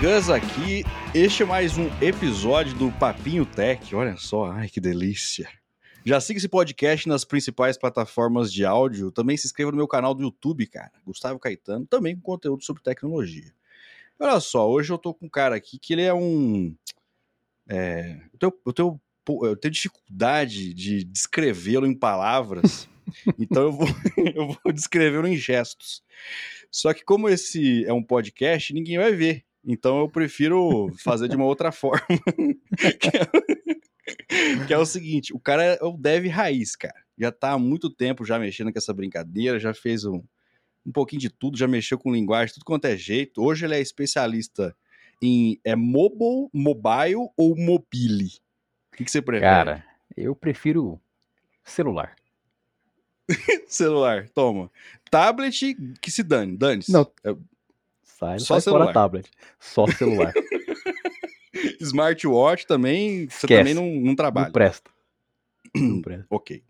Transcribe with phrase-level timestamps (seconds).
[0.00, 0.84] Gus aqui.
[1.14, 3.94] Este é mais um episódio do Papinho Tech.
[3.94, 5.48] Olha só, ai que delícia.
[6.04, 9.10] Já siga esse podcast nas principais plataformas de áudio.
[9.10, 10.92] Também se inscreva no meu canal do YouTube, cara.
[11.06, 13.54] Gustavo Caetano, também com conteúdo sobre tecnologia.
[14.20, 16.76] Olha só, hoje eu tô com um cara aqui que ele é um.
[17.66, 19.00] É, eu, tenho, eu, tenho,
[19.44, 22.86] eu tenho dificuldade de descrevê-lo em palavras,
[23.38, 23.88] então eu vou,
[24.34, 26.02] eu vou descrevê-lo em gestos.
[26.70, 29.46] Só que, como esse é um podcast, ninguém vai ver.
[29.66, 32.06] Então eu prefiro fazer de uma outra forma.
[33.00, 36.94] que, é, que, é, o seguinte: o cara é o dev raiz, cara.
[37.18, 40.22] Já tá há muito tempo já mexendo com essa brincadeira, já fez um,
[40.86, 43.42] um pouquinho de tudo, já mexeu com linguagem, tudo quanto é jeito.
[43.42, 44.76] Hoje ele é especialista
[45.20, 48.30] em é mobile, mobile ou mobile?
[48.92, 49.50] O que, que você prefere?
[49.50, 49.84] Cara,
[50.16, 51.00] eu prefiro
[51.64, 52.14] celular.
[53.66, 54.70] celular, toma.
[55.10, 56.92] Tablet, que se dane, dane-se.
[56.92, 57.34] Não, é,
[58.18, 58.84] sai, só celular.
[58.84, 60.32] fora tablet, só celular.
[61.80, 64.46] Smartwatch também, você também não, não trabalha.
[64.46, 64.90] Não presta.
[65.76, 66.26] Não presta.
[66.30, 66.62] ok.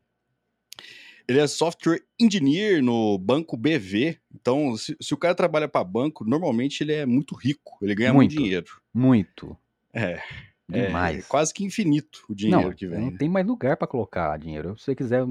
[1.28, 4.18] Ele é software engineer no banco BV.
[4.34, 7.78] Então, se, se o cara trabalha para banco, normalmente ele é muito rico.
[7.82, 8.80] Ele ganha muito, muito dinheiro.
[8.94, 9.56] Muito.
[9.92, 10.20] É.
[10.68, 11.24] Demais.
[11.24, 13.00] É quase que infinito o dinheiro não, que vem.
[13.00, 14.76] Não tem mais lugar para colocar dinheiro.
[14.78, 15.24] Se você quiser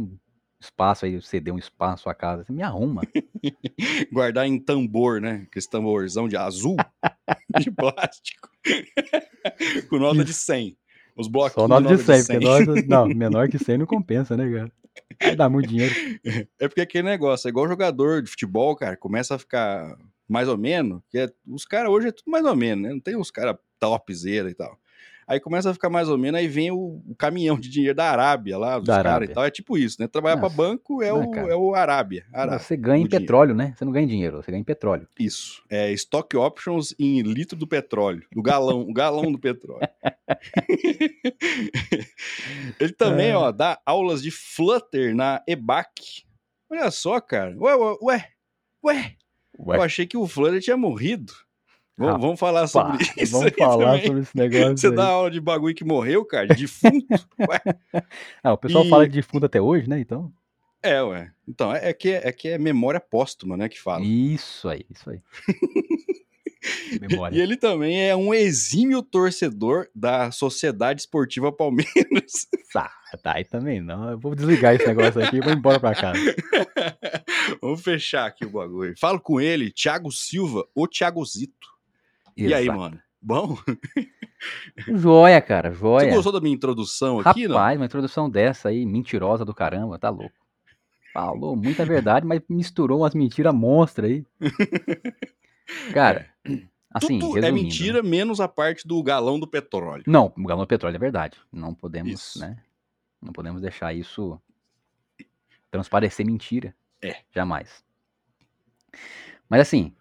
[0.59, 3.01] espaço aí, ceder um espaço na sua casa, você me arruma.
[4.11, 5.45] Guardar em tambor, né?
[5.47, 6.77] Aquele tamborzão de azul,
[7.59, 8.49] de plástico.
[9.89, 10.77] Com nota de 100.
[11.15, 12.39] Os bloquinhos Só nota de 100, de 100.
[12.39, 14.71] porque nota, não, menor que 100 não compensa, né, cara?
[15.21, 15.93] Vai dar muito dinheiro.
[16.59, 19.95] É porque aquele negócio, é igual jogador de futebol, cara, começa a ficar
[20.27, 22.93] mais ou menos, que é, os caras hoje é tudo mais ou menos, né?
[22.93, 24.77] Não tem os caras topzera e tal.
[25.27, 28.11] Aí começa a ficar mais ou menos, aí vem o, o caminhão de dinheiro da
[28.11, 29.43] Arábia lá, dos caras e tal.
[29.43, 30.07] É tipo isso, né?
[30.07, 32.27] Trabalhar para banco é, o, é o Arábia.
[32.31, 33.73] Arábia você ganha em petróleo, né?
[33.75, 35.07] Você não ganha em dinheiro, você ganha em petróleo.
[35.19, 35.63] Isso.
[35.67, 39.89] É stock options em litro do petróleo, do galão, o galão do petróleo.
[42.79, 43.35] Ele também, é.
[43.35, 46.23] ó, dá aulas de Flutter na EBAC.
[46.69, 47.55] Olha só, cara.
[47.57, 47.97] Ué, ué,
[48.83, 48.83] ué.
[48.83, 49.15] ué.
[49.77, 51.33] Eu achei que o Flutter tinha morrido.
[51.97, 53.31] Vamos, vamos falar sobre isso.
[53.31, 54.07] Vamos falar também.
[54.07, 54.77] sobre esse negócio.
[54.77, 54.95] Você aí.
[54.95, 57.07] dá aula de bagulho que morreu, cara, de defunto.
[58.43, 58.89] ah, o pessoal e...
[58.89, 59.99] fala de defunto até hoje, né?
[59.99, 60.31] Então.
[60.83, 61.31] É, ué.
[61.47, 63.69] Então, é, é, que, é que é memória póstuma, né?
[63.69, 64.03] Que fala.
[64.03, 65.21] Isso aí, isso aí.
[66.99, 67.37] Memória.
[67.37, 72.47] E ele também é um exímio torcedor da Sociedade Esportiva Palmeiras.
[72.73, 72.91] Tá,
[73.23, 74.09] tá aí também não.
[74.09, 76.19] Eu vou desligar esse negócio aqui e vou embora pra casa.
[77.61, 78.93] Vamos fechar aqui o bagulho.
[78.99, 81.74] Falo com ele, Thiago Silva, o Thiago Zito.
[82.35, 82.51] Exato.
[82.51, 82.99] E aí, mano?
[83.21, 83.57] Bom?
[84.87, 86.09] Joia, cara, joia.
[86.09, 87.55] Você gostou da minha introdução aqui, Rapaz, não?
[87.55, 90.35] Rapaz, uma introdução dessa aí, mentirosa do caramba, tá louco.
[91.11, 94.25] Falou muita verdade, mas misturou umas mentiras monstras aí.
[95.93, 96.61] Cara, é.
[96.93, 100.03] assim, Tudo é mentira, menos a parte do galão do petróleo.
[100.05, 101.37] Não, o galão do petróleo é verdade.
[101.51, 102.39] Não podemos, isso.
[102.39, 102.57] né?
[103.21, 104.39] Não podemos deixar isso
[105.71, 106.75] transparecer mentira.
[107.01, 107.17] É.
[107.33, 107.83] Jamais.
[109.49, 109.95] Mas assim,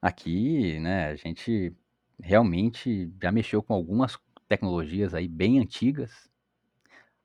[0.00, 1.74] Aqui, né, a gente
[2.20, 6.28] realmente já mexeu com algumas tecnologias aí bem antigas.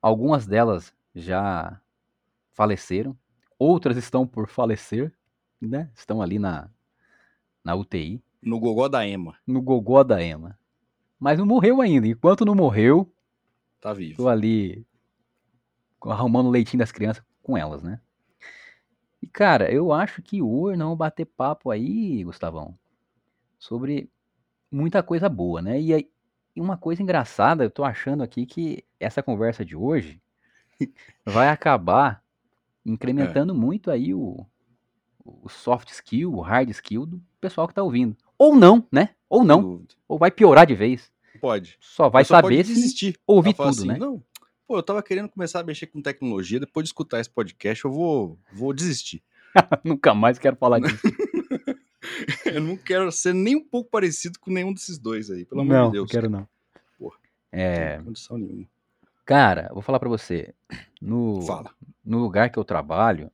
[0.00, 1.80] Algumas delas já
[2.52, 3.16] faleceram,
[3.58, 5.12] outras estão por falecer,
[5.60, 5.90] né?
[5.94, 6.68] Estão ali na,
[7.64, 8.22] na UTI.
[8.42, 9.36] No gogó da Ema.
[9.46, 10.58] No gogó da Ema.
[11.18, 12.06] Mas não morreu ainda.
[12.06, 13.10] Enquanto não morreu,
[13.80, 14.16] tá vivo.
[14.16, 14.86] Tô ali
[16.02, 18.00] arrumando o leitinho das crianças com elas, né?
[19.24, 22.78] E, cara, eu acho que hoje não bater papo aí, Gustavão,
[23.58, 24.10] sobre
[24.70, 25.80] muita coisa boa, né?
[25.80, 26.10] E, aí,
[26.54, 30.20] uma coisa engraçada, eu tô achando aqui que essa conversa de hoje
[31.24, 32.22] vai acabar
[32.84, 33.56] incrementando é.
[33.56, 34.44] muito aí o,
[35.24, 38.14] o soft skill, o hard skill do pessoal que tá ouvindo.
[38.36, 39.14] Ou não, né?
[39.26, 39.86] Ou não.
[40.06, 41.10] Ou vai piorar de vez.
[41.40, 41.78] Pode.
[41.80, 43.18] Só vai só saber se desistir.
[43.26, 43.96] ouvir tudo, assim, né?
[43.96, 44.22] Não,
[44.66, 47.92] Pô, eu tava querendo começar a mexer com tecnologia, depois de escutar esse podcast, eu
[47.92, 49.22] vou, vou desistir.
[49.84, 51.02] Nunca mais quero falar disso.
[52.46, 55.86] eu não quero ser nem um pouco parecido com nenhum desses dois aí, pelo amor
[55.86, 56.06] de Deus.
[56.06, 56.48] Não, quero não.
[56.98, 57.16] Porra,
[57.52, 57.98] é...
[57.98, 58.66] não condição nenhuma.
[59.24, 60.54] Cara, vou falar para você.
[61.00, 61.70] No, Fala.
[62.04, 63.30] no lugar que eu trabalho,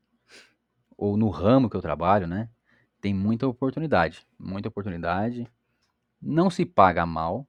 [0.97, 2.49] ou no ramo que eu trabalho, né?
[3.01, 4.27] Tem muita oportunidade.
[4.39, 5.49] Muita oportunidade.
[6.21, 7.47] Não se paga mal,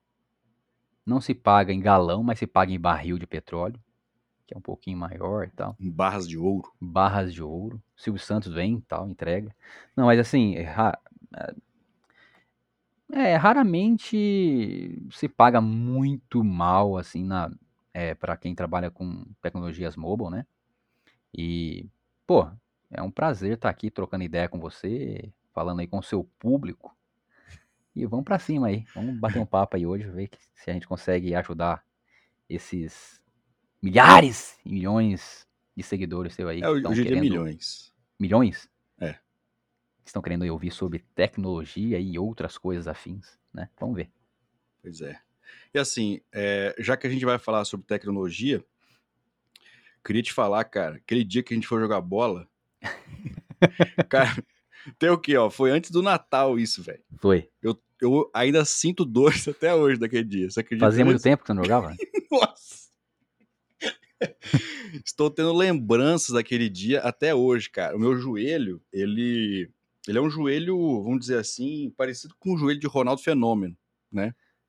[1.06, 3.80] não se paga em galão, mas se paga em barril de petróleo,
[4.45, 5.75] que é um pouquinho maior e tal.
[5.80, 6.71] Em barras de ouro.
[6.80, 7.81] Barras de ouro.
[7.95, 9.56] Silvio Santos vem e tal, entrega.
[9.95, 10.74] Não, mas assim, é,
[11.36, 11.56] é,
[13.13, 17.51] é, raramente se paga muito mal, assim, na,
[17.94, 20.45] é, para quem trabalha com tecnologias mobile, né?
[21.33, 21.88] E,
[22.27, 22.48] pô,
[22.89, 26.95] é um prazer estar aqui trocando ideia com você, falando aí com o seu público
[27.96, 28.86] E vamos pra cima aí.
[28.96, 31.84] Vamos bater um papo aí hoje, ver se a gente consegue ajudar
[32.50, 33.22] esses
[33.82, 36.62] milhares e milhões de seguidores seu aí.
[36.62, 37.94] É, hoje dia querendo- milhões.
[38.20, 38.70] Milhões?
[39.00, 39.18] É.
[40.06, 43.70] Estão querendo ouvir sobre tecnologia e outras coisas afins, né?
[43.80, 44.10] Vamos ver.
[44.82, 45.20] Pois é.
[45.74, 48.64] E assim, é, já que a gente vai falar sobre tecnologia,
[50.04, 52.48] queria te falar, cara, aquele dia que a gente foi jogar bola.
[54.10, 54.44] cara,
[54.98, 55.50] tem o quê, ó?
[55.50, 57.04] Foi antes do Natal isso, velho.
[57.18, 57.50] Foi.
[57.62, 60.50] Eu, eu ainda sinto dores até hoje daquele dia.
[60.50, 61.95] Você acredita Fazia muito tempo que você não jogava?
[62.31, 62.81] Nossa!
[65.06, 67.95] Estou tendo lembranças daquele dia até hoje, cara.
[67.95, 69.69] O meu joelho, ele,
[70.07, 73.75] ele é um joelho, vamos dizer assim, parecido com o joelho de Ronaldo Fenômeno.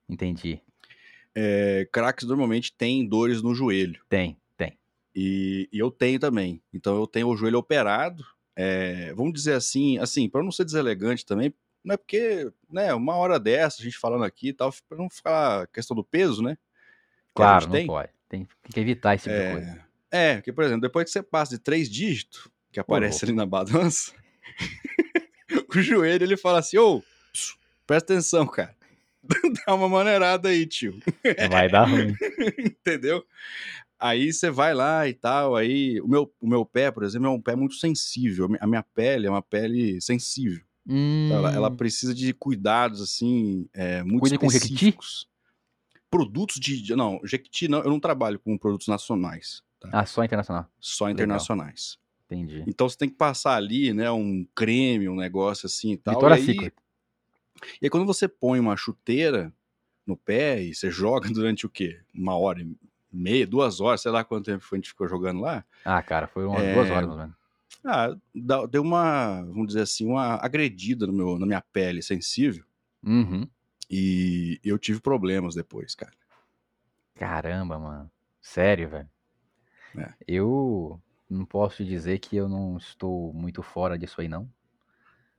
[0.09, 0.61] Entendi.
[1.35, 4.01] É, craques normalmente têm dores no joelho.
[4.09, 4.79] Tem, tem.
[5.15, 6.63] E, e eu tenho também.
[6.73, 8.25] Então eu tenho o joelho operado.
[8.57, 11.55] É, vamos dizer assim, assim, para não ser deselegante também,
[11.85, 15.11] não é porque, né, uma hora dessa, a gente falando aqui e tal, para não
[15.11, 16.57] ficar questão do peso, né?
[17.35, 17.87] Claro, não tem.
[17.87, 18.11] pode.
[18.29, 19.87] Tem, tem que evitar esse tipo de coisa.
[20.11, 23.33] É, é, porque, por exemplo, depois que você passa de três dígitos, que aparece ali
[23.33, 24.13] na balança,
[25.75, 27.03] o joelho ele fala assim: ô,
[27.87, 28.75] presta atenção, cara.
[29.67, 30.99] Dá uma maneirada aí, tio.
[31.51, 32.15] Vai dar ruim.
[32.59, 33.25] Entendeu?
[34.03, 37.31] Aí você vai lá e tal, aí o meu, o meu pé, por exemplo, é
[37.31, 38.49] um pé muito sensível.
[38.61, 40.65] A minha pele é uma pele sensível.
[41.25, 44.73] Então, ela, ela Hum, precisa de cuidados, assim, é, muito Cuida com Jequiti?
[44.75, 45.29] específicos.
[46.11, 46.97] Produtos de...
[46.97, 49.89] Não, Jequiti não, eu não trabalho com produtos nacionais, tá?
[49.93, 50.69] Ah, só internacional.
[50.81, 51.97] Só internacionais.
[52.27, 52.65] Entendi.
[52.67, 56.15] Então você tem que passar ali, né, um creme, um negócio assim e tal.
[56.15, 56.75] Vitória e, aí, Secret.
[57.81, 59.53] e aí quando você põe uma chuteira
[60.05, 62.01] no pé e você joga durante o quê?
[62.13, 62.77] Uma hora e
[63.13, 65.65] meia, duas horas, sei lá quanto tempo a gente ficou jogando lá.
[65.85, 67.37] Ah, cara, foi umas É, duas horas, mais ou menos.
[67.85, 72.65] Ah, deu uma, vamos dizer assim, uma agredida no meu, na minha pele sensível
[73.05, 73.49] Uhum.
[73.91, 76.13] e eu tive problemas depois, cara.
[77.15, 78.11] Caramba, mano.
[78.41, 79.09] Sério, velho.
[79.97, 80.13] É.
[80.27, 84.49] Eu não posso dizer que eu não estou muito fora disso aí, não.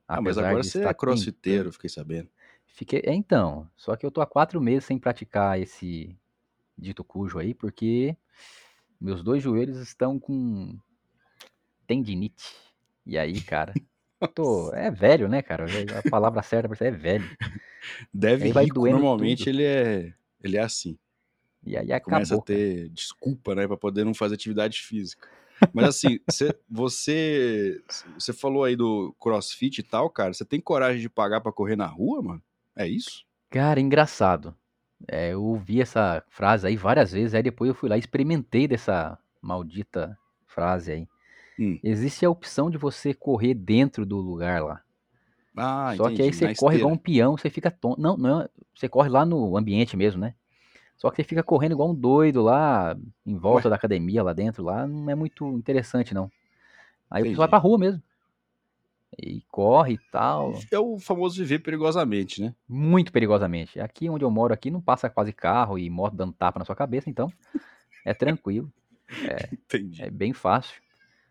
[0.06, 2.28] Ah, mas Apesar agora você é crossfiteiro, fiquei sabendo.
[2.66, 3.02] Fiquei...
[3.04, 3.68] É, então.
[3.76, 6.16] Só que eu tô há quatro meses sem praticar esse
[6.76, 8.16] dito cujo aí, porque
[9.00, 10.78] meus dois joelhos estão com
[11.86, 12.54] tendinite.
[13.06, 13.74] E aí, cara,
[14.34, 14.72] tô...
[14.72, 15.66] é velho, né, cara?
[15.98, 17.28] A palavra certa pra isso é velho.
[18.12, 19.48] Deve vai rico, normalmente tudo.
[19.50, 20.96] ele é, ele é assim.
[21.66, 22.42] E aí começa acabou.
[22.42, 25.28] a ter desculpa, né, para poder não fazer atividade física.
[25.72, 27.82] Mas assim, cê- você
[28.18, 30.32] você falou aí do CrossFit e tal, cara.
[30.32, 32.42] Você tem coragem de pagar pra correr na rua, mano?
[32.76, 33.24] É isso?
[33.50, 34.56] Cara, engraçado.
[35.08, 38.66] É, eu ouvi essa frase aí várias vezes, aí depois eu fui lá e experimentei
[38.66, 41.08] dessa maldita frase aí.
[41.58, 41.78] Hum.
[41.82, 44.80] Existe a opção de você correr dentro do lugar lá.
[45.56, 48.00] Ah, Só que aí entendi, você corre igual um peão, você fica tonto.
[48.00, 50.34] Não, não, é- você corre lá no ambiente mesmo, né?
[50.96, 52.96] Só que você fica correndo igual um doido lá,
[53.26, 53.70] em volta Ué.
[53.70, 56.30] da academia lá dentro, lá não é muito interessante não.
[57.10, 57.50] Aí o pessoal vai Entendi.
[57.50, 58.02] pra rua mesmo.
[59.18, 60.58] E corre e tal.
[60.70, 62.54] É o famoso viver perigosamente, né?
[62.68, 63.78] Muito perigosamente.
[63.80, 66.74] Aqui onde eu moro aqui não passa quase carro e moto dando tapa na sua
[66.76, 67.32] cabeça, então
[68.04, 68.72] é tranquilo,
[69.52, 70.02] Entendi.
[70.02, 70.80] é bem fácil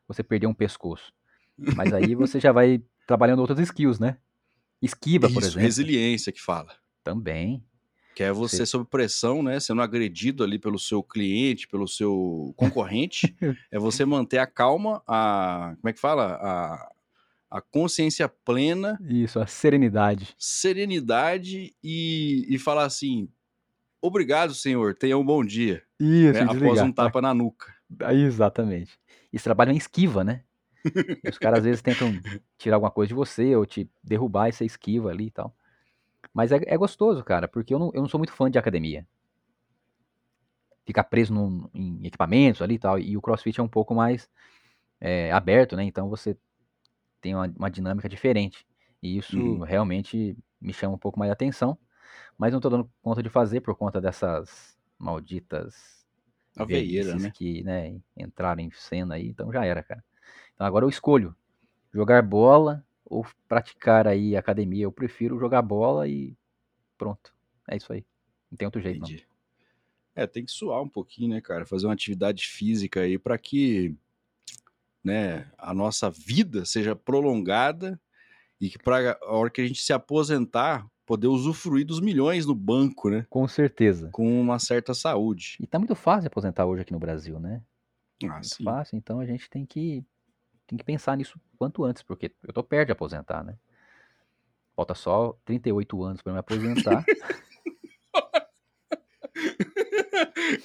[0.07, 1.13] você perder um pescoço.
[1.75, 4.17] Mas aí você já vai trabalhando outras skills, né?
[4.81, 6.75] Esquiva, por Isso, exemplo, resiliência que fala.
[7.03, 7.63] também.
[8.15, 9.59] Que é você Você- sob pressão, né?
[9.59, 13.35] Sendo agredido ali pelo seu cliente, pelo seu concorrente.
[13.71, 15.75] é você manter a calma, a.
[15.81, 16.35] Como é que fala?
[16.35, 16.91] A,
[17.53, 20.33] a consciência plena, Isso, a serenidade.
[20.39, 23.29] serenidade e, e falar assim:
[24.01, 25.83] obrigado, senhor, tenha um bom dia.
[25.99, 27.71] Isso, né, após um tapa na nuca.
[28.11, 28.99] Exatamente.
[29.31, 30.43] Eles trabalham em esquiva, né?
[31.29, 32.11] Os caras às vezes tentam
[32.57, 35.55] tirar alguma coisa de você ou te derrubar e você esquiva ali e tal.
[36.33, 39.07] Mas é, é gostoso, cara, porque eu não, eu não sou muito fã de academia.
[40.87, 42.97] Ficar preso num- em equipamentos ali e tal.
[42.97, 44.27] E o crossfit é um pouco mais
[44.99, 45.83] é, aberto, né?
[45.83, 46.35] Então você
[47.23, 48.67] tem uma, uma dinâmica diferente.
[49.03, 49.63] E isso Uhum.
[49.63, 51.79] realmente me chama um pouco mais de atenção.
[52.37, 56.05] Mas não tô dando conta de fazer por conta dessas malditas
[56.57, 57.35] A veieira, velhices né?
[57.35, 60.03] que né, entraram em cena aí, então já era, cara.
[60.55, 61.35] Então agora eu escolho
[61.93, 64.85] jogar bola ou praticar aí academia.
[64.85, 66.37] Eu prefiro jogar bola e
[66.97, 67.33] pronto.
[67.69, 68.05] É isso aí.
[68.51, 69.13] Não tem outro jeito, não.
[69.13, 69.25] Entendi.
[70.15, 71.65] É, tem que suar um pouquinho, né, cara?
[71.65, 73.95] Fazer uma atividade física aí para que
[75.03, 77.99] né, a nossa vida seja prolongada
[78.59, 82.55] e que para a hora que a gente se aposentar, poder usufruir dos milhões no
[82.55, 83.25] banco, né?
[83.29, 84.09] Com certeza.
[84.11, 85.57] Com uma certa saúde.
[85.59, 87.61] E tá muito fácil aposentar hoje aqui no Brasil, né?
[88.23, 88.63] Ah, Muito sim.
[88.63, 90.05] fácil, então a gente tem que,
[90.65, 93.57] tem que pensar nisso quanto antes, porque eu tô perto de aposentar, né?
[94.75, 97.05] Falta só 38 anos pra me aposentar.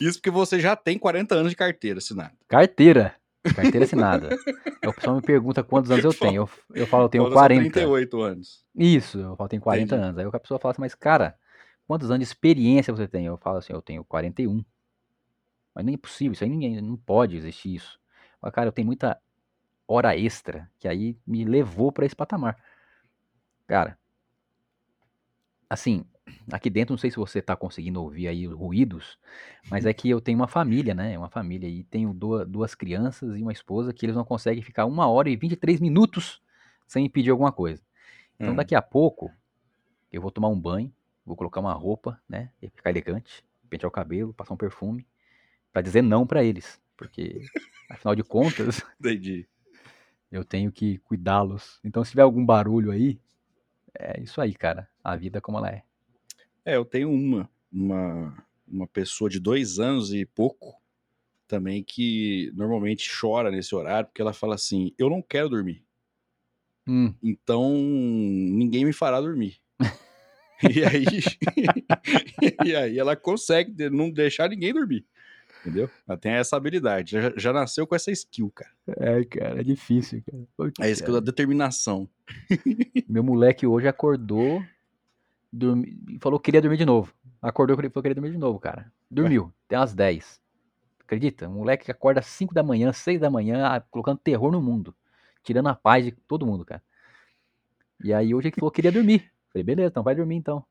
[0.00, 2.33] Isso porque você já tem 40 anos de carteira assinada.
[2.47, 3.18] Carteira.
[3.42, 4.38] Carteira assinada.
[4.83, 6.42] Aí o pessoal me pergunta quantos anos eu tenho.
[6.42, 7.71] Eu, eu falo, eu tenho só 40.
[7.71, 8.64] 38 anos.
[8.75, 10.09] Isso, eu falo, eu tenho 40 Entendi.
[10.09, 10.18] anos.
[10.18, 11.37] Aí a pessoa fala assim, mas cara,
[11.87, 13.26] quantos anos de experiência você tem?
[13.26, 14.64] Eu falo assim, eu tenho 41.
[15.75, 18.00] Mas nem é possível, isso aí ninguém, não pode existir isso.
[18.42, 19.21] Mas, cara, eu tenho muita
[19.87, 22.57] hora extra que aí me levou pra esse patamar.
[23.66, 23.99] Cara,
[25.68, 26.04] assim,
[26.53, 29.19] aqui dentro, não sei se você tá conseguindo ouvir aí ruídos,
[29.71, 31.19] mas é que eu tenho uma família, né?
[31.19, 34.87] Uma família e tenho duas, duas crianças e uma esposa que eles não conseguem ficar
[34.87, 36.41] uma hora e 23 minutos
[36.87, 37.83] sem pedir alguma coisa.
[38.41, 38.57] Então Hum.
[38.57, 39.31] daqui a pouco
[40.13, 40.93] eu vou tomar um banho,
[41.25, 42.51] vou colocar uma roupa, né?
[42.63, 45.07] E ficar elegante, pentear o cabelo, passar um perfume,
[45.73, 46.81] pra dizer não pra eles.
[46.97, 47.51] Porque,
[47.89, 49.49] afinal de contas, Entendi.
[50.31, 51.81] eu tenho que cuidá-los.
[51.85, 53.21] Então se tiver algum barulho aí,
[53.99, 54.89] é isso aí, cara.
[55.05, 55.85] A vida como ela é.
[56.65, 60.77] É, eu tenho uma, uma, uma pessoa de dois anos e pouco
[61.47, 65.83] também que normalmente chora nesse horário porque ela fala assim: Eu não quero dormir,
[66.87, 69.59] Hum, então ninguém me fará dormir.
[70.62, 71.05] e aí,
[72.65, 75.05] e aí ela consegue não deixar ninguém dormir.
[75.61, 75.91] Entendeu?
[76.09, 77.12] Ela tem essa habilidade.
[77.12, 78.73] Já, já nasceu com essa skill, cara.
[78.87, 80.45] é, cara, é difícil, cara.
[80.57, 82.09] Putz, É a skill da determinação.
[83.07, 84.65] Meu moleque hoje acordou
[85.52, 87.12] dormi, e falou que queria dormir de novo.
[87.40, 88.93] Acordou e falou que queria dormir de novo, cara.
[89.11, 90.40] Dormiu, tem umas 10.
[91.00, 91.49] Acredita?
[91.49, 94.95] Um moleque que acorda às 5 da manhã, 6 da manhã, colocando terror no mundo.
[95.43, 96.83] Tirando a paz de todo mundo, cara.
[98.05, 99.31] E aí hoje ele falou que queria dormir.
[99.52, 100.64] Falei, beleza, então vai dormir então.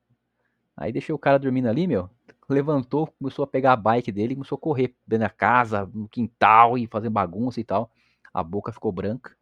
[0.75, 2.10] Aí deixei o cara dormindo ali, meu.
[2.48, 6.07] Levantou, começou a pegar a bike dele e começou a correr dentro da casa, no
[6.07, 7.91] quintal e fazer bagunça e tal.
[8.34, 9.36] A boca ficou branca.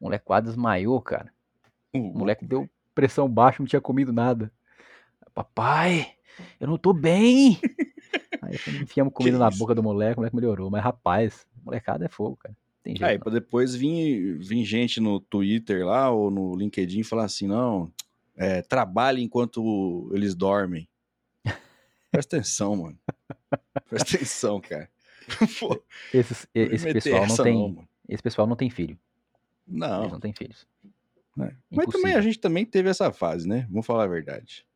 [0.00, 1.32] O moleque quase desmaiou, cara.
[1.92, 4.50] O moleque deu pressão baixa, não tinha comido nada.
[5.34, 6.14] Papai,
[6.60, 7.58] eu não tô bem.
[8.42, 9.58] Aí enfiamos comida na isso?
[9.58, 10.70] boca do moleque, o moleque melhorou.
[10.70, 12.56] Mas rapaz, molecada é fogo, cara.
[12.82, 13.04] Tem jeito.
[13.08, 13.22] Aí, não.
[13.22, 17.92] pra depois vir, vir gente no Twitter lá ou no LinkedIn falar assim, não,
[18.36, 20.88] é, trabalhe enquanto eles dormem.
[22.10, 22.98] Presta atenção, mano.
[23.88, 24.88] Presta atenção, cara.
[25.60, 25.80] Pô, não
[26.14, 27.88] esse meter pessoal não tem, mano.
[28.08, 28.98] esse pessoal não tem filho.
[29.66, 30.66] Eles Não, não têm filhos.
[31.36, 31.54] né?
[31.70, 33.66] mas também a gente também teve essa fase, né?
[33.68, 34.66] Vamos falar a verdade.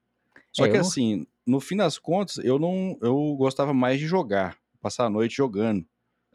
[0.53, 4.07] Só É, que eu assim, no fim das contas, eu não, eu gostava mais de
[4.07, 5.87] jogar, passar a noite jogando,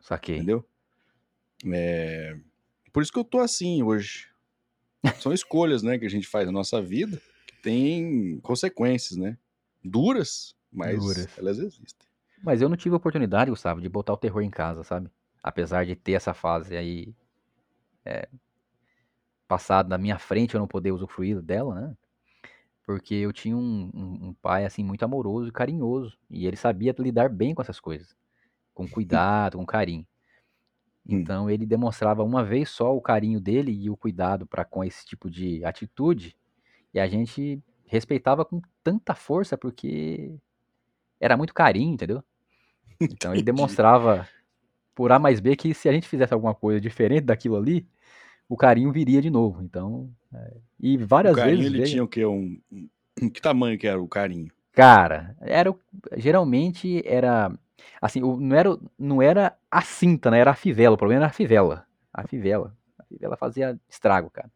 [0.02, 0.38] Saquei.
[0.38, 0.66] entendeu?
[1.66, 2.38] É,
[2.94, 4.28] Por isso que eu tô assim hoje.
[5.22, 9.38] São escolhas, né, que a gente faz na nossa vida que tem consequências, né?
[9.84, 11.38] Duras, mas Duras.
[11.38, 12.08] elas existem.
[12.44, 15.10] Mas eu não tive oportunidade, Gustavo, de botar o terror em casa, sabe?
[15.42, 17.16] Apesar de ter essa fase aí
[18.06, 18.28] é,
[19.48, 21.98] passada na minha frente, eu não poder usufruir dela, né?
[22.88, 26.18] Porque eu tinha um, um- um pai, assim, muito amoroso e carinhoso.
[26.32, 28.16] E ele sabia lidar bem com essas coisas.
[28.74, 30.08] Com cuidado, com carinho.
[31.10, 31.20] Hum.
[31.20, 35.06] Então ele demonstrava uma vez só o carinho dele e o cuidado para com esse
[35.06, 36.36] tipo de atitude.
[36.94, 40.36] E a gente respeitava com tanta força porque
[41.20, 42.24] era muito carinho, entendeu?
[43.02, 44.28] Então ele demonstrava
[44.96, 47.88] por A mais B que se a gente fizesse alguma coisa diferente daquilo ali,
[48.50, 49.62] o carinho viria de novo.
[49.62, 51.90] Então, é, e O várias carinho, vezes ele veio.
[51.92, 52.26] tinha o quê?
[52.26, 54.52] Um, um- Que tamanho que era o carinho?
[54.74, 55.80] Cara, era o-
[56.18, 57.52] geralmente era
[58.02, 60.40] assim, o- não era o- não era a cinta, né?
[60.40, 60.94] Era a fivela.
[60.96, 61.86] O problema era a fivela.
[62.14, 62.76] A fivela.
[63.00, 64.52] A fivela fazia estrago, cara.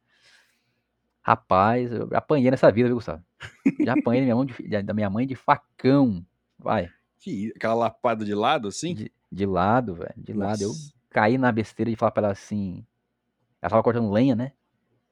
[1.23, 3.23] Rapaz, eu apanhei nessa vida, viu, Gustavo?
[3.83, 6.25] Já apanhei minha, mão de- da minha mãe de facão.
[6.57, 8.93] Vai, Que, aquela lapada de lado, assim?
[8.95, 10.61] de, de lado, velho, de lado.
[10.63, 10.93] Eu Nossa.
[11.11, 12.83] caí na besteira de falar pra ela assim.
[13.61, 14.53] Ela tava cortando lenha, né?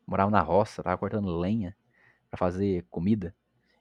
[0.07, 1.75] Morava na roça, tava cortando lenha
[2.29, 3.35] pra fazer comida.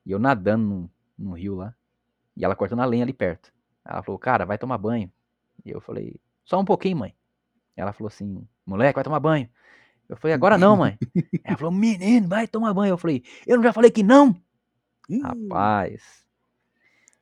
[0.05, 1.75] E eu nadando no, no rio lá.
[2.37, 3.53] E ela cortando a lenha ali perto.
[3.85, 5.11] Ela falou, cara, vai tomar banho.
[5.65, 7.15] E eu falei, só um pouquinho, mãe.
[7.75, 9.49] Ela falou assim, moleque, vai tomar banho.
[10.09, 10.99] Eu falei, agora não, mãe.
[11.45, 12.93] Ela falou, menino, vai tomar banho.
[12.93, 14.37] Eu falei, eu não já falei que não?
[15.23, 16.27] Rapaz.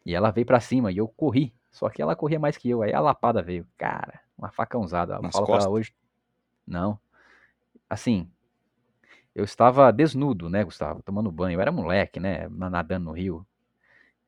[0.05, 1.55] E ela veio pra cima e eu corri.
[1.71, 2.83] Só que ela corria mais que eu.
[2.83, 3.67] Aí a lapada veio.
[3.77, 5.15] Cara, uma facãozada.
[5.15, 5.95] Eu Nas falo pra ela hoje.
[6.67, 6.99] Não.
[7.89, 8.29] Assim,
[9.35, 11.03] eu estava desnudo, né, Gustavo?
[11.03, 11.57] Tomando banho.
[11.57, 12.49] Eu era moleque, né?
[12.49, 13.47] na- Nadando no rio.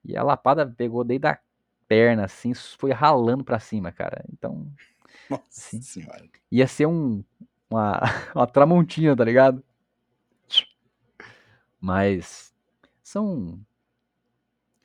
[0.04, 1.38] E a lapada pegou desde a
[1.88, 4.24] perna, assim, foi ralando pra cima, cara.
[4.32, 4.70] Então,
[5.28, 5.80] Nossa Sim.
[5.82, 6.28] senhora.
[6.50, 7.24] ia ser um,
[7.70, 8.00] uma,
[8.34, 9.62] uma tramontina, tá ligado?
[11.80, 12.52] Mas
[13.02, 13.58] são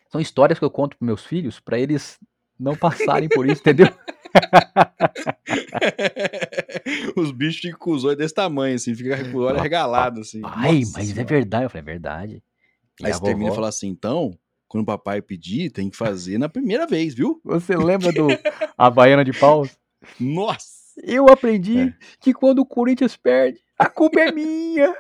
[0.09, 2.19] são histórias que eu conto pros meus filhos pra eles
[2.59, 3.87] não passarem por isso, entendeu?
[7.15, 10.41] Os bichos ficam com os olhos desse tamanho, assim, fica com o olho regalado, assim.
[10.43, 11.27] Ai, Nossa mas é Senhora.
[11.27, 11.65] verdade.
[11.65, 12.43] Eu falei, é verdade.
[12.99, 14.37] E Aí a você termina e fala assim, então,
[14.67, 17.39] quando o papai pedir, tem que fazer na primeira vez, viu?
[17.43, 18.27] Você lembra do
[18.77, 19.69] Havaiana de Paus?
[20.19, 20.83] Nossa!
[21.03, 21.93] Eu aprendi É.
[22.19, 24.95] que quando o Corinthians perde, a culpa é minha.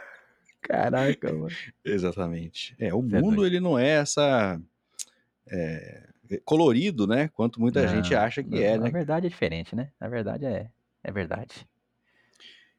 [0.61, 1.53] Caraca, mano.
[1.85, 2.75] Exatamente.
[2.79, 4.59] É, o é mundo, ele não é essa...
[5.51, 6.09] é,
[6.45, 7.29] colorido, né?
[7.29, 8.91] Quanto muita gente Não, acha que não, é, Na né?
[8.91, 9.91] verdade é diferente, né?
[9.99, 10.69] Na verdade é,
[11.03, 11.67] é verdade.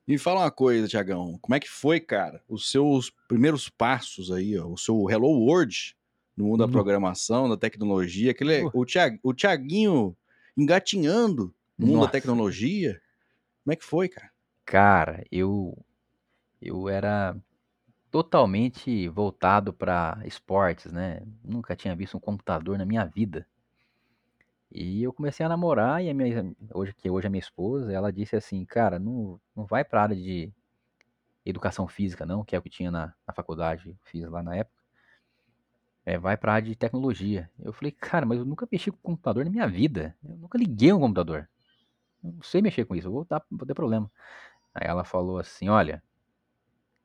[0.07, 1.39] E fala uma coisa, Tiagão.
[1.41, 5.97] Como é que foi, cara, os seus primeiros passos aí, ó, o seu Hello World
[6.37, 6.73] no mundo da Nu.
[6.73, 8.71] programação, da tecnologia, aquele, Uh.
[8.75, 10.17] o, Tiag, o Tiaguinho
[10.57, 13.01] engatinhando no mundo da tecnologia.
[13.65, 14.31] Como é que foi, cara?
[14.65, 15.77] Cara, eu
[16.61, 17.37] eu era
[18.15, 21.21] totalmente voltado para esportes, né?
[21.43, 23.45] Nunca tinha visto um computador na minha vida.
[24.71, 28.13] E eu comecei a namorar e a minha, hoje que hoje é minha esposa, ela
[28.13, 30.53] disse assim, cara, não, não vai para área de
[31.45, 34.81] educação física não, que é o que tinha na, na faculdade, fiz lá na época.
[36.07, 37.51] É, vai para área de tecnologia.
[37.59, 40.17] Eu falei, cara, mas eu nunca mexi com computador na minha vida.
[40.23, 41.49] Eu nunca liguei um computador.
[42.23, 44.09] Não sei mexer com isso, vou, dar, vou ter problema.
[44.73, 46.01] Aí ela falou assim, olha,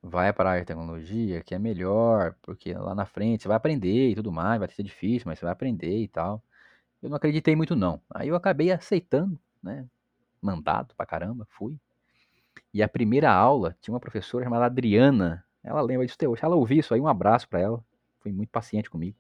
[0.01, 3.57] vai para a área de tecnologia, que é melhor, porque lá na frente você vai
[3.57, 6.41] aprender e tudo mais, vai ser difícil, mas você vai aprender e tal.
[7.01, 8.01] Eu não acreditei muito não.
[8.13, 9.85] Aí eu acabei aceitando, né?
[10.41, 11.77] Mandado pra caramba, fui.
[12.73, 15.43] E a primeira aula tinha uma professora chamada Adriana.
[15.63, 16.43] Ela lembra disso até hoje.
[16.43, 17.83] Ela ouviu isso aí, um abraço pra ela.
[18.19, 19.17] Foi muito paciente comigo.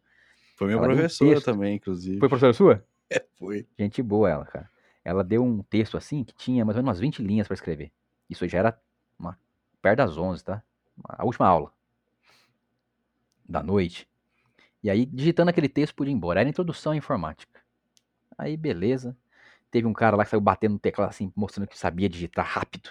[0.55, 1.45] Foi minha Ela um professora texto.
[1.45, 2.19] também, inclusive.
[2.19, 2.85] Foi professora sua?
[3.39, 3.65] Foi.
[3.77, 4.69] Gente boa ela, cara.
[5.03, 7.91] Ela deu um texto assim que tinha mais ou menos umas 20 linhas pra escrever.
[8.29, 8.79] Isso já era
[9.17, 9.37] uma-
[9.81, 10.61] perto das 11, tá?
[11.07, 11.71] A última aula
[13.47, 14.07] da noite.
[14.83, 16.39] E aí, digitando aquele texto, pude ir embora.
[16.39, 17.59] Era introdução à informática.
[18.37, 19.17] Aí, beleza.
[19.71, 22.89] Teve um cara lá que saiu batendo no teclado assim, mostrando que sabia digitar rápido.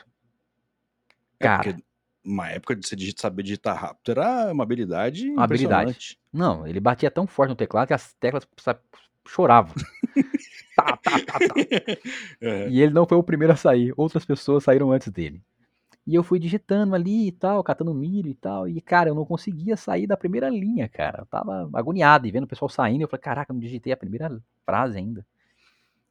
[1.40, 1.82] É, Cara, porque
[2.24, 6.18] uma época de você saber digitar rápido era uma habilidade Uma habilidade.
[6.32, 8.78] não, ele batia tão forte no teclado que as teclas sa-
[9.26, 9.74] choravam.
[10.76, 11.54] tá, tá, tá, tá.
[12.40, 12.68] É.
[12.68, 15.42] E ele não foi o primeiro a sair, outras pessoas saíram antes dele.
[16.08, 18.66] E eu fui digitando ali e tal, catando milho e tal.
[18.66, 21.20] E, cara, eu não conseguia sair da primeira linha, cara.
[21.20, 23.02] Eu tava agoniado e vendo o pessoal saindo.
[23.02, 25.26] Eu falei, caraca, eu não digitei a primeira frase ainda.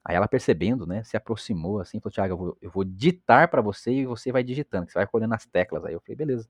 [0.06, 3.60] Aí ela percebendo, né, se aproximou assim, falou, Thiago, eu vou, eu vou ditar pra
[3.60, 5.84] você e você vai digitando, que você vai colhendo as teclas.
[5.84, 6.48] Aí eu falei, beleza.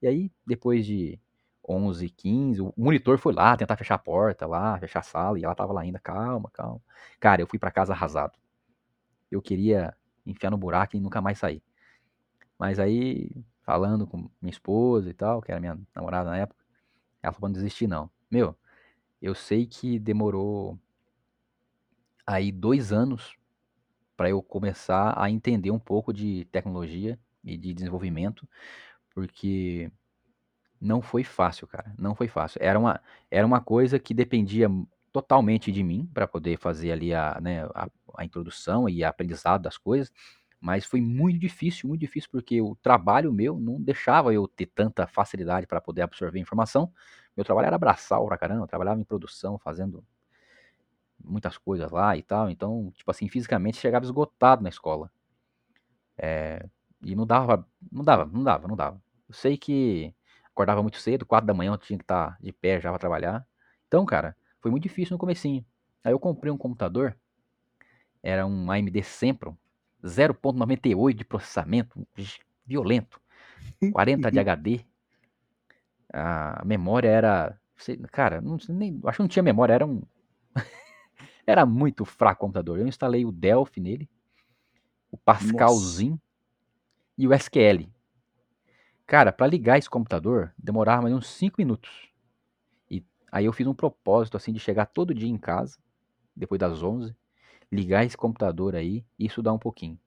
[0.00, 1.20] E aí, depois de
[1.68, 5.44] 11, 15, o monitor foi lá tentar fechar a porta lá, fechar a sala, e
[5.44, 6.80] ela tava lá ainda, calma, calma.
[7.20, 8.38] Cara, eu fui pra casa arrasado.
[9.30, 11.62] Eu queria enfiar no buraco e nunca mais sair.
[12.58, 13.30] Mas aí,
[13.62, 16.64] falando com minha esposa e tal, que era minha namorada na época,
[17.22, 18.10] ela falou pra não desistir não.
[18.30, 18.56] Meu,
[19.22, 20.78] eu sei que demorou
[22.26, 23.34] aí dois anos
[24.16, 28.48] para eu começar a entender um pouco de tecnologia e de desenvolvimento,
[29.14, 29.90] porque
[30.80, 31.94] não foi fácil, cara.
[31.98, 32.60] Não foi fácil.
[32.62, 34.68] Era uma, era uma coisa que dependia
[35.12, 37.88] totalmente de mim para poder fazer ali a, né, a,
[38.18, 40.12] a introdução e a aprendizado das coisas.
[40.66, 45.06] Mas foi muito difícil, muito difícil, porque o trabalho meu não deixava eu ter tanta
[45.06, 46.92] facilidade para poder absorver informação.
[47.36, 50.04] Meu trabalho era braçal pra caramba, eu trabalhava em produção, fazendo
[51.22, 52.50] muitas coisas lá e tal.
[52.50, 55.08] Então, tipo assim, fisicamente chegava esgotado na escola.
[56.18, 56.68] É,
[57.00, 59.00] e não dava, não dava, não dava, não dava.
[59.28, 60.12] Eu sei que
[60.46, 63.46] acordava muito cedo, quatro da manhã eu tinha que estar de pé já pra trabalhar.
[63.86, 65.64] Então, cara, foi muito difícil no comecinho.
[66.02, 67.16] Aí eu comprei um computador,
[68.20, 69.56] era um AMD Sempron,
[70.06, 72.06] 0.98 de processamento,
[72.64, 73.20] violento,
[73.92, 74.80] 40 de HD.
[76.12, 77.60] A memória era,
[78.10, 80.02] cara, não, nem, acho que não tinha memória, era um
[81.46, 82.78] era muito fraco o computador.
[82.78, 84.08] Eu instalei o Delphi nele,
[85.10, 86.20] o Pascalzinho
[87.16, 87.88] e o SQL.
[89.06, 92.10] Cara, para ligar esse computador demorava mais uns 5 minutos.
[92.90, 95.78] E aí eu fiz um propósito assim de chegar todo dia em casa,
[96.34, 97.14] depois das 11,
[97.72, 99.98] ligar esse computador aí e estudar um pouquinho.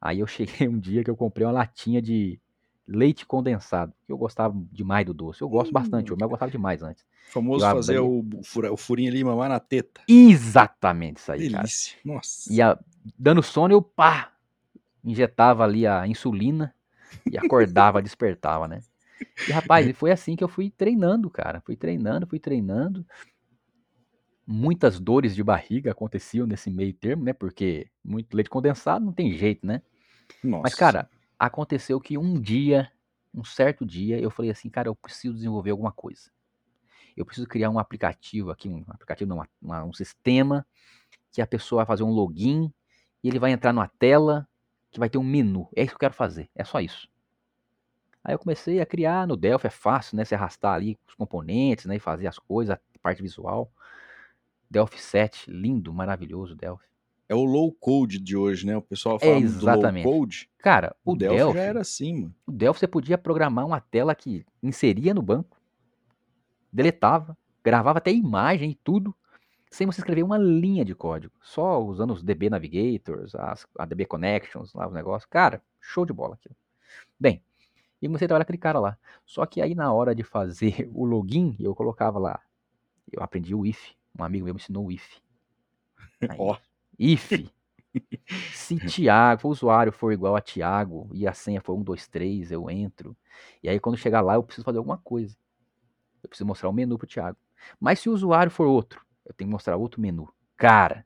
[0.00, 2.40] Aí eu cheguei um dia que eu comprei uma latinha de
[2.86, 5.42] leite condensado, que eu gostava demais do doce.
[5.42, 5.74] Eu gosto Hum.
[5.74, 7.04] bastante, mas eu gostava demais antes.
[7.28, 8.24] Famoso Eu fazer o,
[8.72, 10.00] o furinho ali e mamar na teta.
[10.08, 11.62] Exatamente isso aí, cara.
[11.62, 11.98] Delícia.
[12.04, 12.52] Nossa.
[12.52, 12.78] E a-
[13.18, 14.32] dando sono, eu pá,
[15.04, 16.74] injetava ali a insulina
[17.30, 18.80] e acordava, despertava, né?
[19.46, 21.60] E rapaz, e foi assim que eu fui treinando, cara.
[21.60, 23.06] Fui treinando, fui treinando.
[24.52, 27.32] Muitas dores de barriga aconteciam nesse meio termo, né?
[27.32, 29.80] Porque muito leite condensado não tem jeito, né?
[30.42, 30.62] Nossa.
[30.64, 31.08] Mas, cara,
[31.38, 32.90] aconteceu que um dia,
[33.32, 36.32] um certo dia, eu falei assim, cara, eu preciso desenvolver alguma coisa.
[37.16, 40.66] Eu preciso criar um aplicativo aqui, um aplicativo, não, uma- um sistema
[41.30, 42.72] que a pessoa vai fazer um login
[43.22, 44.48] e ele vai entrar numa tela
[44.90, 45.68] que vai ter um menu.
[45.76, 46.50] É isso que eu quero fazer.
[46.56, 47.08] É só isso.
[48.24, 50.24] Aí eu comecei a criar no Delphi, é fácil, né?
[50.24, 51.96] Se arrastar ali os componentes, né?
[51.96, 53.70] E fazer as coisas, a parte visual.
[54.70, 56.88] Delphi 7, lindo, maravilhoso Delphi.
[57.28, 58.76] É o low code de hoje, né?
[58.76, 60.04] O pessoal É, fala do exatamente.
[60.04, 60.50] low code.
[60.58, 62.34] Cara, o, O Delphi, Delphi, já era assim, mano.
[62.46, 65.56] o Delphi você podia programar uma tela que inseria no banco,
[66.72, 69.14] deletava, gravava até imagem e tudo,
[69.70, 71.32] sem você escrever uma linha de código.
[71.40, 75.28] Só usando os DB Navigators, as, a DB Connections, lá os negócios.
[75.30, 76.56] Cara, show de bola aquilo.
[77.18, 77.42] Bem,
[78.02, 78.98] e comecei a trabalhar com aquele cara lá.
[79.24, 82.40] Só que aí na hora de fazer o login, eu colocava lá.
[83.12, 83.92] Eu aprendi o if.
[84.18, 85.18] Um amigo meu me ensinou o if.
[86.38, 86.56] Ó.
[86.98, 87.30] if.
[88.54, 92.52] Se Tiago, o usuário for igual a Tiago e a senha for 1, 2, 3,
[92.52, 93.16] eu entro.
[93.62, 95.36] E aí quando chegar lá eu preciso fazer alguma coisa.
[96.22, 97.36] Eu preciso mostrar o menu pro Thiago.
[97.80, 100.32] Mas se o usuário for outro, eu tenho que mostrar outro menu.
[100.56, 101.04] Cara,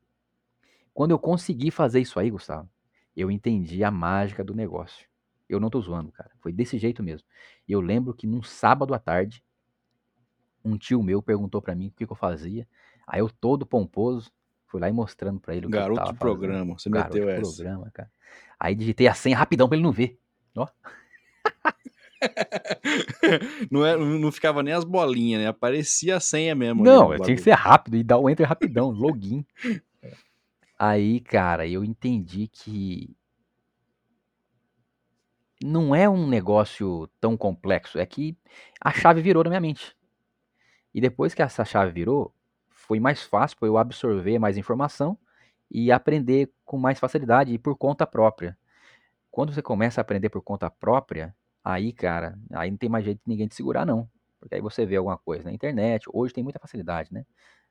[0.93, 2.69] quando eu consegui fazer isso aí, Gustavo,
[3.17, 5.07] eu entendi a mágica do negócio.
[5.49, 6.31] Eu não tô zoando, cara.
[6.41, 7.27] Foi desse jeito mesmo.
[7.69, 9.45] E eu lembro que num sábado à tarde,
[10.65, 12.67] um tio meu perguntou pra mim o que, que eu fazia.
[13.07, 14.31] Aí eu todo pomposo,
[14.67, 16.79] fui lá e mostrando pra ele o que eu Garoto de programa.
[16.79, 17.57] Você Garoto meteu de essa.
[17.57, 18.11] programa, cara.
[18.59, 20.19] Aí digitei a senha rapidão pra ele não ver.
[23.71, 25.49] não, é, não ficava nem as bolinhas, né?
[25.49, 26.83] Aparecia a senha mesmo.
[26.85, 29.45] Não, tinha que ser rápido e dar o enter rapidão, login.
[30.79, 33.15] Aí, cara, eu entendi que
[35.63, 38.37] não é um negócio tão complexo, é que
[38.81, 39.97] a chave virou na minha mente.
[40.93, 42.35] E depois que essa chave virou,
[42.85, 45.19] foi mais fácil para eu absorver mais informação
[45.71, 48.59] e aprender com mais facilidade e por conta própria.
[49.31, 53.19] Quando você começa a aprender por conta própria, aí, cara, aí não tem mais jeito
[53.19, 54.09] de ninguém te segurar, não.
[54.41, 57.25] Porque aí você vê alguma coisa na internet, hoje tem muita facilidade, né?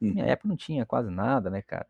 [0.07, 0.33] Na minha Uhum.
[0.33, 1.87] época não tinha quase nada, né, cara?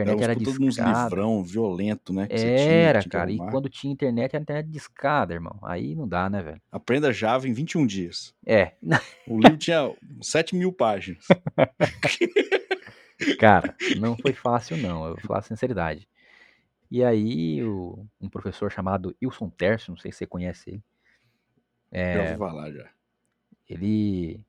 [0.00, 1.04] Era, internet uns, era uns discada.
[1.04, 2.26] livrão violento, né?
[2.30, 5.58] Era, tinha cara, e quando tinha internet, era internet discada, irmão.
[5.62, 6.60] Aí não dá, né, velho?
[6.70, 8.34] Aprenda Java em 21 dias.
[8.46, 8.72] É,
[9.26, 11.26] O livro tinha 7 mil páginas.
[13.38, 15.04] cara, não foi fácil, não.
[15.06, 16.08] Eu vou falar a sinceridade.
[16.90, 20.82] E aí, o- um professor chamado Wilson Tercio, não sei se você conhece ele,
[21.92, 22.88] Já é, ouvi falar já.
[23.68, 24.40] ele.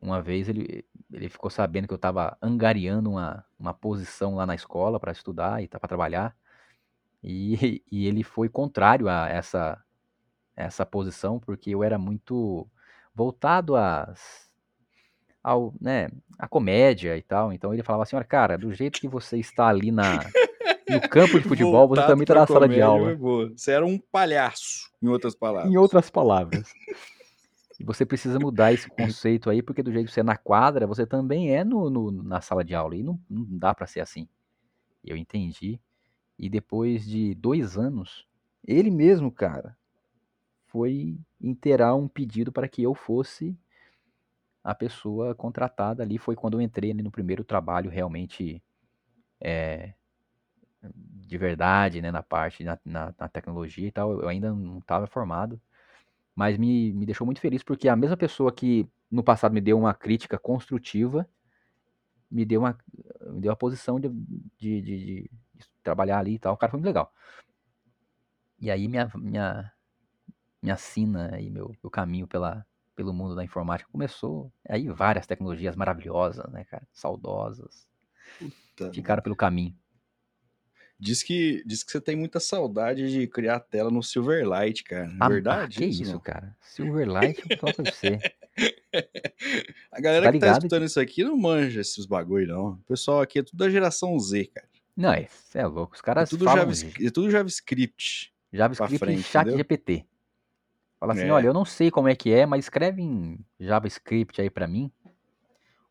[0.00, 4.54] Uma vez ele, ele ficou sabendo que eu tava angariando uma, uma posição lá na
[4.54, 6.34] escola para estudar e para trabalhar.
[7.22, 9.78] E, e ele foi contrário a essa,
[10.56, 12.66] essa posição, porque eu era muito
[13.14, 14.50] voltado às,
[15.42, 16.08] ao, né,
[16.38, 17.52] à comédia e tal.
[17.52, 20.24] Então ele falava assim: olha, cara, do jeito que você está ali na,
[20.88, 23.10] no campo de futebol, você Voltado também está na sala de aula.
[23.10, 23.16] é.
[23.16, 25.70] Você era um palhaço, em outras palavras.
[25.70, 26.72] Em outras palavras.
[27.80, 30.86] E você precisa mudar esse conceito aí, porque do jeito que você é na quadra,
[30.86, 32.96] você também é no, no- na sala de aula.
[32.96, 34.28] E não, não dá pra ser assim.
[35.04, 35.80] Eu entendi.
[36.38, 38.26] E depois de dois anos,
[38.66, 39.76] ele mesmo, cara,
[40.68, 43.56] foi inteirar um pedido para que eu fosse
[44.64, 46.18] a pessoa contratada ali.
[46.18, 48.62] Foi quando eu entrei ali no primeiro trabalho realmente
[49.40, 49.94] é,
[50.82, 54.20] de verdade, né, na parte, na, na, na tecnologia e tal.
[54.20, 55.60] Eu ainda não estava formado,
[56.34, 59.78] mas me, me deixou muito feliz porque a mesma pessoa que no passado me deu
[59.78, 61.28] uma crítica construtiva
[62.30, 62.78] me deu uma,
[63.26, 65.30] me deu a posição de, de, de, de-
[65.82, 66.54] trabalhar ali e tal.
[66.54, 67.12] O cara foi muito legal.
[68.58, 69.72] E aí minha, minha,
[70.62, 72.64] minha sina e meu, meu caminho pela,
[72.94, 74.52] pelo mundo da informática começou.
[74.68, 76.86] Aí várias tecnologias maravilhosas, né, cara?
[76.92, 77.88] Saudosas.
[78.76, 78.92] Tá.
[78.92, 79.76] Ficaram pelo caminho.
[81.02, 85.06] Diz que, diz que você tem muita saudade de criar tela no Silverlight, cara.
[85.10, 85.78] É Ah, verdade?
[85.78, 86.20] que isso, não?
[86.20, 86.54] cara?
[86.60, 88.18] Silverlight, eu falo pra você.
[89.90, 92.68] A galera Tá que tá escutando isso aqui não manja esses bagulho, não.
[92.72, 94.68] O pessoal aqui é tudo da geração Z, cara.
[94.96, 95.94] Não, é, é louco.
[95.94, 98.34] Os É caras tudo, falam JavaScript, é tudo JavaScript.
[98.52, 99.56] JavaScript frente, e chat entendeu?
[99.58, 100.04] GPT.
[100.98, 101.32] Fala assim, É.
[101.32, 104.92] olha, eu não sei como é que é, mas escreve em JavaScript aí pra mim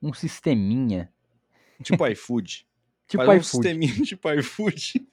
[0.02, 1.12] um sisteminha,
[1.82, 2.68] Tipo iFood.
[3.10, 3.46] tipo Faz um iFood.
[3.46, 5.08] sisteminha tipo iFood.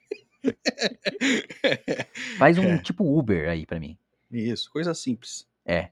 [2.38, 2.78] Faz um É.
[2.78, 3.98] tipo Uber aí pra mim.
[4.30, 5.48] Isso, coisa simples.
[5.64, 5.90] É.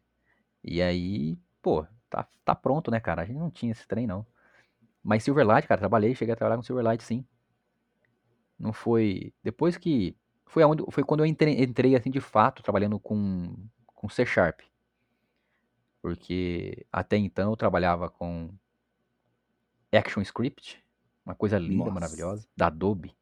[0.62, 3.22] E aí, pô, tá, tá pronto, né, cara?
[3.22, 4.24] A gente não tinha esse trem, não.
[5.02, 7.24] Mas Silverlight, cara, trabalhei, cheguei a trabalhar com Silverlight, sim.
[8.58, 9.32] Não foi.
[9.42, 10.16] Depois que.
[10.46, 14.60] Foi, aonde, foi quando eu entrei, entrei, assim, de fato, trabalhando com, com C Sharp.
[16.00, 18.50] Porque até então eu trabalhava com
[19.92, 20.83] ActionScript,
[21.24, 21.94] uma coisa linda, Nossa.
[21.94, 23.16] maravilhosa, da Adobe.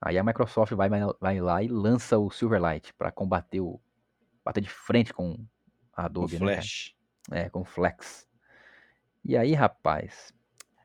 [0.00, 0.88] Aí a Microsoft vai,
[1.20, 3.80] vai lá e lança o Silverlight para combater o.
[4.44, 5.36] bater de frente com
[5.92, 6.38] a O Adobe, né?
[6.38, 6.52] cara?
[6.52, 6.94] Flash.
[7.30, 8.26] É, com o Flex.
[9.24, 10.32] E aí, rapaz.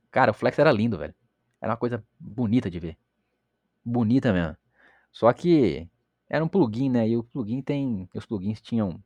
[0.10, 1.13] Cara, o Flex era lindo, velho.
[1.62, 2.97] Era uma coisa bonita de ver.
[3.86, 4.58] Bonita mesmo.
[5.12, 5.88] Só que
[6.28, 7.08] era um plugin, né?
[7.08, 8.10] E o plugin tem.
[8.15, 9.04] Os plugins tinham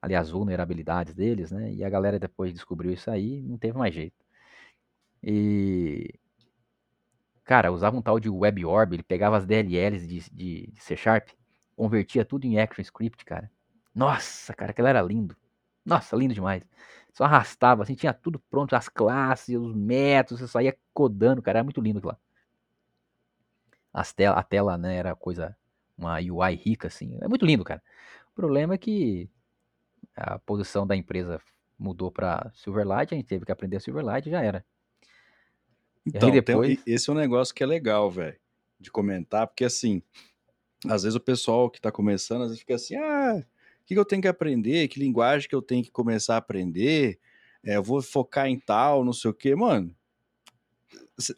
[0.00, 1.72] ali as vulnerabilidades deles, né?
[1.72, 4.24] E a galera depois descobriu isso aí não teve mais jeito.
[5.22, 6.14] E.
[7.48, 11.30] Cara, usava um tal de WebOrb, ele pegava as DLLs de, de, de C Sharp,
[11.74, 13.50] convertia tudo em ActionScript, cara.
[13.94, 15.34] Nossa, cara, aquilo era lindo.
[15.82, 16.62] Nossa, lindo demais.
[17.14, 21.64] Só arrastava, assim, tinha tudo pronto, as classes, os métodos, você saía codando, cara, era
[21.64, 22.18] muito lindo aquilo lá.
[23.94, 25.56] As tela, a tela, né, era coisa,
[25.96, 27.16] uma UI rica, assim.
[27.22, 27.82] É muito lindo, cara.
[28.32, 29.30] O problema é que
[30.16, 31.40] a posição da empresa
[31.78, 34.62] mudou para Silverlight, a gente teve que aprender Silverlight e já era.
[36.06, 36.82] Então, depois...
[36.82, 38.36] tem, esse é um negócio que é legal, velho,
[38.78, 40.02] de comentar, porque assim,
[40.86, 43.44] às vezes o pessoal que tá começando, às vezes fica assim, ah,
[43.82, 44.88] o que, que eu tenho que aprender?
[44.88, 47.18] Que linguagem que eu tenho que começar a aprender?
[47.64, 49.54] É, eu vou focar em tal, não sei o quê.
[49.54, 49.94] Mano,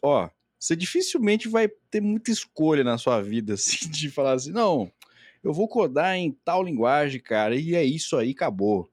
[0.02, 4.90] ó, você dificilmente vai ter muita escolha na sua vida, assim, de falar assim, não,
[5.42, 8.90] eu vou codar em tal linguagem, cara, e é isso aí, acabou.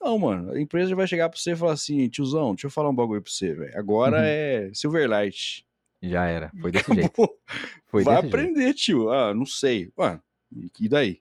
[0.00, 2.90] Não, mano, a empresa vai chegar pra você e falar assim, tiozão, deixa eu falar
[2.90, 3.78] um bagulho pra você, velho.
[3.78, 4.24] Agora uhum.
[4.24, 5.66] é Silverlight.
[6.00, 7.02] Já era, foi desse Acabou.
[7.26, 7.38] jeito.
[7.86, 8.76] Foi vai aprender, jeito.
[8.76, 9.10] tio.
[9.10, 9.90] Ah, não sei.
[9.98, 10.20] Ué,
[10.78, 11.20] e daí?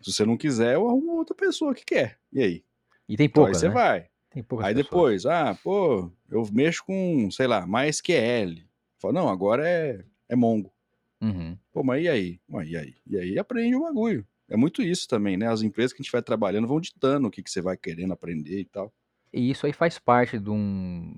[0.00, 2.18] Se você não quiser, eu arrumo outra pessoa que quer.
[2.32, 2.64] E aí?
[3.08, 3.84] E tem poucas, então, aí você né?
[3.88, 4.06] vai.
[4.30, 4.90] Tem poucas aí pessoas.
[4.90, 8.62] depois, ah, pô, eu mexo com, sei lá, mais QL.
[8.98, 10.72] Fala, não, agora é, é Mongo.
[11.20, 11.56] Uhum.
[11.72, 12.40] Pô, mas e aí?
[12.48, 12.94] Mas e aí?
[13.06, 14.26] E aí aprende o bagulho.
[14.48, 15.46] É muito isso também, né?
[15.46, 18.12] As empresas que a gente vai trabalhando vão ditando o que, que você vai querendo
[18.12, 18.92] aprender e tal.
[19.32, 21.14] E isso aí faz parte de um,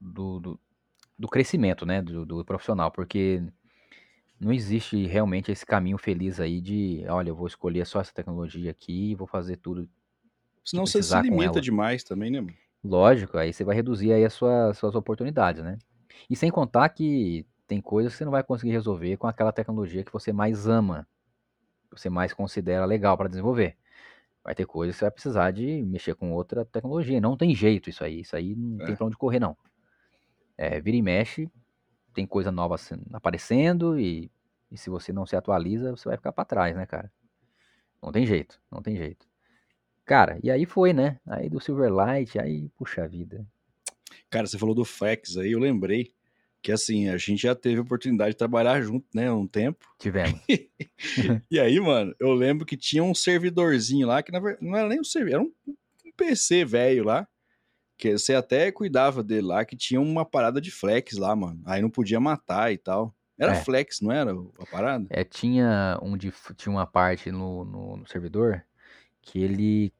[0.00, 0.60] do, do,
[1.18, 2.00] do crescimento, né?
[2.00, 3.42] Do, do profissional, porque
[4.38, 8.70] não existe realmente esse caminho feliz aí de, olha, eu vou escolher só essa tecnologia
[8.70, 9.88] aqui e vou fazer tudo.
[10.64, 12.40] Senão você se limita demais também, né?
[12.40, 12.54] Mano?
[12.82, 15.76] Lógico, aí você vai reduzir aí as suas, suas oportunidades, né?
[16.28, 20.02] E sem contar que tem coisas que você não vai conseguir resolver com aquela tecnologia
[20.02, 21.06] que você mais ama,
[21.90, 23.76] você mais considera legal para desenvolver.
[24.42, 27.20] Vai ter coisas que você vai precisar de mexer com outra tecnologia.
[27.20, 28.20] Não tem jeito isso aí.
[28.20, 28.86] Isso aí não é.
[28.86, 29.56] tem para onde correr, não.
[30.56, 31.50] É, vira e mexe,
[32.12, 32.76] tem coisa nova
[33.12, 34.30] aparecendo e,
[34.70, 37.10] e se você não se atualiza, você vai ficar para trás, né, cara?
[38.02, 39.26] Não tem jeito, não tem jeito.
[40.04, 41.20] Cara, e aí foi, né?
[41.26, 43.46] Aí do Silverlight, aí, puxa vida.
[44.28, 46.12] Cara, você falou do Flex aí, eu lembrei
[46.62, 49.86] que assim, a gente já teve a oportunidade de trabalhar junto, né, um tempo.
[49.98, 50.40] Tivemos.
[51.50, 54.88] e aí, mano, eu lembro que tinha um servidorzinho lá, que na verdade não era
[54.88, 55.52] nem um servidor, era um,
[56.06, 57.26] um PC velho lá,
[57.96, 61.60] que você até cuidava dele lá, que tinha uma parada de flex lá, mano.
[61.66, 63.14] Aí não podia matar e tal.
[63.38, 63.64] Era é.
[63.64, 65.06] flex, não era a parada?
[65.08, 68.62] É, tinha, um de, tinha uma parte no, no, no servidor
[69.22, 69.92] que ele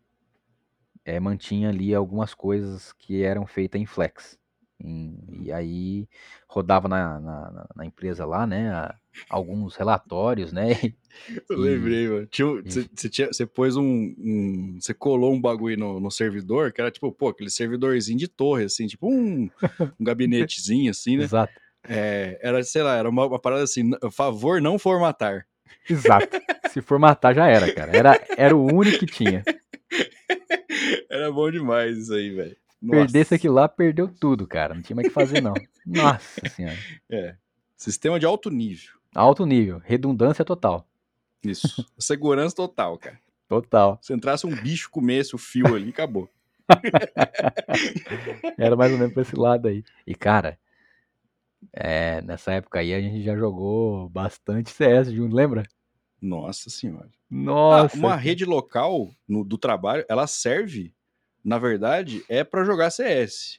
[1.04, 4.38] é, mantinha ali algumas coisas que eram feitas em flex.
[5.42, 6.08] E aí
[6.48, 8.88] rodava na, na, na empresa lá, né?
[9.28, 10.70] Alguns relatórios, né?
[11.50, 12.28] Eu e, lembrei, mano.
[12.94, 14.78] Você pôs um, um.
[14.80, 18.64] Você colou um bagulho no, no, servidor, que era tipo, pô, aquele servidorzinho de torre,
[18.64, 19.50] assim, tipo um,
[20.00, 21.24] um gabinetezinho, assim, né?
[21.24, 21.52] Exato.
[21.88, 25.46] É, era, sei lá, era uma, uma parada assim, favor não formatar.
[25.88, 26.40] Exato.
[26.70, 27.96] Se formatar já era, cara.
[27.96, 29.42] Era, era o único que tinha.
[31.10, 32.56] Era bom demais isso aí, velho.
[32.88, 34.74] Perdesse aquilo lá, perdeu tudo, cara.
[34.74, 35.52] Não tinha mais o que fazer, não.
[35.84, 36.78] Nossa senhora.
[37.10, 37.36] É.
[37.76, 38.94] Sistema de alto nível.
[39.14, 39.80] Alto nível.
[39.84, 40.86] Redundância total.
[41.42, 41.86] Isso.
[41.98, 43.18] Segurança total, cara.
[43.48, 43.98] Total.
[44.00, 46.30] Se entrasse um bicho, comesse o fio ali, acabou.
[48.56, 49.84] Era mais ou menos pra esse lado aí.
[50.06, 50.58] E, cara,
[51.72, 55.64] é, nessa época aí a gente já jogou bastante CS junto, lembra?
[56.20, 57.08] Nossa senhora.
[57.30, 57.96] Nossa.
[57.96, 60.94] Ah, uma rede local no, do trabalho, ela serve
[61.44, 63.58] na verdade, é para jogar CS.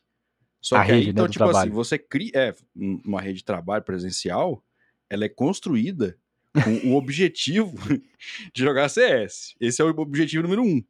[0.62, 1.60] Só a que aí, então, tipo assim, trabalho.
[1.60, 2.32] assim, você cria.
[2.36, 4.64] É, uma rede de trabalho presencial,
[5.10, 6.18] ela é construída
[6.54, 7.76] com o objetivo
[8.54, 9.56] de jogar CS.
[9.60, 10.84] Esse é o objetivo número um.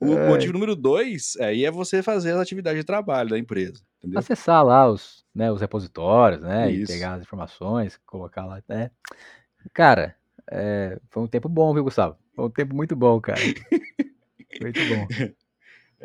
[0.00, 0.28] O é.
[0.28, 3.80] motivo número dois aí é você fazer as atividades de trabalho da empresa.
[3.98, 4.18] Entendeu?
[4.18, 6.70] Acessar lá os, né, os repositórios, né?
[6.70, 6.92] Isso.
[6.92, 8.62] E pegar as informações, colocar lá.
[8.68, 8.90] Né?
[9.72, 10.14] Cara,
[10.50, 12.16] é, foi um tempo bom, viu, Gustavo?
[12.34, 13.40] Foi um tempo muito bom, cara.
[14.60, 15.34] muito bom.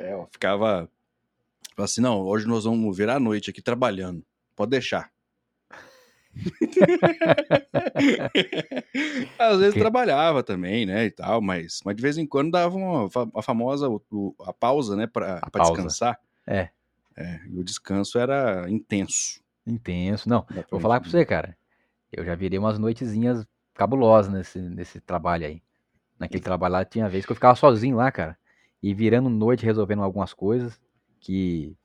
[0.01, 0.89] É, eu ficava
[1.77, 4.25] assim, não, hoje nós vamos virar a noite aqui trabalhando.
[4.55, 5.11] Pode deixar.
[9.37, 9.79] Às vezes que...
[9.79, 13.87] trabalhava também, né, e tal, mas, mas de vez em quando dava uma, a famosa
[14.41, 16.19] a pausa, né, para descansar.
[16.47, 16.69] É.
[17.15, 17.39] é.
[17.47, 19.41] E o descanso era intenso.
[19.67, 20.27] Intenso.
[20.27, 21.55] Não, vou falar para você, cara.
[22.11, 25.61] Eu já virei umas noitezinhas cabulosas nesse, nesse trabalho aí.
[26.17, 28.37] Naquele trabalho lá tinha vez que eu ficava sozinho lá, cara
[28.81, 30.79] e virando noite resolvendo algumas coisas
[31.19, 31.75] que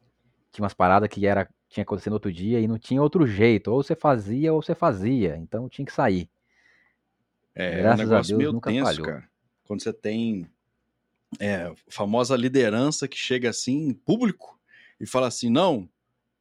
[0.51, 3.83] tinha umas paradas que era tinha acontecido outro dia e não tinha outro jeito, ou
[3.83, 6.29] você fazia ou você fazia, então tinha que sair.
[7.55, 9.07] É, é um Graças a negócio Deus meio nunca tenso, falhou.
[9.07, 9.29] cara.
[9.65, 10.47] Quando você tem
[11.41, 14.59] é, famosa liderança que chega assim em público
[15.01, 15.89] e fala assim: não,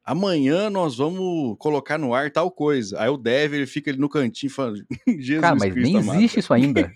[0.03, 3.01] amanhã nós vamos colocar no ar tal coisa.
[3.01, 6.17] Aí o Dev ele fica ali no cantinho falando: Jesus Cara, mas Cristo nem amado,
[6.19, 6.93] existe isso ainda.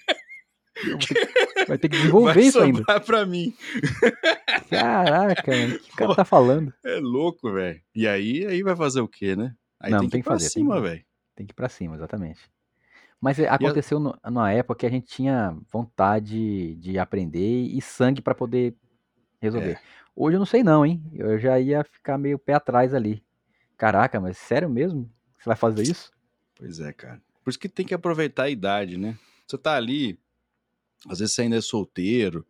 [1.69, 2.79] Vai ter que desenvolver Vai isso ainda.
[2.79, 3.53] sobrar pra mim.
[4.69, 6.73] Caraca, mano, o que o cara tá falando?
[6.83, 7.81] É louco, velho.
[7.95, 9.53] E aí, aí vai fazer o quê, né?
[9.79, 11.03] Aí Não, tem que tem ir que pra fazer, cima, velho.
[11.35, 12.39] Tem que ir pra cima, exatamente.
[13.21, 18.21] Mas é, aconteceu no- numa época que a gente tinha vontade de aprender e sangue
[18.21, 18.75] pra poder
[19.41, 19.71] resolver.
[19.71, 19.79] É.
[20.15, 21.01] Hoje eu não sei não, hein?
[21.13, 23.23] Eu já ia ficar meio pé atrás ali.
[23.77, 25.09] Caraca, mas sério mesmo?
[25.37, 26.11] Você vai fazer isso?
[26.57, 27.21] Pois é, cara.
[27.43, 29.17] Por isso que tem que aproveitar a idade, né?
[29.47, 30.19] Você tá ali,
[31.07, 32.45] às vezes você ainda é solteiro,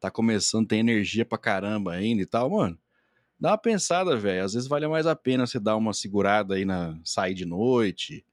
[0.00, 2.78] tá começando, tem energia pra caramba ainda e tal, mano.
[3.38, 4.44] Dá uma pensada, velho.
[4.44, 8.24] Às vezes vale mais a pena você dar uma segurada aí na sair de noite,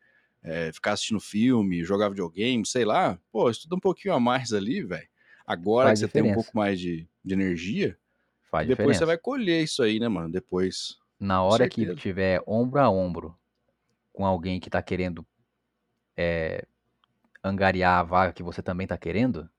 [0.44, 3.20] é, ficar assistindo filme, jogar videogame, sei lá.
[3.32, 5.08] Pô, estuda um pouquinho a mais ali, velho.
[5.46, 6.44] Agora Faz que você tem um diferença.
[6.44, 7.98] pouco mais de, de energia,
[8.50, 9.00] Faz depois diferença.
[9.00, 10.32] você vai colher isso aí, né, mano?
[10.32, 10.98] Depois.
[11.20, 13.38] Na hora que tiver ombro a ombro
[14.14, 15.26] com alguém que tá querendo
[16.16, 16.66] é,
[17.44, 19.50] angariar a vaga que você também tá querendo,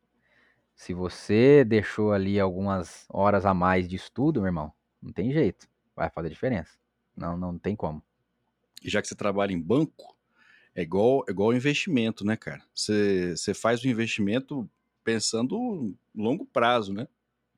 [0.80, 5.68] se você deixou ali algumas horas a mais de estudo, meu irmão, não tem jeito.
[5.94, 6.78] Vai fazer diferença.
[7.14, 8.02] Não, não tem como.
[8.82, 10.16] E já que você trabalha em banco,
[10.74, 12.62] é igual, é igual investimento, né, cara?
[12.74, 14.70] Você, você faz o investimento
[15.04, 17.06] pensando longo prazo, né?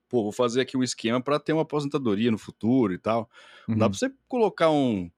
[0.09, 3.31] Pô, vou fazer aqui um esquema para ter uma aposentadoria no futuro e tal.
[3.75, 3.91] Não dá Uhum.
[3.91, 5.11] pra você colocar um,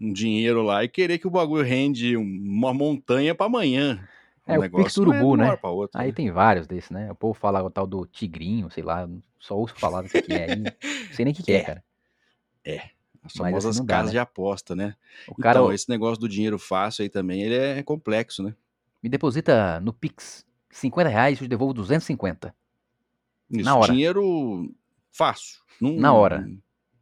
[0.00, 4.08] um dinheiro lá e querer que o bagulho rende um- uma montanha para amanhã.
[4.46, 5.58] É, o Pix é Urubu, uma né?
[5.62, 6.12] outra, Aí né?
[6.12, 7.10] tem vários desses, né?
[7.10, 10.44] O povo fala o tal do tigrinho, sei lá, só ouço falar do que é
[10.44, 10.56] aí.
[10.56, 10.72] Não
[11.12, 11.60] sei nem o que, que é, É.
[11.60, 11.84] cara.
[13.22, 14.12] As Mas famosas assim dá, casas né?
[14.12, 14.94] de aposta, né?
[15.26, 18.54] O cara Então, esse negócio do dinheiro fácil aí também, ele é complexo, né?
[19.02, 22.54] me deposita no Pix 50 reais, eu te devolvo 250.
[23.50, 23.92] Isso, Na hora.
[23.92, 24.74] dinheiro
[25.12, 25.60] fácil.
[25.80, 26.50] Não- Na hora.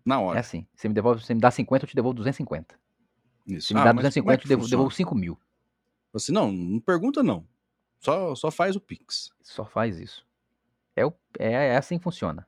[0.04, 0.40] Na É hora.
[0.40, 0.66] assim.
[0.74, 2.74] Você me, devolve, você me dá 50, eu te devolvo 250.
[3.46, 3.68] Isso.
[3.68, 5.38] Se me Ah, dá é 250, eu te devolvo, devolvo 5 mil.
[6.14, 7.46] Assim, não, não pergunta não.
[8.00, 9.30] Só, só faz o Pix.
[9.42, 10.26] Só faz isso.
[10.94, 12.46] É, o- é, é assim que funciona.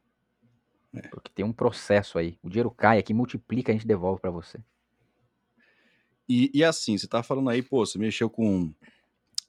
[0.93, 1.01] É.
[1.09, 2.39] Porque tem um processo aí.
[2.43, 4.59] O dinheiro cai aqui, multiplica, a gente devolve pra você.
[6.29, 8.73] E, e assim, você tá falando aí, pô, você mexeu com,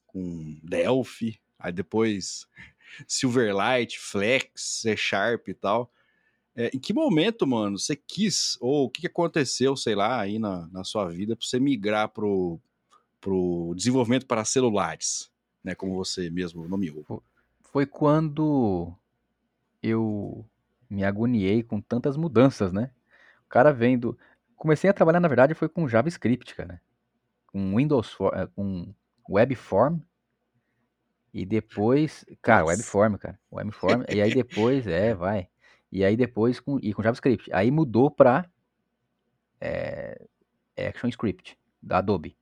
[0.07, 2.47] com Delphi, aí depois
[3.07, 5.91] Silverlight, Flex, C Sharp e tal.
[6.55, 10.39] É, em que momento, mano, você quis, ou o que, que aconteceu, sei lá, aí
[10.39, 12.59] na, na sua vida, pra você migrar pro,
[13.25, 15.31] pro desenvolvimento para celulares,
[15.63, 15.73] né?
[15.73, 17.23] Como você mesmo nomeou.
[17.63, 18.93] Foi quando
[19.81, 20.45] eu
[20.87, 22.91] me agoniei com tantas mudanças, né?
[23.43, 24.15] O cara vendo.
[24.55, 26.79] Comecei a trabalhar, na verdade, foi com JavaScript, cara.
[27.47, 28.93] Com Windows, eh, com
[29.27, 30.01] Webform.
[31.33, 32.73] E depois, cara, Nossa.
[32.73, 33.39] Webform, cara.
[33.51, 34.03] Webform.
[34.07, 35.49] e aí depois, é, vai.
[35.91, 37.51] E aí depois com, e com JavaScript.
[37.51, 38.47] Aí mudou pra
[39.59, 40.27] é,
[40.77, 42.37] ActionScript, da Adobe.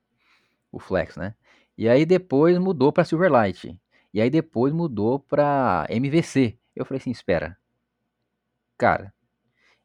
[0.73, 1.35] O Flex, né?
[1.77, 3.79] E aí depois mudou pra Silverlight.
[4.11, 6.57] E aí depois mudou pra MVC.
[6.75, 7.55] Eu falei assim, espera.
[8.77, 9.13] Cara,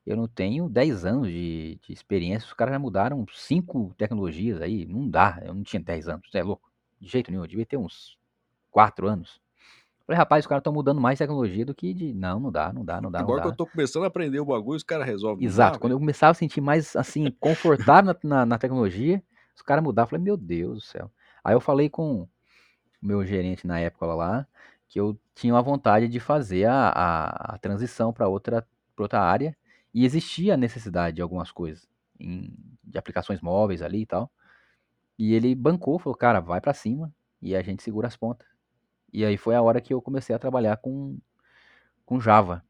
[0.06, 4.86] eu não tenho 10 anos de, de experiência, os caras já mudaram cinco tecnologias aí,
[4.86, 7.66] não dá, eu não tinha 10 anos, você é louco, de jeito nenhum, eu devia
[7.66, 8.18] ter uns
[8.70, 9.38] 4 anos.
[10.06, 12.14] Falei, rapaz, os caras estão mudando mais tecnologia do que de.
[12.14, 13.52] Não, não dá, não dá, não dá, não Agora que dá.
[13.52, 15.44] eu tô começando a aprender o bagulho, os caras resolvem.
[15.44, 19.22] Exato, quando eu começava a sentir mais assim, confortável na, na, na tecnologia,
[19.58, 20.06] os caras mudaram.
[20.06, 21.10] Eu falei, meu Deus do céu.
[21.44, 22.28] Aí eu falei com o
[23.02, 24.46] meu gerente na época lá,
[24.88, 28.66] que eu tinha uma vontade de fazer a, a, a transição para outra,
[28.96, 29.56] pra outra área,
[29.94, 34.30] e existia a necessidade de algumas coisas, em- de aplicações móveis ali e tal.
[35.18, 38.46] E ele bancou, falou, cara, vai para cima, e a gente segura as pontas.
[39.12, 41.18] E aí foi a hora que eu comecei a trabalhar com,
[42.06, 42.64] com Java.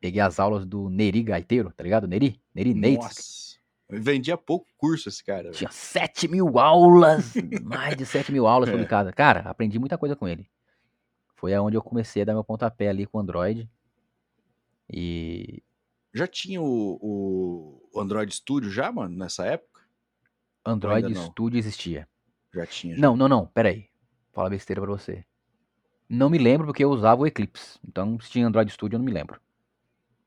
[0.00, 2.06] Peguei as aulas do Neri Gaiteiro, tá ligado?
[2.06, 2.40] Neri?
[2.54, 3.57] Neri Nates.
[3.90, 5.50] Vendia pouco curso esse cara.
[5.50, 7.32] Tinha 7 mil aulas,
[7.62, 8.72] mais de 7 mil aulas É.
[8.72, 9.14] publicadas.
[9.14, 10.50] Cara, aprendi muita coisa com ele.
[11.36, 13.68] Foi aonde eu comecei a dar meu pontapé ali com o Android.
[14.90, 15.62] E
[16.12, 19.82] Já tinha o, o Android Studio já, mano, nessa época?
[20.64, 21.14] Android?
[21.14, 22.06] Studio existia.
[22.52, 22.94] Já tinha.
[22.94, 23.00] já.
[23.00, 23.86] Não, não, não, pera aí.
[24.32, 25.24] Fala besteira pra você.
[26.08, 27.78] Não me lembro porque eu usava o Eclipse.
[27.86, 29.40] Então, se tinha Android Studio, eu não me lembro.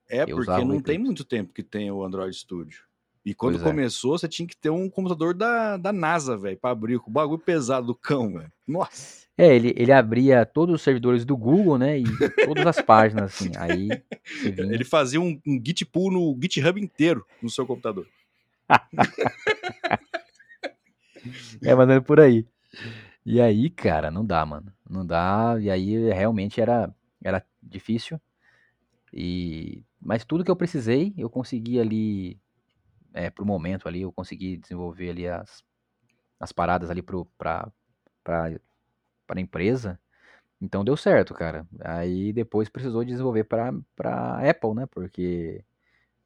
[0.10, 2.84] É eu porque não tem muito tempo que tem o Android Studio.
[3.24, 3.70] E quando Pois é.
[3.70, 7.40] começou, você tinha que ter um computador da, da NASA, velho, pra abrir o bagulho
[7.40, 8.52] pesado do cão, velho.
[8.68, 9.22] Nossa.
[9.38, 12.00] É, ele, ele abria todos os servidores do Google, né?
[12.00, 12.04] E
[12.46, 13.52] todas as páginas, assim.
[13.58, 13.90] Aí.
[14.44, 18.08] Ele fazia um, um Git pull no GitHub inteiro no seu computador.
[21.64, 22.48] É, mas é por aí.
[23.24, 24.74] E aí, cara, não dá, mano.
[24.90, 25.56] Não dá.
[25.60, 26.92] E aí realmente era,
[27.24, 28.20] era difícil.
[29.14, 32.40] E mas tudo que eu precisei, eu consegui ali
[33.14, 35.64] é, pro momento ali, eu consegui desenvolver ali as,
[36.40, 37.72] as paradas ali pro para
[38.24, 38.60] para
[39.28, 40.00] para empresa.
[40.62, 41.68] Então deu certo, cara.
[41.84, 44.86] Aí depois precisou desenvolver para para Apple, né?
[44.86, 45.64] Porque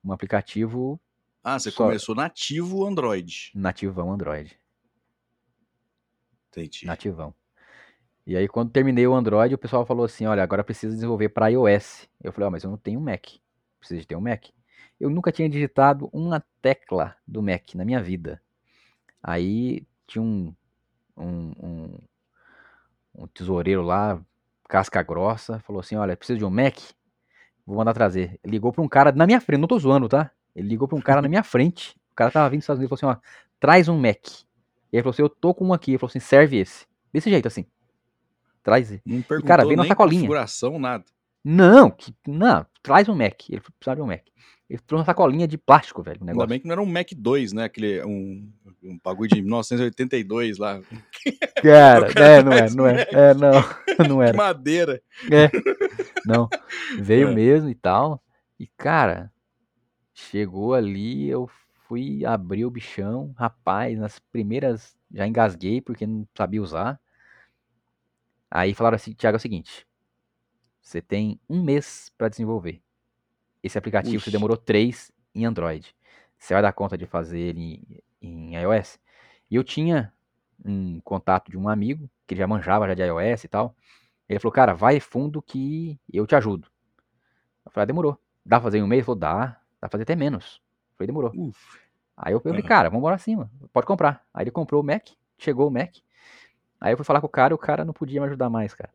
[0.03, 0.99] um aplicativo
[1.43, 3.51] Ah, você Só- começou nativo Android.
[3.55, 4.57] nativão Android.
[6.49, 6.85] Entendi.
[6.85, 7.33] Nativão.
[8.25, 11.49] E aí, quando terminei o Android, o pessoal falou assim: olha, agora precisa desenvolver para
[11.49, 12.09] iOS.
[12.23, 13.23] Eu falei: ó, mas eu não tenho Mac.
[13.79, 14.45] Preciso de ter um Mac.
[14.99, 18.41] Eu nunca tinha digitado uma tecla do Mac na minha vida.
[19.21, 20.53] Aí tinha um,
[21.17, 21.97] um, um,
[23.15, 24.21] um tesoureiro lá,
[24.67, 26.77] casca grossa, falou assim: olha, preciso de um Mac?
[27.65, 28.39] Vou mandar trazer.
[28.43, 30.31] Ele ligou para um cara na minha frente, não tô zoando, tá?
[30.55, 31.95] Ele ligou para um cara na minha frente.
[32.11, 34.27] O cara tava vindo dos Estados Unidos e falou assim: ó, traz um Mac.
[34.91, 35.91] E ele falou assim: eu tô com um aqui.
[35.91, 36.85] Ele falou assim: serve esse.
[37.11, 37.65] Desse jeito assim.
[38.63, 38.91] Traz.
[39.05, 40.21] Não perguntou cara, veio na sacolinha.
[40.21, 41.03] configuração, nada.
[41.43, 43.49] Não, que, não, traz um Mac.
[43.49, 44.23] Ele precisava de um Mac.
[44.69, 46.17] Ele trouxe uma sacolinha de plástico, velho.
[46.21, 46.49] Ainda negócio.
[46.49, 47.65] bem que não era um Mac 2, né?
[47.65, 48.51] Aquele, um,
[48.83, 50.81] um bagulho de 1982 lá.
[51.61, 53.07] Cara, cara é, não é, não um é.
[53.11, 53.51] É, não,
[54.09, 54.37] não De era.
[54.37, 55.01] madeira.
[56.25, 56.49] Não,
[56.99, 57.33] veio É.
[57.33, 58.21] mesmo e tal.
[58.59, 59.31] E, cara,
[60.13, 61.47] chegou ali, eu
[61.87, 63.33] fui abrir o bichão.
[63.37, 66.99] Rapaz, nas primeiras já engasguei porque não sabia usar.
[68.49, 69.85] Aí falaram assim, Thiago, é o seguinte.
[70.81, 72.81] Você tem um mês pra desenvolver.
[73.65, 74.23] Esse aplicativo Ux.
[74.23, 75.95] você demorou três em Android.
[76.37, 78.99] Você vai dar conta de fazer ele em, em iOS?
[79.49, 80.13] E eu tinha
[80.63, 83.75] um contato de um amigo que já manjava já de iOS e tal.
[84.29, 86.67] Ele falou, cara, vai fundo que eu te ajudo.
[87.65, 88.19] Eu falei, ah, demorou.
[88.45, 88.99] Dá pra fazer em um mês?
[88.99, 89.45] Ele falou, dá.
[89.45, 90.61] Dá pra fazer até menos.
[90.91, 91.31] Eu falei, demorou.
[91.35, 91.79] Uf.
[92.15, 92.67] Aí eu falei, Aham.
[92.67, 93.49] cara, vamos embora acima.
[93.73, 94.23] Pode comprar.
[94.31, 95.07] Aí ele comprou o Mac,
[95.39, 95.95] chegou o Mac.
[96.79, 98.75] Aí eu fui falar com o cara e o cara não podia me ajudar mais,
[98.75, 98.93] cara.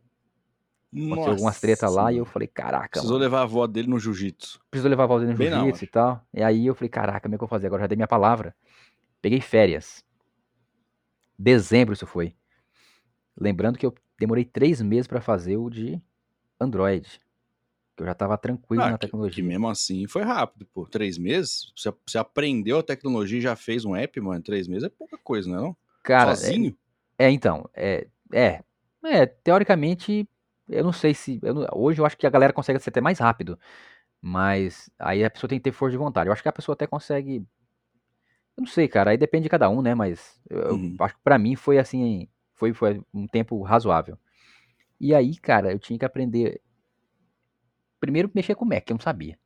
[0.92, 3.22] Aconteceu algumas tretas lá e eu Nossa, falei, caraca, Precisou mano.
[3.24, 4.60] levar a avó dele no jiu-jitsu.
[4.70, 6.26] Precisou levar a Valdir no Bem na jiu-jitsu e tal.
[6.34, 7.68] E aí eu falei, caraca, como é que eu vou fazer?
[7.68, 8.54] Agora já dei minha palavra.
[9.22, 10.04] Peguei férias.
[11.38, 12.34] Dezembro isso foi.
[13.38, 16.00] Lembrando que eu demorei três meses pra fazer o de
[16.60, 17.20] Android.
[17.96, 19.42] Que eu já tava tranquilo Ah, na que, tecnologia.
[19.42, 20.86] que mesmo assim foi rápido, pô.
[20.86, 21.72] Três meses?
[21.76, 24.42] Você, você aprendeu a tecnologia e já fez um app, mano?
[24.42, 25.60] Três meses é pouca coisa, não é?
[25.62, 25.76] Não?
[26.02, 26.76] Cara, é, Sozinho?
[27.18, 28.62] é, então, é, é,
[29.04, 30.28] é, teoricamente,
[30.70, 33.00] eu não sei se, eu não- hoje eu acho que a galera consegue ser até
[33.02, 33.58] mais rápido,
[34.22, 36.28] mas aí a pessoa tem que ter força de vontade.
[36.28, 37.46] Eu acho que a pessoa até consegue,
[38.56, 40.96] eu não sei, cara, aí depende de cada um, né, mas eu, eu Uhum.
[41.00, 44.18] acho que pra mim foi assim, foi, foi um tempo razoável.
[45.00, 46.60] E aí, cara, eu tinha que aprender,
[47.98, 49.38] primeiro, mexer com Mac, eu não sabia.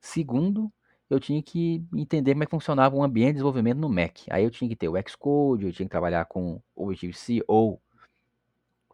[0.00, 0.72] Segundo,
[1.10, 4.18] eu tinha que entender como é que funcionava um ambiente de desenvolvimento no Mac.
[4.30, 7.80] Aí eu tinha que ter o Xcode, eu tinha que trabalhar com Objective-C ou,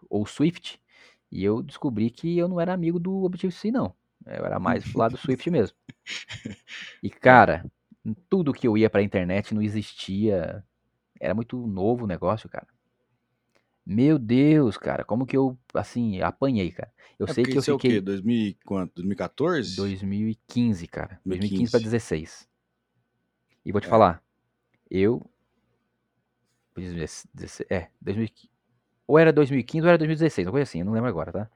[0.08, 0.80] ou Swift.
[1.30, 3.94] E eu descobri que eu não era amigo do Objective-C, não.
[4.26, 5.76] Eu era mais pro lado do Swift mesmo.
[7.02, 7.64] E, cara,
[8.04, 10.64] em tudo que eu ia pra internet não existia.
[11.20, 12.66] Era muito novo o negócio, cara.
[13.84, 16.92] Meu Deus, cara, como que eu, assim, apanhei, cara.
[17.18, 17.98] Eu É sei que eu isso é o quê?
[17.98, 18.94] fiquei 2000, e quanto?
[18.94, 19.76] 2014?
[19.76, 21.20] 2015, cara.
[21.26, 21.80] 2015 pra 2015.
[21.80, 22.48] 16.
[23.64, 23.88] E vou te É.
[23.88, 24.22] falar,
[24.90, 25.30] eu.
[26.76, 28.50] 16 É, 2015.
[29.10, 31.50] Ou era 2015 ou era 2016, uma coisa assim, eu não lembro agora, tá?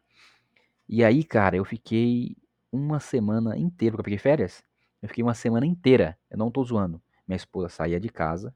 [0.88, 2.36] E aí, cara, eu fiquei
[2.72, 4.64] uma semana inteira, porque eu peguei férias.
[5.00, 7.00] Eu fiquei uma semana inteira, eu não tô zoando.
[7.28, 8.52] Minha esposa saía de casa,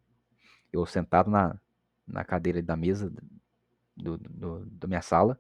[0.73, 1.61] eu sentado na,
[2.05, 3.09] na cadeira da mesa
[3.97, 5.39] do, do, da minha sala,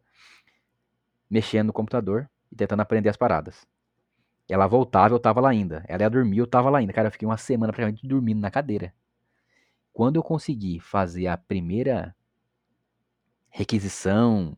[1.28, 3.66] mexendo no computador e tentando aprender as paradas.
[4.48, 5.84] Ela voltava, eu tava lá ainda.
[5.88, 6.92] Ela ia dormir, eu tava lá ainda.
[6.92, 8.94] Cara, eu fiquei uma semana praticamente dormindo na cadeira.
[9.92, 12.14] Quando eu consegui fazer a primeira
[13.50, 14.56] requisição,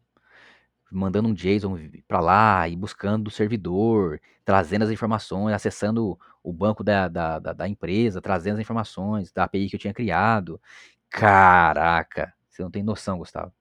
[0.91, 1.79] mandando um JSON
[2.09, 7.53] pra lá e buscando o servidor, trazendo as informações, acessando o banco da, da, da,
[7.53, 10.61] da empresa, trazendo as informações da API que eu tinha criado.
[11.09, 13.53] Caraca, você não tem noção, Gustavo.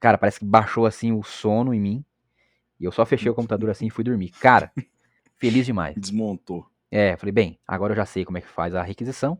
[0.00, 2.04] Cara, parece que baixou assim o sono em mim.
[2.80, 4.30] E eu só fechei o computador assim e fui dormir.
[4.40, 4.72] Cara,
[5.36, 5.94] feliz demais.
[5.96, 6.66] Desmontou.
[6.90, 9.38] É, falei, bem, agora eu já sei como é que faz a requisição,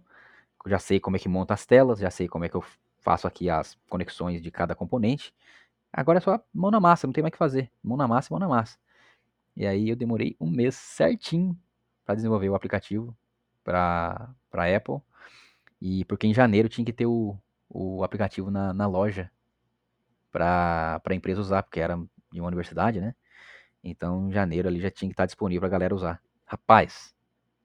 [0.66, 2.64] já sei como é que monta as telas, já sei como é que eu
[3.00, 5.34] faço aqui as conexões de cada componente.
[5.92, 7.70] Agora é só mão na massa, não tem mais o que fazer.
[7.82, 8.78] Mão na massa, mão na massa.
[9.56, 11.58] E aí eu demorei um mês certinho
[12.04, 13.16] para desenvolver o aplicativo
[13.64, 15.00] para Apple.
[15.80, 17.36] E porque em janeiro tinha que ter o,
[17.68, 19.30] o aplicativo na, na loja
[20.30, 21.96] para a empresa usar, porque era
[22.32, 23.14] de uma universidade, né?
[23.82, 26.22] Então em janeiro ali já tinha que estar disponível para a galera usar.
[26.46, 27.14] Rapaz,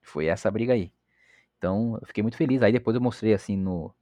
[0.01, 0.91] foi essa briga aí.
[1.57, 2.63] Então eu fiquei muito feliz.
[2.63, 3.93] Aí depois eu mostrei assim no,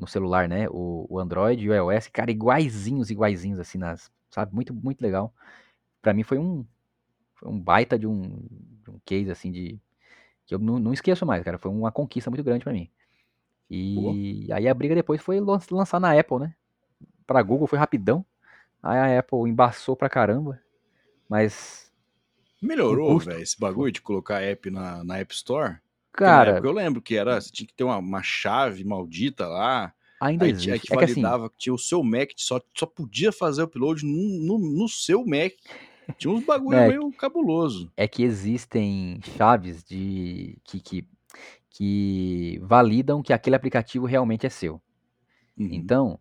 [0.00, 0.68] no celular, né?
[0.70, 4.54] O, o Android e o iOS, cara, iguaizinhos, iguaizinhos, assim, nas, sabe?
[4.54, 5.34] Muito, muito legal.
[6.02, 6.66] Pra mim foi um,
[7.36, 8.22] foi um baita de um,
[8.84, 9.80] de um case, assim, de.
[10.46, 11.58] que eu não, não esqueço mais, cara.
[11.58, 12.90] Foi uma conquista muito grande pra mim.
[14.46, 16.54] E aí a briga depois foi lan- lançar na Apple, né?
[17.26, 18.24] Pra Google foi rapidão.
[18.82, 20.60] Aí a Apple embaçou pra caramba.
[21.28, 21.92] Mas,
[22.62, 25.78] Melhorou, velho, esse bagulho de colocar app na, na App Store?
[26.12, 29.92] Cara, época eu lembro que era, você tinha que ter uma, uma chave maldita lá,
[30.20, 30.70] ainda aí, existe.
[30.70, 33.62] aí que é que assim, validava que tinha o seu Mac, só, só podia fazer
[33.62, 35.52] upload no, no, no seu Mac.
[36.18, 37.90] Tinha uns bagulho É, meio cabuloso.
[37.96, 41.08] é que existem chaves de que, que,
[41.70, 44.74] que validam que aquele aplicativo realmente é seu.
[45.56, 45.68] Uhum.
[45.70, 46.20] Então,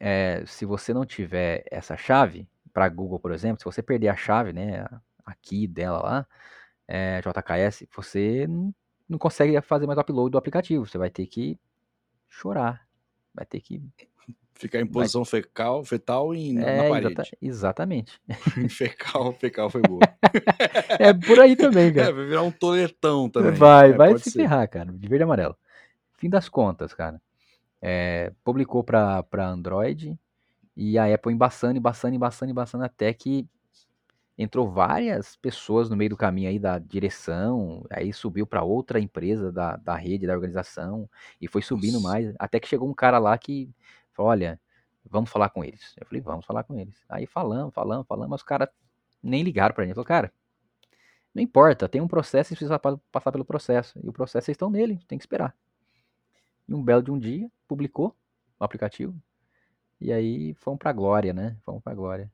[0.00, 4.16] é, se você não tiver essa chave, para Google, por exemplo, se você perder a
[4.16, 4.86] chave, né,
[5.26, 6.26] aqui dela lá,
[6.86, 8.46] é, JKS, você
[9.08, 10.86] não, consegue fazer mais o upload do aplicativo.
[10.86, 11.58] Você vai ter que
[12.28, 12.86] chorar.
[13.34, 13.82] Vai ter que.
[14.54, 17.12] Ficar em posição fecal, fetal e na, na É, parede.
[17.12, 18.20] exata- exatamente.
[18.68, 20.00] fecal, fecal foi boa.
[20.98, 22.12] É por aí também, É, cara.
[22.12, 23.52] vai virar um toletão também.
[23.52, 24.40] Vai, É, vai se ser.
[24.40, 24.92] ferrar, cara.
[24.92, 25.56] De verde e amarelo.
[26.14, 27.22] Fim das contas, cara.
[27.80, 30.18] É, publicou pra Android
[30.76, 33.46] e a Apple embaçando, embaçando, embaçando, embaçando, até que
[34.38, 39.50] entrou várias pessoas no meio do caminho aí da direção, aí subiu pra outra empresa
[39.50, 41.10] da, da rede, da organização,
[41.40, 42.08] e foi subindo Nossa.
[42.08, 43.68] mais, até que chegou um cara lá que
[44.12, 44.60] falou, olha,
[45.04, 45.92] vamos falar com eles.
[45.98, 47.04] Eu falei, vamos falar com eles.
[47.08, 48.68] Aí falamos, falamos, falamos, mas os caras
[49.20, 49.94] nem ligaram pra gente.
[49.94, 50.32] Falou, cara,
[51.34, 53.98] não importa, tem um processo e precisa pa- passar pelo processo.
[54.02, 55.54] E o processo vocês estão nele, tem que esperar.
[56.68, 58.14] E um belo de um dia, publicou
[58.58, 59.14] o aplicativo.
[60.00, 61.56] E aí fomos pra glória, né?
[61.64, 62.30] Fomos pra glória.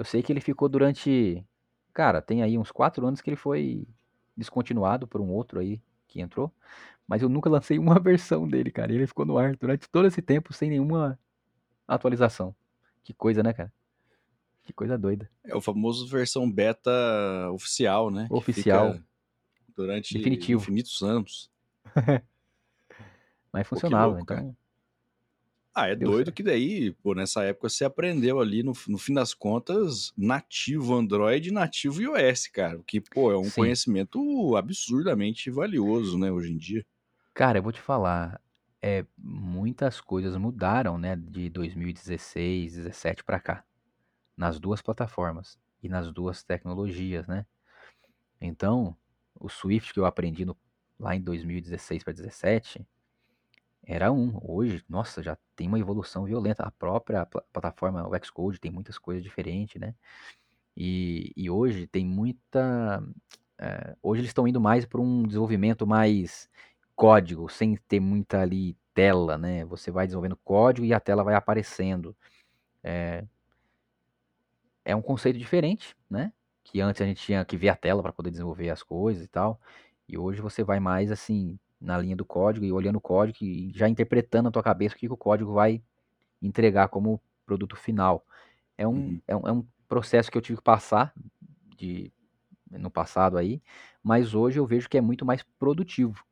[0.00, 1.44] Eu sei que ele ficou durante.
[1.92, 3.86] Cara, tem aí uns quatro anos que ele foi
[4.34, 5.78] descontinuado por um outro aí
[6.08, 6.50] que entrou.
[7.06, 8.94] Mas eu nunca lancei uma versão dele, cara.
[8.94, 11.18] Ele ficou no ar durante todo esse tempo sem nenhuma
[11.86, 12.56] atualização.
[13.04, 13.70] Que coisa, né, cara?
[14.62, 15.30] Que coisa doida.
[15.44, 16.90] É o famoso versão beta
[17.52, 18.26] oficial, né?
[18.30, 18.98] Oficial.
[19.76, 20.62] durante Definitivo.
[20.62, 21.50] infinitos anos.
[23.52, 24.56] Mas funcionava, louco, cara.
[25.74, 26.32] Ah, é Deu doido certo.
[26.32, 31.52] que daí, pô, nessa época você aprendeu ali, no, no fim das contas, nativo Android
[31.52, 32.82] nativo iOS, cara.
[32.86, 33.50] Que, pô, é um Sim.
[33.50, 36.84] conhecimento absurdamente valioso, né, hoje em dia.
[37.34, 38.40] Cara, eu vou te falar,
[38.82, 43.64] é, muitas coisas mudaram, né, de 2016, 17 pra cá,
[44.36, 47.46] nas duas plataformas e nas duas tecnologias, né?
[48.40, 48.96] Então,
[49.34, 50.58] o Swift que eu aprendi no-
[50.98, 52.86] lá em 2016 para 17
[53.90, 54.38] era um.
[54.42, 56.62] Hoje, nossa, já tem uma evolução violenta.
[56.62, 59.94] A própria pla- plataforma, o Xcode, tem muitas coisas diferentes, né?
[60.76, 63.02] E, e hoje tem muita.
[63.58, 66.48] é, hoje eles estão indo mais para um desenvolvimento mais
[66.96, 69.64] código, sem ter muita ali tela, né?
[69.66, 72.16] Você vai desenvolvendo código e a tela vai aparecendo.
[72.84, 73.24] É,
[74.84, 76.32] é um conceito diferente, né?
[76.64, 79.28] Que antes a gente tinha que ver a tela para poder desenvolver as coisas e
[79.28, 79.60] tal.
[80.08, 83.72] E hoje você vai mais assim na linha do código e olhando o código e
[83.74, 85.82] já interpretando na tua cabeça o que, que o código vai
[86.42, 88.24] entregar como produto final.
[88.76, 89.20] É um, Uhum.
[89.26, 91.12] é um, é um processo que eu tive que passar
[91.76, 92.12] de,
[92.70, 93.62] no passado aí,
[94.02, 96.24] mas hoje eu vejo que é muito mais produtivo.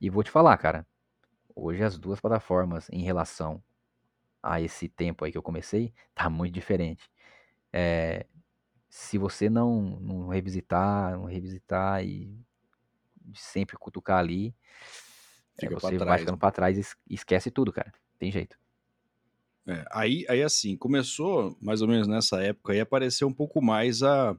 [0.00, 0.86] E vou te falar, cara,
[1.54, 3.62] hoje as duas plataformas em relação
[4.42, 7.10] a esse tempo aí que eu comecei, tá muito diferente.
[7.72, 8.26] É,
[8.90, 12.36] se você não, não revisitar, não revisitar e
[13.34, 14.54] sempre cutucar ali,
[15.58, 17.92] é, Fica pra você vai trás, ficando pra trás e es- esquece tudo, cara.
[18.18, 18.58] Tem jeito.
[19.66, 24.02] É, aí, aí, assim, começou mais ou menos nessa época aí apareceu um pouco mais
[24.02, 24.36] a,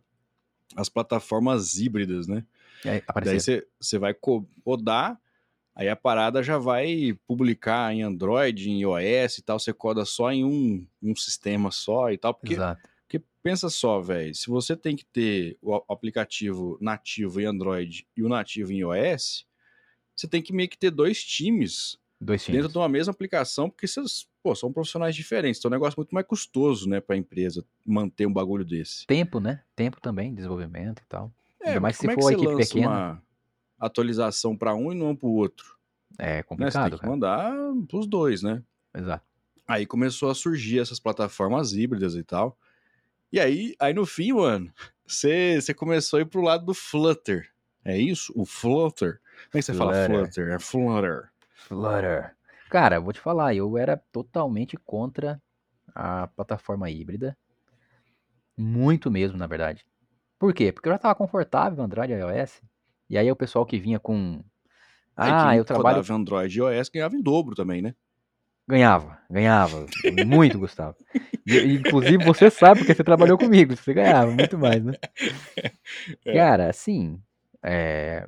[0.75, 2.45] as plataformas híbridas, né?
[2.86, 3.39] É, Daí apareceu.
[3.39, 5.17] você você vai co- codar,
[5.73, 10.29] aí a parada já vai publicar em Android, em iOS e tal, você coda só
[10.31, 12.89] em um, um sistema só e tal, porque, Exato.
[13.20, 18.07] Porque pensa só, velho, se você tem que ter o a- aplicativo nativo em Android
[18.18, 19.45] e o nativo em iOS,
[20.16, 22.72] você tem que meio que ter dois times Dois dentro times.
[22.72, 26.14] de uma mesma aplicação, porque vocês, pô, são profissionais diferentes, então é um negócio muito
[26.16, 29.05] mais custoso, né, pra empresa manter um bagulho desse.
[29.05, 29.61] Tempo, né?
[29.76, 31.32] Tempo também, desenvolvimento e tal.
[31.61, 32.88] É, Ainda mais se é que for a você equipe pequena.
[32.88, 33.24] uma
[33.80, 35.76] atualização pra um e não pro outro?
[36.18, 36.41] É né?
[36.41, 37.53] Você tem complicado, que mandar
[37.88, 38.64] pros dois, né?
[38.95, 39.24] Exato.
[39.68, 42.57] Aí começou a surgir essas plataformas híbridas e tal.
[43.34, 44.71] E aí, aí no fim, mano,
[45.07, 47.49] você você começou a ir pro lado do Flutter.
[47.84, 48.31] É isso?
[48.36, 49.19] O Flutter.
[49.51, 50.51] Como é que você fala Flutter.
[50.51, 51.29] É Flutter.
[51.55, 52.36] Flutter.
[52.69, 55.41] Cara, vou te falar, eu era totalmente contra
[55.95, 57.36] a plataforma híbrida.
[58.55, 59.84] Muito mesmo, na verdade.
[60.38, 60.71] Por quê?
[60.71, 62.61] Porque eu já tava confortável Android e iOS.
[63.09, 64.43] E aí o pessoal que vinha com.
[65.15, 65.97] Aí Ah, eu trabalho.
[65.97, 67.95] rodava Android e iOS ganhava em dobro também, né?
[68.68, 69.86] Ganhava, ganhava.
[70.26, 70.95] Muito, Gustavo.
[71.45, 73.76] E, inclusive, você sabe porque você trabalhou comigo.
[73.76, 74.93] Você ganhava muito mais, né?
[76.26, 76.34] É.
[76.34, 77.22] Cara, assim.
[77.61, 78.26] é,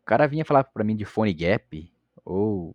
[0.00, 1.92] O cara vinha falar pra mim de fone gap.
[2.24, 2.74] Ou.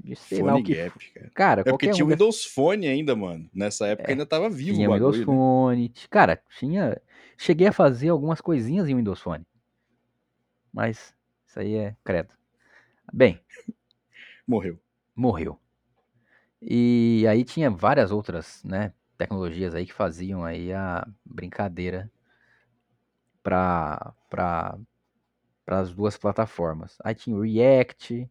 [0.00, 0.74] De sei lá Phone o que.
[0.74, 1.30] Gap, cara.
[1.32, 3.48] Cara, É porque tinha um Windows Phone ainda, mano.
[3.54, 5.30] Nessa época ainda tava vivo Tinha o Windows bagulho.
[5.30, 5.36] né?
[5.38, 5.88] Phone.
[5.90, 7.00] t- Cara, tinha.
[7.38, 9.46] Cheguei a fazer algumas coisinhas em Windows Phone.
[10.72, 11.14] Mas
[11.46, 12.30] isso aí é credo.
[13.12, 13.38] Bem,
[14.46, 14.80] Morreu.
[15.14, 15.58] morreu.
[16.62, 22.10] E aí tinha várias outras, né, tecnologias aí que faziam aí a brincadeira
[23.42, 24.78] para para
[25.68, 26.98] as duas plataformas.
[27.04, 28.28] Aí tinha o React,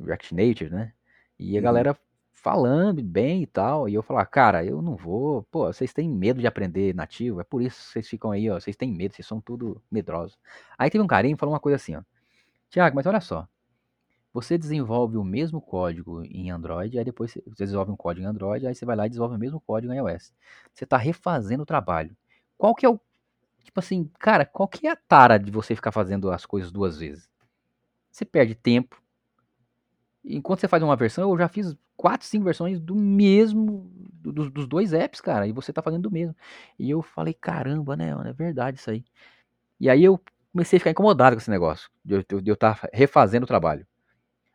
[0.00, 0.92] React Native, né?
[1.38, 1.64] E a Uhum.
[1.64, 1.96] galera
[2.32, 6.40] falando bem e tal, e eu falava, cara, eu não vou, pô, vocês têm medo
[6.40, 9.26] de aprender nativo, é por isso que vocês ficam aí, ó, vocês têm medo, vocês
[9.26, 10.38] são tudo medrosos.
[10.78, 12.02] Aí teve um carinha que falou uma coisa assim, ó,
[12.70, 13.48] Tiago, mas olha só,
[14.42, 18.66] você desenvolve o mesmo código em Android, aí depois você desenvolve um código em Android,
[18.66, 20.32] aí você vai lá e desenvolve o mesmo código em iOS.
[20.72, 22.16] Você está refazendo o trabalho.
[22.56, 23.00] Qual que é o.
[23.64, 26.98] Tipo assim, cara, qual que é a tara de você ficar fazendo as coisas duas
[26.98, 27.28] vezes?
[28.10, 29.02] Você perde tempo.
[30.24, 33.90] Enquanto você faz uma versão, eu já fiz quatro, cinco versões do mesmo.
[34.20, 36.34] do- dos, dois apps, cara, e você tá fazendo do mesmo.
[36.78, 39.04] E eu falei, caramba, né, mano, é verdade isso aí.
[39.80, 40.20] E aí eu
[40.52, 43.86] comecei a ficar incomodado com esse negócio, de eu estar tá refazendo o trabalho.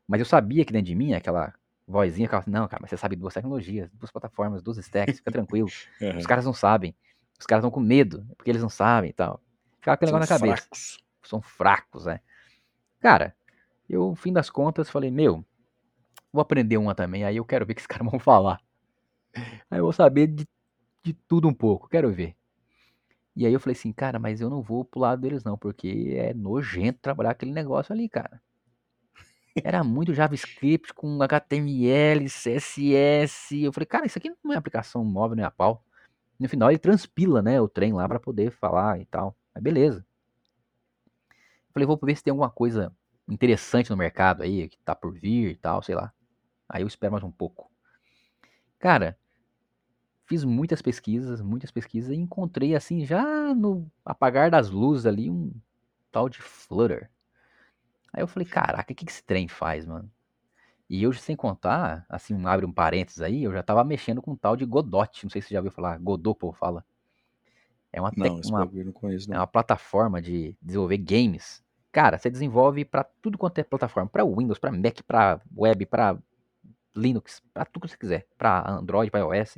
[0.08, 1.54] Mas eu sabia que dentro de mim, aquela
[1.88, 5.70] vozinha assim, não, cara, mas você sabe duas tecnologias, duas plataformas, duas stacks, fica tranquilo.
[6.02, 6.20] Aham.
[6.20, 6.96] Os caras não sabem.
[7.40, 9.42] Os caras estão com medo, porque eles não sabem e tal.
[9.80, 10.68] Ficava aquele São negócio na cabeça.
[10.68, 11.04] fracos.
[11.24, 12.20] São fracos, né?
[13.00, 13.36] Cara,
[13.90, 15.44] eu, no fim das contas, falei, meu,
[16.32, 18.60] vou aprender uma também, aí eu quero ver o que esses caras vão falar.
[19.70, 20.48] Aí eu vou saber de,
[21.04, 22.36] de tudo um pouco, quero ver.
[23.36, 26.14] E aí eu falei assim, cara, mas eu não vou pro lado deles não, porque
[26.16, 28.40] é nojento trabalhar aquele negócio ali, cara.
[29.56, 33.64] Era muito JavaScript com HTML, CSS.
[33.64, 35.84] Eu falei, cara, isso aqui não é aplicação móvel nem a pau.
[36.40, 39.36] No final ele transpila, né, o trem lá pra poder falar e tal.
[39.54, 40.06] Mas beleza.
[41.72, 42.92] Falei, vou ver se tem alguma coisa
[43.28, 46.12] interessante no mercado aí, que tá por vir e tal, sei lá.
[46.68, 47.72] Aí eu espero mais um pouco.
[48.80, 49.18] Cara,
[50.26, 55.54] fiz muitas pesquisas, muitas pesquisas e encontrei assim, já no apagar das luzes ali, um
[56.12, 57.10] tal de Flutter.
[58.14, 60.10] Aí eu falei, caraca, o que, que esse trem faz, mano?
[60.88, 64.36] E eu, sem contar, assim, abre um parênteses aí, eu já tava mexendo com um
[64.36, 65.24] tal de Godot.
[65.24, 65.98] Não sei se você já ouviu falar.
[65.98, 66.86] Godot, pô, fala.
[67.92, 69.40] É uma, Não, uma, não conheço, é não.
[69.40, 71.64] uma plataforma de desenvolver games.
[71.92, 74.10] Cara, você desenvolve pra tudo quanto é plataforma.
[74.10, 76.18] Pra Windows, pra Mac, pra web, pra
[76.96, 78.28] Linux, pra tudo que você quiser.
[78.38, 79.58] Pra Android, pra iOS.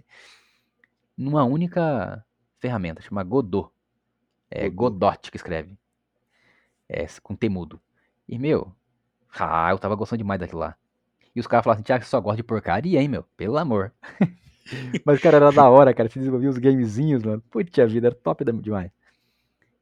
[1.18, 2.26] Numa única
[2.60, 3.70] ferramenta, chama Godot.
[4.50, 5.00] É Godot.
[5.00, 5.78] Godot que escreve.
[6.88, 7.82] É, com T mudo.
[8.28, 8.74] E, meu,
[9.38, 10.76] ah, eu tava gostando demais daquilo lá.
[11.36, 13.24] E os caras falaram assim, Thiago, você só gosta de porcaria, hein, meu?
[13.36, 13.94] Pelo amor.
[15.06, 16.10] Mas, cara, era da hora, cara.
[16.10, 17.42] Você desenvolvia os gamezinhos, mano.
[17.52, 18.92] Puta vida, era top demais.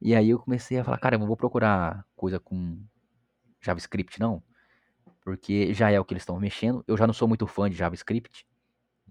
[0.00, 2.78] E aí eu comecei a falar, cara, eu não vou procurar coisa com
[3.62, 4.42] JavaScript, não.
[5.22, 6.84] Porque já é o que eles estão mexendo.
[6.86, 8.46] Eu já não sou muito fã de JavaScript.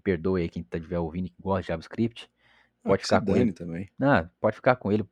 [0.04, 2.30] Perdoe aí quem tá estiver ouvindo e que gosta de JavaScript.
[2.84, 3.52] Ah, Pode que ficar se com ele.
[3.52, 3.90] também.
[4.00, 5.04] Ah, pode ficar com ele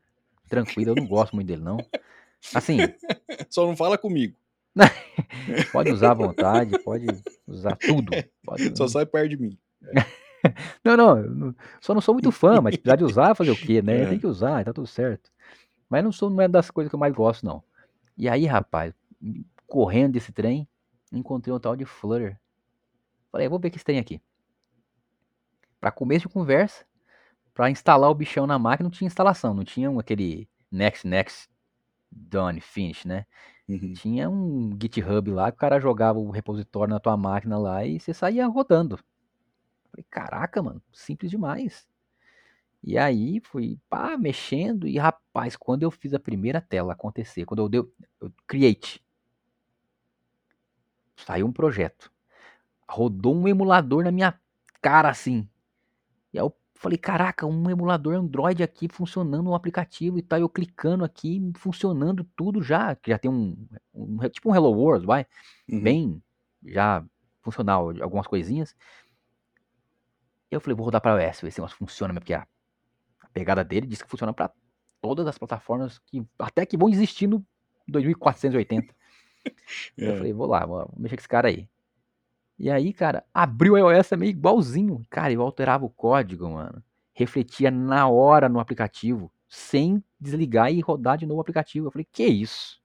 [0.49, 0.91] tranquilo.
[0.91, 1.79] Eu não gosto muito dele, não.
[2.55, 2.79] Assim,
[3.49, 4.37] Só não fala comigo.
[5.73, 7.07] pode usar à vontade, pode
[7.47, 8.11] usar tudo.
[8.45, 9.59] Pode, Só sai perto de mim.
[10.85, 14.03] Não, não, só não sou muito fã, mas precisar de usar, fazer o quê, né?
[14.03, 14.07] É.
[14.07, 15.31] Tem que usar, tá tudo certo.
[15.89, 17.63] Mas não sou, não é das coisas que eu mais gosto, não.
[18.17, 18.93] E aí, rapaz,
[19.69, 20.67] correndo desse trem,
[21.13, 22.41] encontrei um tal de Flutter.
[23.31, 24.21] Falei, vou ver o que esse trem aqui.
[25.81, 26.85] Pra começo de conversa,
[27.55, 31.49] pra instalar o bichão na máquina, não tinha instalação, não tinha aquele next, next,
[32.13, 33.27] done, finish, né?
[33.69, 33.93] Uhum.
[33.95, 37.99] Tinha um GitHub lá que o cara jogava o repositório na tua máquina lá e
[37.99, 38.99] você saía rodando.
[39.91, 41.87] Falei, caraca, mano, simples demais.
[42.83, 47.61] E aí fui pá, mexendo e rapaz, quando eu fiz a primeira tela acontecer, quando
[47.61, 47.81] eu dei
[48.21, 49.05] eu create,
[51.17, 52.13] saiu um projeto.
[52.89, 54.39] Rodou um emulador na minha
[54.81, 55.49] cara assim.
[56.83, 61.41] Eu falei, caraca, um emulador Android aqui funcionando no aplicativo e tal, eu clicando aqui,
[61.55, 63.57] funcionando tudo já, que já tem um,
[63.95, 65.25] um tipo um Hello World, vai,
[65.71, 65.81] Uhum.
[65.81, 66.23] bem
[66.67, 67.05] já
[67.41, 68.75] funcional, algumas coisinhas.
[70.51, 72.49] Eu falei, vou rodar para iOS, ver se esse negócio funciona, porque a,
[73.33, 74.53] pegada dele diz que funciona para
[75.01, 77.47] todas as plataformas que até que vão existir no
[77.87, 78.93] 2480.
[79.97, 80.17] Eu É.
[80.17, 81.69] falei, vou lá, vou mexer com esse cara aí.
[82.63, 85.05] E aí, cara, abriu o iOS também igualzinho.
[85.11, 86.81] Cara, eu alterava o código, mano.
[87.13, 91.89] Refletia na hora no aplicativo, sem desligar e rodar de novo o aplicativo.
[91.89, 92.81] Eu falei, que isso?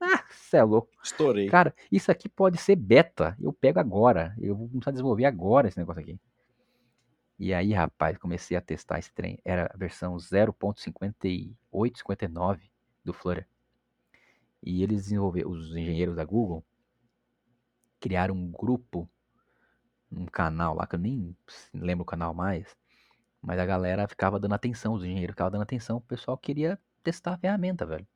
[0.00, 0.88] Ah, cê é louco.
[1.04, 1.46] Estourei.
[1.46, 3.36] Cara, isso aqui pode ser beta.
[3.38, 4.34] Eu pego agora.
[4.40, 6.18] Eu vou começar a desenvolver agora esse negócio aqui.
[7.38, 9.38] E aí, rapaz, comecei a testar esse trem.
[9.44, 12.62] Era a versão 0.58, 59
[13.04, 13.46] do Flutter.
[14.62, 16.64] E eles desenvolveram, os engenheiros da Google,
[18.00, 19.06] criaram um grupo,
[20.10, 21.36] um canal lá, que eu nem
[21.74, 22.76] lembro o canal mais,
[23.42, 27.34] mas a galera ficava dando atenção, os engenheiros ficavam dando atenção, o pessoal queria testar
[27.34, 28.06] a ferramenta, velho.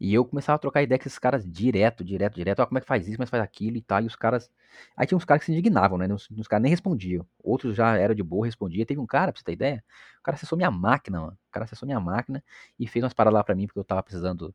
[0.00, 2.60] E eu começava a trocar ideia com esses caras direto, direto, direto.
[2.60, 4.02] Ó, como é que faz isso, como é faz aquilo e tal.
[4.02, 4.50] E os caras.
[4.96, 6.12] Aí tinha uns caras que se indignavam, né?
[6.12, 7.24] Os, os caras nem respondiam.
[7.42, 8.84] Outros já era de boa, respondia.
[8.84, 9.84] Teve um cara, pra você ter ideia,
[10.18, 11.38] o cara acessou minha máquina, mano.
[11.48, 12.42] O cara acessou minha máquina
[12.80, 14.52] e fez umas paradas lá pra mim, porque eu tava precisando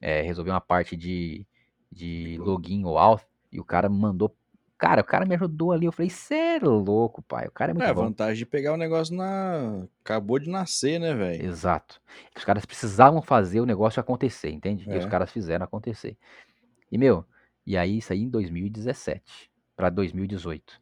[0.00, 1.44] é, resolver uma parte de,
[1.90, 3.24] de login ou auth.
[3.50, 4.32] E o cara mandou.
[4.82, 5.86] Cara, o cara me ajudou ali.
[5.86, 7.46] Eu falei, cê é louco, pai.
[7.46, 8.02] O cara é muito É, bom.
[8.02, 9.86] vantagem de pegar o negócio na.
[10.04, 11.44] Acabou de nascer, né, velho?
[11.46, 12.02] Exato.
[12.36, 14.84] Os caras precisavam fazer o negócio acontecer, entende?
[14.90, 15.08] E os É.
[15.08, 16.18] caras fizeram acontecer.
[16.90, 17.24] E, meu,
[17.64, 20.80] e aí isso aí em 2017 pra 2018.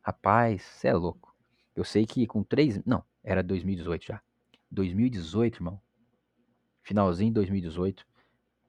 [0.00, 1.36] Rapaz, você é louco.
[1.76, 2.82] Eu sei que com três.
[2.86, 4.22] Não, era 2018 já.
[4.70, 5.78] 2018, irmão.
[6.82, 8.06] Finalzinho de 2018,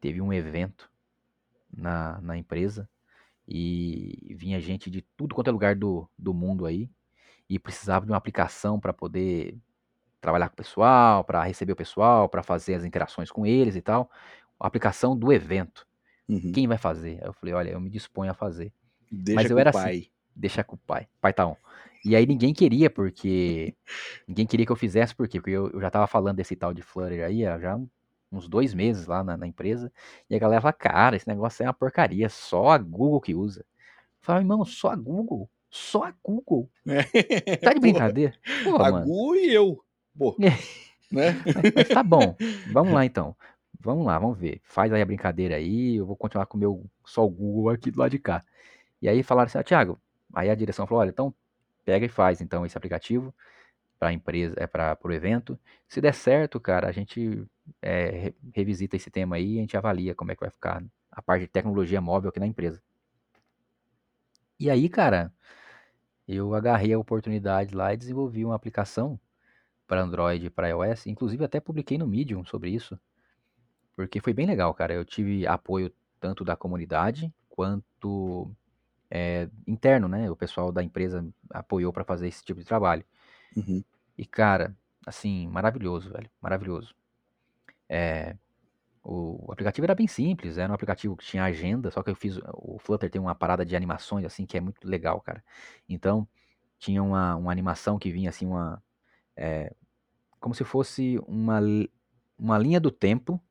[0.01, 0.91] teve um evento
[1.71, 2.89] na, na empresa
[3.47, 6.89] e vinha gente de tudo quanto é lugar do, do mundo aí
[7.49, 9.57] e precisava de uma aplicação para poder
[10.19, 13.81] trabalhar com o pessoal, para receber o pessoal, para fazer as interações com eles e
[13.81, 14.09] tal.
[14.59, 15.85] A aplicação do evento.
[16.27, 16.51] Uhum.
[16.51, 17.19] Quem vai fazer?
[17.21, 18.73] Aí eu falei, olha, eu me disponho a fazer.
[19.11, 19.91] Deixa Mas eu era pai.
[19.91, 20.07] assim.
[20.35, 21.07] Deixa com o pai.
[21.21, 21.55] Pai tá on.
[22.03, 23.75] E aí ninguém queria, porque.
[24.27, 25.39] Ninguém queria que eu fizesse, por quê?
[25.39, 27.79] Porque eu, eu já tava falando desse tal de Flutter aí há já
[28.32, 29.91] uns dois meses lá na, na empresa.
[30.30, 33.61] E a galera fala, cara, esse negócio é uma porcaria, só a Google que usa.
[33.61, 33.65] Eu
[34.21, 35.49] falava, irmão, só a Google?
[35.69, 36.69] Só a Google?
[37.61, 38.34] Tá de brincadeira?
[38.63, 39.05] Pô, A mano.
[39.05, 39.84] Gu e eu.
[40.17, 40.36] Pô.
[40.39, 40.51] né?
[41.11, 41.36] Mas,
[41.76, 42.36] mas tá bom,
[42.71, 43.36] vamos lá então.
[43.80, 44.61] Vamos lá, vamos ver.
[44.63, 47.91] Faz aí a brincadeira aí, eu vou continuar com o meu só o Google aqui
[47.91, 48.43] do lado de cá.
[49.01, 49.99] E aí falaram assim, ah, Thiago,
[50.34, 51.34] aí a direção falou, olha, então
[51.84, 53.34] pega e faz então esse aplicativo
[53.99, 55.59] para a empresa, é para o evento.
[55.88, 57.45] Se der certo, cara, a gente
[57.82, 60.84] é, re- revisita esse tema aí e a gente avalia como é que vai ficar
[61.11, 62.82] a parte de tecnologia móvel aqui na empresa.
[64.59, 65.34] E aí, cara,
[66.28, 69.20] eu agarrei a oportunidade lá e desenvolvi uma aplicação
[69.88, 71.07] para Android e para iOS.
[71.07, 72.99] Inclusive, até publiquei no Medium sobre isso,
[73.95, 74.93] porque foi bem legal, cara.
[74.93, 78.51] Eu tive apoio tanto da comunidade quanto
[79.09, 80.30] é, interno, né?
[80.30, 83.05] O pessoal da empresa apoiou para fazer esse tipo de trabalho.
[83.55, 83.84] Uhum.
[84.18, 86.30] E, cara, assim, maravilhoso, velho.
[86.41, 86.95] Maravilhoso.
[87.89, 88.36] É,
[89.03, 92.39] o aplicativo era bem simples, era um aplicativo que tinha agenda, só que eu fiz.
[92.53, 95.43] O Flutter tem uma parada de animações, assim, que é muito legal, cara.
[95.88, 96.27] Então,
[96.79, 98.81] tinha uma, uma animação que vinha assim, uma.
[99.38, 99.73] é,
[100.39, 101.59] como se fosse uma,
[102.38, 103.41] uma linha do tempo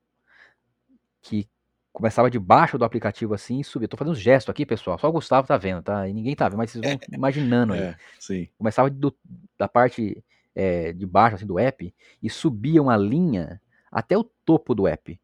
[1.23, 1.49] que
[1.93, 3.89] começava debaixo do aplicativo assim e subia.
[3.89, 4.99] Tô fazendo um gesto aqui, pessoal.
[4.99, 6.09] Só o Gustavo tá vendo, tá?
[6.09, 7.81] E ninguém tá vendo, mas vocês vão imaginando aí.
[7.81, 8.49] É, sim.
[8.59, 9.17] Começava do-
[9.57, 10.23] da parte
[10.55, 13.61] é, de baixo assim, do app e subia uma linha
[13.95, 15.19] até o topo do app.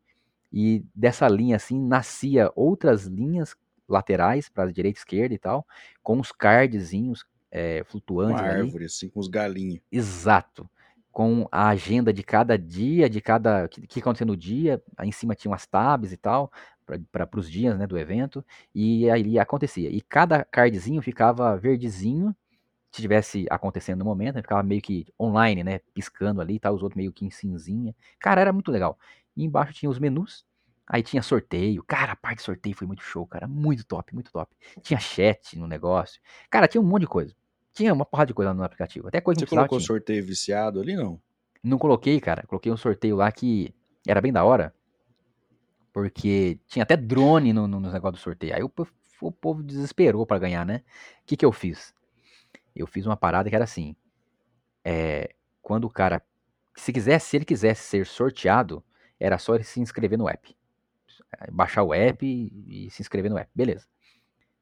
[0.52, 3.56] E dessa linha assim nascia outras linhas
[3.88, 5.66] laterais para direita e esquerda e tal,
[6.02, 8.60] com uns cardzinhos é, Uma flutuantes ali.
[8.60, 9.80] árvore, assim, com os galinhos.
[9.90, 10.70] Exato.
[11.10, 13.64] Com a agenda de cada dia, de cada.
[13.64, 14.80] O que, que aconteceu no dia.
[14.96, 16.52] Aí em cima tinha umas tabs e tal,
[17.10, 18.44] para os dias né, do evento.
[18.72, 19.90] E aí acontecia.
[19.90, 22.34] E cada cardzinho ficava verdezinho,
[22.90, 25.80] tivesse acontecendo no momento, né, ficava meio que online, né?
[25.94, 27.94] Piscando ali e tal, os outros meio que em cinzinha.
[28.18, 28.98] Cara, era muito legal.
[29.36, 30.44] E embaixo tinha os menus.
[30.86, 31.84] Aí tinha sorteio.
[31.84, 33.46] Cara, a parte de sorteio foi muito show, cara.
[33.46, 34.52] Muito top, muito top.
[34.82, 36.20] Tinha chat no negócio.
[36.50, 37.32] Cara, tinha um monte de coisa.
[37.72, 39.06] Tinha uma porrada de coisa no aplicativo.
[39.06, 39.86] Até coisa Você colocou tinha.
[39.86, 41.20] sorteio viciado ali, não?
[41.62, 42.44] Não coloquei, cara.
[42.44, 43.72] Coloquei um sorteio lá que
[44.04, 44.74] era bem da hora.
[45.92, 48.56] Porque tinha até drone no, no, no negócio do sorteio.
[48.56, 48.72] Aí o,
[49.20, 50.82] o povo desesperou pra ganhar, né?
[51.22, 51.94] O que, que eu fiz?
[52.74, 53.96] Eu fiz uma parada que era assim.
[54.84, 56.22] É, quando o cara.
[56.76, 58.82] Se quisesse, se ele quisesse ser sorteado,
[59.18, 60.56] era só ele se inscrever no app.
[61.52, 63.50] Baixar o app e, e se inscrever no app.
[63.54, 63.86] Beleza.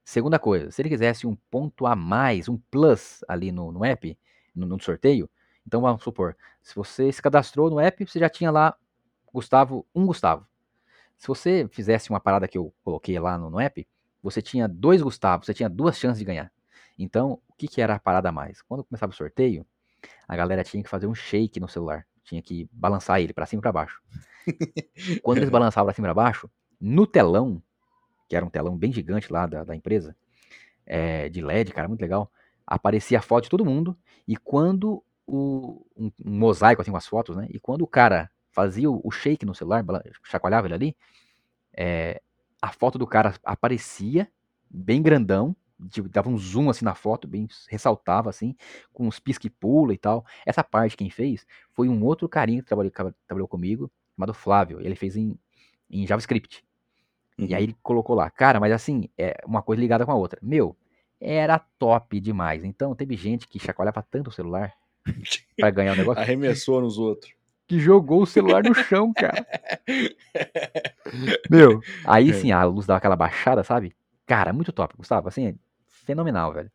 [0.04, 4.18] Segunda coisa, se ele quisesse um ponto a mais, um plus ali no, no app,
[4.54, 5.28] no, no sorteio,
[5.66, 8.74] então vamos supor, se você se cadastrou no app, você já tinha lá
[9.30, 10.46] Gustavo, um Gustavo.
[11.18, 13.86] Se você fizesse uma parada que eu coloquei lá no, no app,
[14.22, 16.50] você tinha dois Gustavos, você tinha duas chances de ganhar.
[16.99, 18.61] Então, o que, que era a parada a mais?
[18.62, 19.64] Quando começava o sorteio,
[20.26, 22.07] a galera tinha que fazer um shake no celular.
[22.24, 24.03] Tinha que balançar ele pra cima e pra baixo.
[25.22, 27.62] Quando eles balançavam pra cima e pra baixo, no telão,
[28.28, 30.16] que era um telão bem gigante lá da, da empresa,
[30.84, 32.30] é, de LED, cara, muito legal,
[32.66, 33.96] aparecia a foto de todo mundo.
[34.26, 37.46] E quando o, um, um mosaico assim com as fotos, né?
[37.51, 39.84] E quando o cara fazia o, o shake no celular,
[40.24, 40.96] chacoalhava ele ali,
[41.76, 42.20] é,
[42.61, 44.28] a foto do cara aparecia
[44.68, 45.55] bem grandão,
[45.91, 48.55] tipo, dava um zoom assim na foto, bem ressaltava assim,
[48.93, 50.24] com uns pisque pula e tal.
[50.45, 52.93] Essa parte quem fez foi um outro carinha que trabalhou,
[53.26, 54.81] trabalhou comigo, chamado Flávio.
[54.81, 55.39] Ele fez em,
[55.91, 56.64] em JavaScript.
[57.39, 57.47] Uhum.
[57.47, 60.41] E aí ele colocou lá, cara, mas assim, é uma coisa ligada com a outra.
[60.43, 60.76] Meu,
[61.20, 62.64] era top demais.
[62.64, 64.72] Então teve gente que chacoalhava tanto o celular
[65.57, 66.22] para ganhar o negócio.
[66.22, 67.33] Arremessou nos outros.
[67.66, 69.47] Que jogou o celular no chão, cara.
[71.51, 72.33] Meu, aí é.
[72.33, 73.95] sim a luz dava aquela baixada, sabe?
[74.26, 75.29] Cara, muito top, Gustavo.
[75.29, 75.59] Assim,
[76.09, 76.70] fenomenal, velho.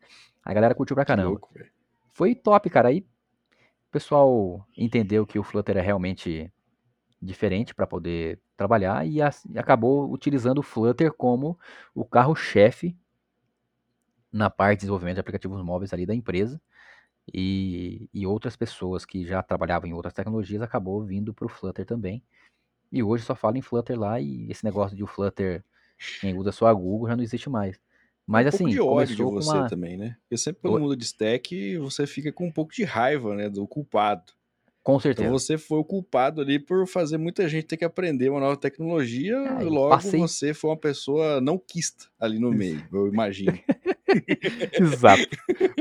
[0.45, 1.29] A galera curtiu pra caramba.
[1.29, 1.49] Louco,
[2.13, 2.89] Foi top, cara.
[2.89, 6.51] Aí o pessoal entendeu que o Flutter é realmente
[7.19, 11.57] diferente para poder trabalhar e, acabou utilizando o Flutter como
[11.95, 12.95] o carro-chefe
[14.31, 16.61] na parte de desenvolvimento de aplicativos móveis ali da empresa.
[17.33, 21.85] E, e outras pessoas que já trabalhavam em outras tecnologias acabou vindo para o Flutter
[21.85, 22.21] também.
[22.91, 25.63] E hoje só fala em Flutter lá e esse negócio de o Flutter,
[26.19, 27.79] quem usa só a Google, já não existe mais.
[28.25, 29.67] Mas um assim, pouco de ódio de você uma...
[29.67, 30.15] também, né?
[30.21, 33.67] Porque sempre quando muda de stack, você fica com um pouco de raiva, né, do
[33.67, 34.31] culpado.
[34.81, 35.27] Com então certeza.
[35.27, 38.57] Então você foi o culpado ali por fazer muita gente ter que aprender uma nova
[38.57, 40.19] tecnologia, é, logo passei...
[40.19, 43.57] você foi uma pessoa não quista ali no meio, eu imagino.
[44.73, 45.27] Exato.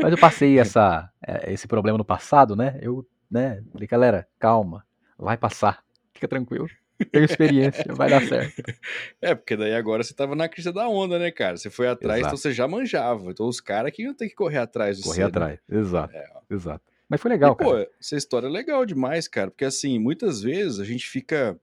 [0.01, 2.79] Mas eu passei essa, é, esse problema no passado, né?
[2.81, 4.85] Eu, né, falei, galera, calma,
[5.19, 5.83] vai passar,
[6.13, 6.69] fica tranquilo.
[7.11, 8.63] Tenho experiência, vai dar certo.
[9.21, 11.57] É, porque daí agora você tava na crise da onda, né, cara?
[11.57, 12.35] Você foi atrás, então Exato.
[12.35, 13.31] então você já manjava.
[13.31, 15.27] Então os caras que iam ter que correr atrás de Correr né?
[15.27, 15.81] atrás, né?
[15.81, 16.15] exato.
[16.15, 16.85] É, exato.
[17.09, 17.71] Mas foi legal, e, cara.
[17.71, 19.51] Pô, essa história é legal demais, cara.
[19.51, 21.59] Porque assim, muitas vezes a gente fica.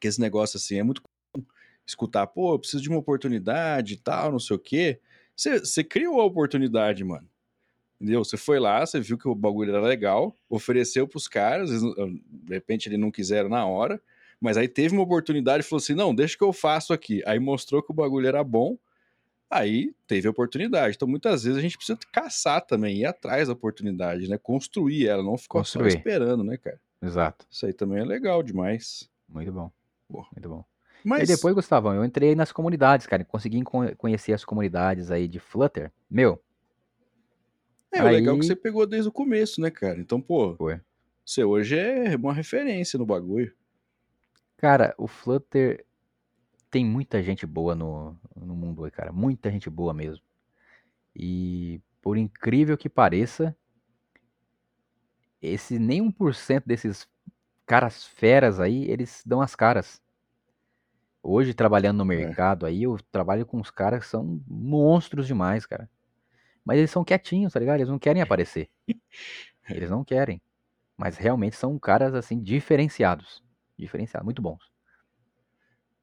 [0.00, 1.02] Que esse negócio assim é muito
[1.86, 5.00] escutar, pô, eu preciso de uma oportunidade e tal, não sei o quê.
[5.34, 7.28] Você, você criou a oportunidade, mano.
[8.00, 8.24] Entendeu?
[8.24, 12.88] Você foi lá, você viu que o bagulho era legal, ofereceu pros caras, de repente
[12.88, 14.02] eles não quiseram na hora,
[14.42, 17.22] mas aí teve uma oportunidade e falou assim: não, deixa que eu faço aqui.
[17.24, 18.76] Aí mostrou que o bagulho era bom,
[19.48, 20.96] aí teve a oportunidade.
[20.96, 24.36] Então, muitas vezes a gente precisa caçar também, ir atrás da oportunidade, né?
[24.36, 25.92] Construir ela, não ficar Construir.
[25.92, 26.80] só esperando, né, cara?
[27.00, 27.46] Exato.
[27.48, 29.08] Isso aí também é legal demais.
[29.28, 29.70] Muito bom.
[30.08, 30.28] Porra.
[30.34, 30.64] Muito bom.
[31.04, 31.28] Mas...
[31.28, 33.24] E depois, Gustavão, eu entrei nas comunidades, cara.
[33.24, 33.62] Consegui
[33.96, 35.92] conhecer as comunidades aí de Flutter.
[36.10, 36.42] Meu.
[37.92, 38.06] É, aí...
[38.06, 40.00] o legal é que você pegou desde o começo, né, cara?
[40.00, 40.56] Então, pô.
[40.56, 40.80] Foi.
[41.24, 43.52] Você hoje é uma referência no bagulho.
[44.62, 45.84] Cara, o Flutter
[46.70, 49.12] tem muita gente boa no, no mundo aí, cara.
[49.12, 50.24] Muita gente boa mesmo.
[51.16, 53.56] E por incrível que pareça,
[55.42, 57.08] esse nem 1% desses
[57.66, 60.00] caras feras aí, eles dão as caras.
[61.20, 62.16] Hoje, trabalhando no é.
[62.18, 65.90] mercado aí, eu trabalho com uns caras que são monstros demais, cara.
[66.64, 67.78] Mas eles são quietinhos, tá ligado?
[67.78, 68.70] Eles não querem aparecer.
[69.68, 70.40] eles não querem.
[70.96, 73.41] Mas realmente são caras, assim, diferenciados.
[73.78, 74.70] Diferenciados, muito bons.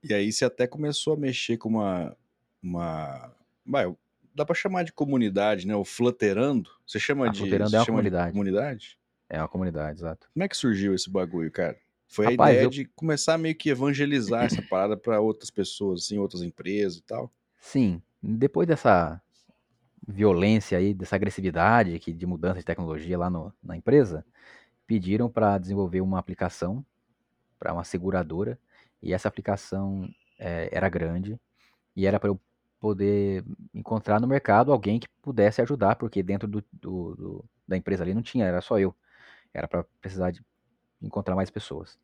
[0.04, 2.16] E aí você até começou a mexer com uma.
[2.64, 3.94] uma vai,
[4.34, 5.76] dá pra chamar de comunidade, né?
[5.76, 6.70] O Flutterando.
[6.86, 7.40] Você chama a de.
[7.40, 8.32] Flutterando é uma comunidade.
[8.32, 9.00] comunidade?
[9.30, 10.30] É uma comunidade, exato.
[10.34, 11.78] Como é que surgiu esse bagulho, cara?
[12.08, 12.70] Foi Rapaz, a ideia eu...
[12.70, 17.32] de começar meio que evangelizar essa parada para outras pessoas, assim, outras empresas e tal.
[17.60, 18.02] Sim.
[18.22, 19.22] Depois dessa
[20.08, 24.26] violência aí, dessa agressividade que de mudança de tecnologia lá no, na empresa,
[24.88, 26.84] pediram para desenvolver uma aplicação
[27.60, 28.58] para uma seguradora
[29.02, 31.40] e essa aplicação é, era grande
[31.96, 32.40] e era para eu
[32.80, 33.44] poder
[33.74, 38.14] encontrar no mercado alguém que pudesse ajudar, porque dentro do, do, do da empresa ali
[38.14, 38.96] não tinha, era só eu.
[39.54, 40.42] Era para precisar de
[41.02, 42.00] encontrar mais pessoas.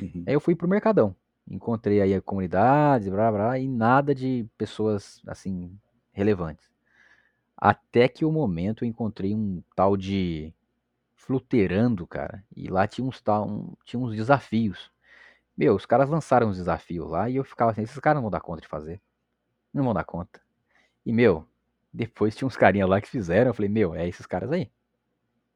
[0.00, 0.24] Uhum.
[0.26, 1.16] Aí eu fui pro Mercadão.
[1.50, 5.76] Encontrei aí comunidades, blá, blá, e nada de pessoas, assim,
[6.12, 6.70] relevantes.
[7.56, 10.52] Até que o momento eu encontrei um tal de
[11.30, 12.44] fluterando, cara.
[12.56, 14.90] E lá tinha uns, tal, um, tinha uns desafios.
[15.56, 18.32] Meu, os caras lançaram uns desafios lá e eu ficava assim, esses caras não vão
[18.32, 19.00] dar conta de fazer.
[19.72, 20.40] Não vão dar conta.
[21.06, 21.46] E, meu,
[21.92, 23.50] depois tinha uns carinhas lá que fizeram.
[23.50, 24.72] Eu falei, meu, é esses caras aí.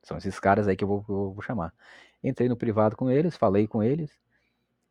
[0.04, 1.74] São esses caras aí que eu vou, eu vou chamar.
[2.22, 4.16] Entrei no privado com eles, falei com eles.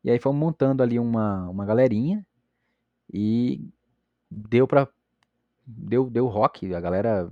[0.03, 2.25] E aí fomos montando ali uma, uma galerinha.
[3.09, 3.65] E
[4.29, 4.89] deu pra.
[5.65, 6.73] Deu, deu rock.
[6.75, 7.31] A galera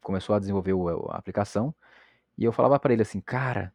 [0.00, 0.74] começou a desenvolver
[1.10, 1.72] a aplicação.
[2.36, 3.72] E eu falava para ele assim, cara,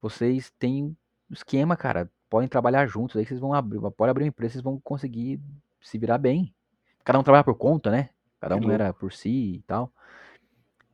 [0.00, 0.96] vocês têm
[1.30, 4.80] esquema, cara podem trabalhar juntos, aí vocês vão abrir, pode abrir uma empresa, vocês vão
[4.80, 5.38] conseguir
[5.82, 6.54] se virar bem.
[7.04, 8.08] Cada um trabalha por conta, né?
[8.40, 9.92] Cada um era por si e tal.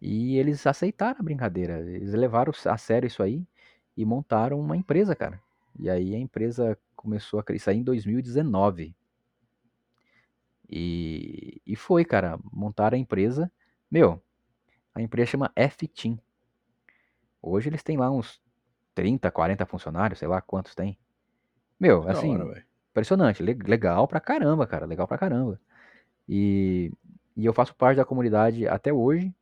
[0.03, 3.47] E eles aceitaram a brincadeira, eles levaram a sério isso aí
[3.97, 5.41] e montaram uma empresa, cara.
[5.79, 8.97] E aí a empresa começou a crescer em 2019.
[10.69, 13.49] E, e foi, cara, montaram a empresa.
[13.89, 14.21] Meu,
[14.93, 16.19] a empresa chama F-Team.
[17.49, 18.41] Hoje eles têm lá uns
[18.95, 20.99] 30, 40 funcionários, sei lá quantos tem.
[21.79, 25.61] Meu, assim, hora, impressionante, legal pra caramba, cara, legal pra caramba.
[26.29, 26.93] E,
[27.37, 29.33] e eu faço parte da comunidade até hoje,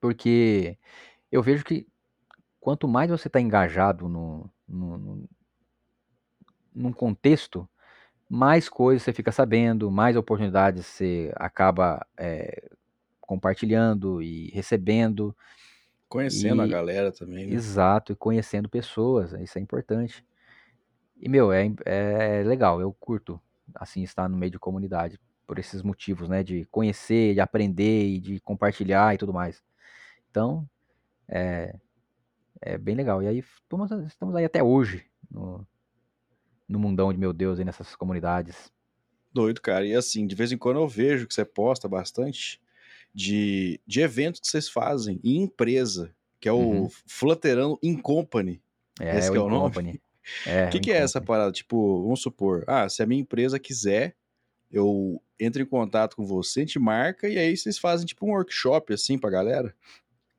[0.00, 0.78] porque
[1.30, 1.86] eu vejo que
[2.60, 5.28] quanto mais você está engajado no, no, no,
[6.74, 7.68] num contexto,
[8.28, 12.70] mais coisas você fica sabendo, mais oportunidades você acaba é,
[13.20, 15.36] compartilhando e recebendo.
[16.10, 17.54] Conhecendo e, a galera também, né?
[17.54, 20.26] Exato, e conhecendo pessoas, isso é importante.
[21.16, 23.40] E, meu, é, é legal, eu curto,
[23.72, 26.42] assim, estar no meio de comunidade, por esses motivos, né?
[26.42, 29.62] De conhecer, de aprender e de compartilhar e tudo mais.
[30.28, 30.68] Então,
[31.28, 31.76] é,
[32.60, 33.22] é bem legal.
[33.22, 35.64] E aí, estamos, estamos aí até hoje, no,
[36.68, 38.72] no mundão de meu Deus, aí nessas comunidades.
[39.32, 39.86] Doido, cara.
[39.86, 42.60] E assim, de vez em quando eu vejo que você posta bastante
[43.14, 46.88] de, de eventos que vocês fazem em empresa, que é o uhum.
[47.06, 48.62] Flutterando in Company.
[48.98, 49.64] É, Esse o é o nome.
[49.64, 50.02] Company.
[50.46, 51.50] É, o que, que é essa parada?
[51.50, 54.14] Tipo, vamos supor, ah, se a minha empresa quiser,
[54.70, 58.92] eu entro em contato com você, te marca, e aí vocês fazem tipo um workshop
[58.92, 59.74] assim pra galera?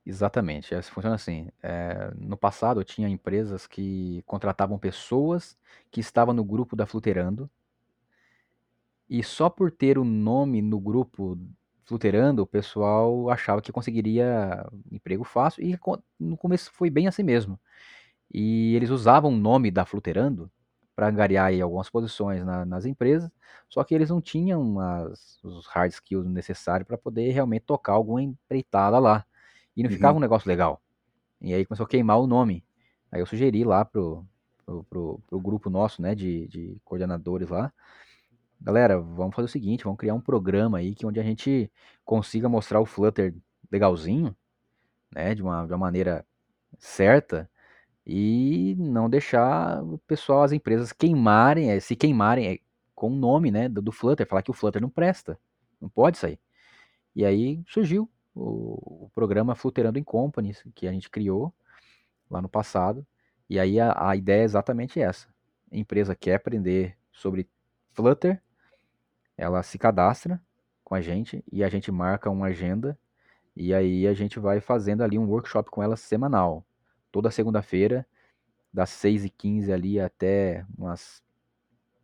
[0.05, 1.49] Exatamente, é, funciona assim.
[1.61, 5.57] É, no passado, eu tinha empresas que contratavam pessoas
[5.91, 7.49] que estavam no grupo da Fluterando,
[9.09, 11.37] e só por ter o nome no grupo
[11.91, 15.77] Fluterando, o pessoal achava que conseguiria emprego fácil, e
[16.17, 17.59] no começo foi bem assim mesmo.
[18.33, 20.49] E eles usavam o nome da Fluterando
[20.95, 23.29] para angariar aí algumas posições na, nas empresas,
[23.67, 28.21] só que eles não tinham as, os hard skills necessários para poder realmente tocar alguma
[28.21, 29.25] empreitada lá.
[29.75, 29.95] E não uhum.
[29.97, 30.81] ficava um negócio legal.
[31.41, 32.63] E aí começou a queimar o nome.
[33.11, 34.25] Aí eu sugeri lá pro,
[34.65, 37.73] pro, pro, pro grupo nosso, né, de, de coordenadores lá,
[38.61, 41.71] galera, vamos fazer o seguinte, vamos criar um programa aí que onde a gente
[42.05, 43.35] consiga mostrar o Flutter
[43.71, 44.35] legalzinho,
[45.13, 46.25] né, de uma, de uma maneira
[46.77, 47.49] certa,
[48.05, 52.59] e não deixar o pessoal, as empresas queimarem, é, se queimarem é,
[52.95, 55.39] com o nome, né, do, do Flutter, falar que o Flutter não presta,
[55.79, 56.39] não pode sair.
[57.15, 61.53] E aí surgiu o, o programa Fluterando em Companies, que a gente criou
[62.29, 63.05] lá no passado.
[63.49, 65.27] E aí a, a ideia é exatamente essa.
[65.71, 67.49] A empresa quer aprender sobre
[67.91, 68.41] Flutter,
[69.37, 70.41] ela se cadastra
[70.83, 72.97] com a gente e a gente marca uma agenda
[73.55, 76.65] e aí a gente vai fazendo ali um workshop com ela semanal.
[77.11, 78.05] Toda segunda-feira,
[78.73, 81.21] das 6h15 ali até umas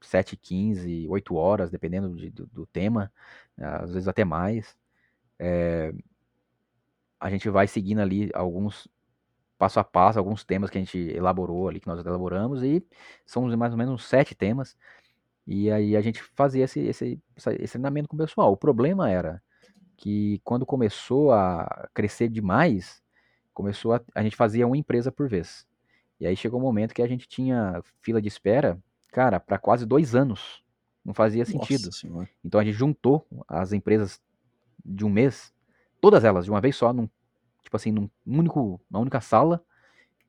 [0.02, 3.12] 7h15, 8 horas, dependendo de, do, do, tema,
[3.58, 4.78] às vezes até mais.
[5.40, 5.94] É,
[7.20, 8.88] a gente vai seguindo ali alguns
[9.58, 12.86] passo a passo, alguns temas que a gente elaborou ali, que nós elaboramos, e
[13.26, 14.78] são mais ou menos sete temas.
[15.48, 18.52] E aí a gente fazia esse, esse, esse treinamento com o pessoal.
[18.52, 19.42] O problema era
[19.96, 23.02] que quando começou a crescer demais,
[23.54, 25.66] começou a, a gente fazia uma empresa por vez.
[26.20, 28.78] E aí chegou um momento que a gente tinha fila de espera,
[29.12, 30.62] cara, para quase dois anos.
[31.04, 31.90] Não fazia sentido.
[32.44, 34.22] Então a gente juntou as empresas
[34.84, 35.54] de um mês
[36.02, 37.10] todas elas de uma vez só, num,
[37.64, 39.64] tipo assim, num único, numa única sala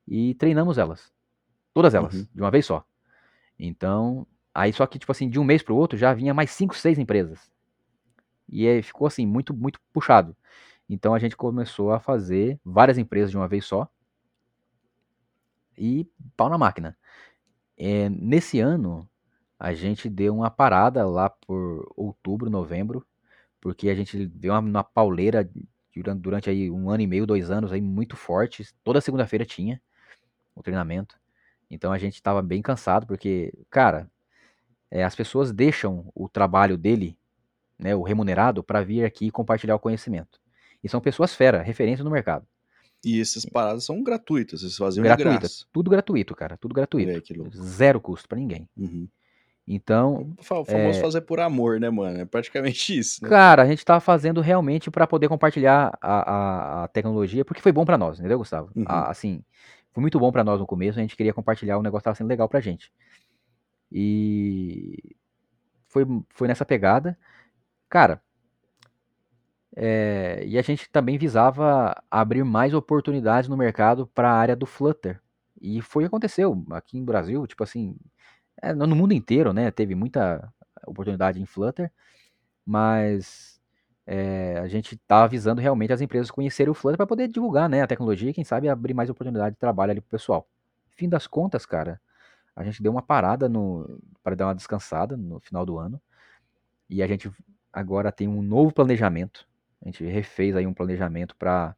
[0.06, 1.12] e treinamos elas.
[1.74, 2.26] Todas elas, uhum.
[2.32, 2.84] de uma vez só.
[3.58, 6.50] Então, aí só que, tipo assim, de um mês para o outro já vinha mais
[6.50, 7.50] cinco, seis empresas.
[8.48, 10.36] E aí ficou assim, muito, muito puxado.
[10.88, 13.88] Então a gente começou a fazer várias empresas de uma vez só.
[15.76, 16.96] E pau na máquina.
[17.76, 19.08] É, nesse ano,
[19.58, 23.06] a gente deu uma parada lá por outubro, novembro,
[23.60, 25.48] porque a gente deu uma, uma pauleira
[25.94, 28.66] durante, durante aí um ano e meio, dois anos aí muito forte.
[28.82, 29.80] Toda segunda-feira tinha
[30.54, 31.18] o treinamento.
[31.70, 34.10] Então a gente estava bem cansado, porque, cara,
[34.90, 37.16] é, as pessoas deixam o trabalho dele,
[37.78, 40.40] né, o remunerado, para vir aqui e compartilhar o conhecimento.
[40.82, 42.46] E são pessoas fera, referência no mercado.
[43.04, 47.22] E essas paradas são gratuitas, vocês faziam Gratuita, Tudo gratuito, cara, tudo gratuito.
[47.56, 48.68] Zero custo para ninguém.
[48.76, 49.08] Uhum.
[49.70, 50.34] Então.
[50.38, 51.02] O famoso é...
[51.02, 52.18] fazer por amor, né, mano?
[52.18, 53.22] É praticamente isso.
[53.22, 53.28] Né?
[53.28, 57.70] Cara, a gente tava fazendo realmente para poder compartilhar a, a, a, tecnologia, porque foi
[57.70, 58.70] bom para nós, entendeu, Gustavo?
[58.74, 58.84] Uhum.
[58.86, 59.44] A, assim,
[59.92, 62.28] foi muito bom para nós no começo, a gente queria compartilhar, o negócio tava sendo
[62.28, 62.90] legal pra gente.
[63.90, 65.16] E
[65.88, 67.18] foi, foi nessa pegada.
[67.88, 68.22] Cara,
[69.76, 74.66] é, e a gente também visava abrir mais oportunidades no mercado para a área do
[74.66, 75.20] Flutter.
[75.60, 77.96] E foi o que aconteceu aqui no Brasil, tipo assim,
[78.62, 79.70] é, no mundo inteiro, né?
[79.70, 80.52] Teve muita
[80.86, 81.92] oportunidade em Flutter,
[82.66, 83.60] mas
[84.06, 87.82] é, a gente está avisando realmente as empresas conhecerem o Flutter para poder divulgar né,
[87.82, 90.48] a tecnologia e, quem sabe, abrir mais oportunidade de trabalho ali para o pessoal.
[90.96, 92.00] Fim das contas, cara,
[92.58, 93.50] a gente deu uma parada
[94.22, 96.00] para dar uma descansada no final do ano
[96.90, 97.30] e a gente
[97.72, 99.46] agora tem um novo planejamento.
[99.80, 101.76] A gente refez aí um planejamento para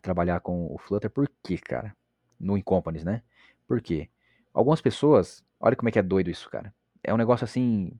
[0.00, 1.08] trabalhar com o Flutter.
[1.10, 1.96] Por quê, cara?
[2.38, 3.22] No Incompanies, né?
[3.66, 4.08] Por quê?
[4.52, 6.74] Algumas pessoas Olha como é que é doido isso, cara.
[7.04, 7.92] É um negócio assim,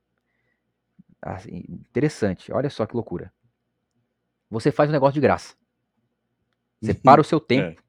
[1.23, 2.53] assim interessante.
[2.53, 3.33] Olha só que loucura.
[4.51, 5.55] Você faz um negócio de graça.
[6.81, 7.85] Você para o seu tempo É.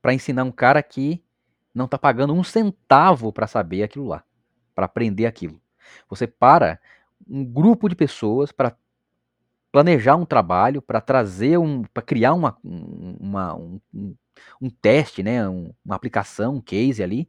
[0.00, 1.22] para ensinar um cara que
[1.74, 4.24] não tá pagando um centavo para saber aquilo lá,
[4.74, 5.60] para aprender aquilo.
[6.08, 6.80] Você para
[7.28, 8.76] um grupo de pessoas para
[9.70, 13.80] planejar um trabalho, para trazer um, para criar uma, uma um,
[14.60, 17.28] um, teste, né, um, uma aplicação, um case ali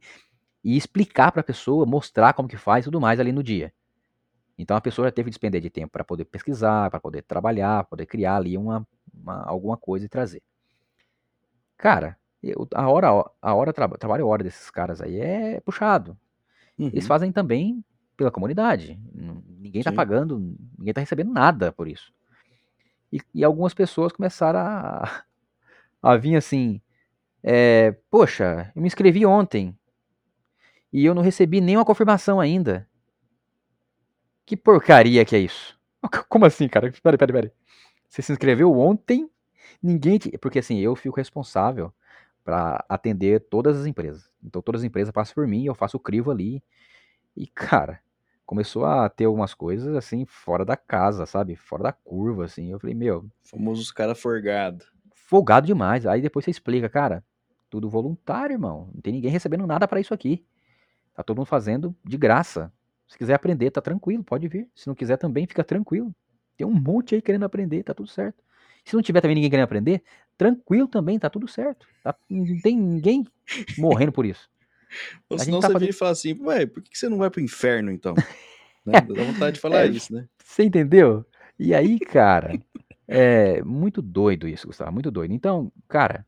[0.64, 3.72] e explicar para a pessoa, mostrar como que faz tudo mais ali no dia.
[4.58, 7.84] Então a pessoa já teve que despender de tempo para poder pesquisar, para poder trabalhar,
[7.84, 10.42] poder criar ali uma, uma, alguma coisa e trazer.
[11.78, 12.18] Cara,
[12.74, 13.08] a hora,
[13.40, 16.16] a hora tra, trabalho hora desses caras aí é puxado.
[16.78, 16.88] Uhum.
[16.88, 17.84] Eles fazem também
[18.16, 18.98] pela comunidade.
[19.58, 22.12] Ninguém está pagando, ninguém está recebendo nada por isso.
[23.12, 25.24] E, e, algumas pessoas começaram a,
[26.02, 26.80] a vir assim,
[27.42, 29.76] é, poxa, eu me inscrevi ontem
[30.92, 32.88] e eu não recebi nenhuma confirmação ainda.
[34.46, 35.78] Que porcaria que é isso?
[36.28, 36.92] Como assim, cara?
[37.02, 37.52] Peraí, peraí, peraí.
[38.08, 39.30] Você se inscreveu ontem,
[39.82, 40.36] ninguém te...
[40.38, 41.92] Porque assim, eu fico responsável
[42.50, 44.28] para atender todas as empresas.
[44.42, 46.60] Então todas as empresas passam por mim, eu faço o crivo ali.
[47.36, 48.00] E, cara,
[48.44, 51.54] começou a ter algumas coisas assim, fora da casa, sabe?
[51.54, 52.72] Fora da curva, assim.
[52.72, 53.24] Eu falei, meu.
[53.44, 54.84] Famosos os caras folgado.
[55.14, 56.04] Folgado demais.
[56.06, 57.24] Aí depois você explica, cara,
[57.68, 58.90] tudo voluntário, irmão.
[58.92, 60.44] Não tem ninguém recebendo nada para isso aqui.
[61.14, 62.72] Tá todo mundo fazendo de graça.
[63.06, 64.68] Se quiser aprender, tá tranquilo, pode vir.
[64.74, 66.12] Se não quiser também, fica tranquilo.
[66.56, 68.42] Tem um monte aí querendo aprender, tá tudo certo.
[68.84, 70.02] Se não tiver também ninguém querendo aprender,
[70.40, 71.86] tranquilo também, tá tudo certo.
[72.02, 73.26] Tá, não tem ninguém
[73.76, 74.48] morrendo por isso.
[75.28, 75.80] Ou senão tá você fazendo...
[75.80, 78.14] vira e fala assim, ué, por que você não vai pro inferno então?
[78.86, 79.02] né?
[79.02, 80.26] Dá vontade de falar é, isso, né?
[80.42, 81.26] Você entendeu?
[81.58, 82.58] E aí, cara,
[83.06, 85.34] é muito doido isso, Gustavo, muito doido.
[85.34, 86.26] Então, cara,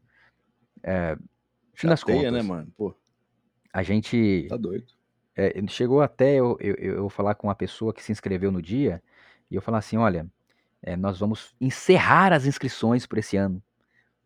[0.82, 1.16] é,
[1.72, 2.70] fim das Chateia, contas, né, mano?
[2.76, 2.94] Pô,
[3.72, 4.92] a gente tá doido.
[5.34, 9.02] é, chegou até eu, eu, eu falar com uma pessoa que se inscreveu no dia
[9.50, 10.26] e eu falar assim, olha,
[10.82, 13.62] é, nós vamos encerrar as inscrições por esse ano.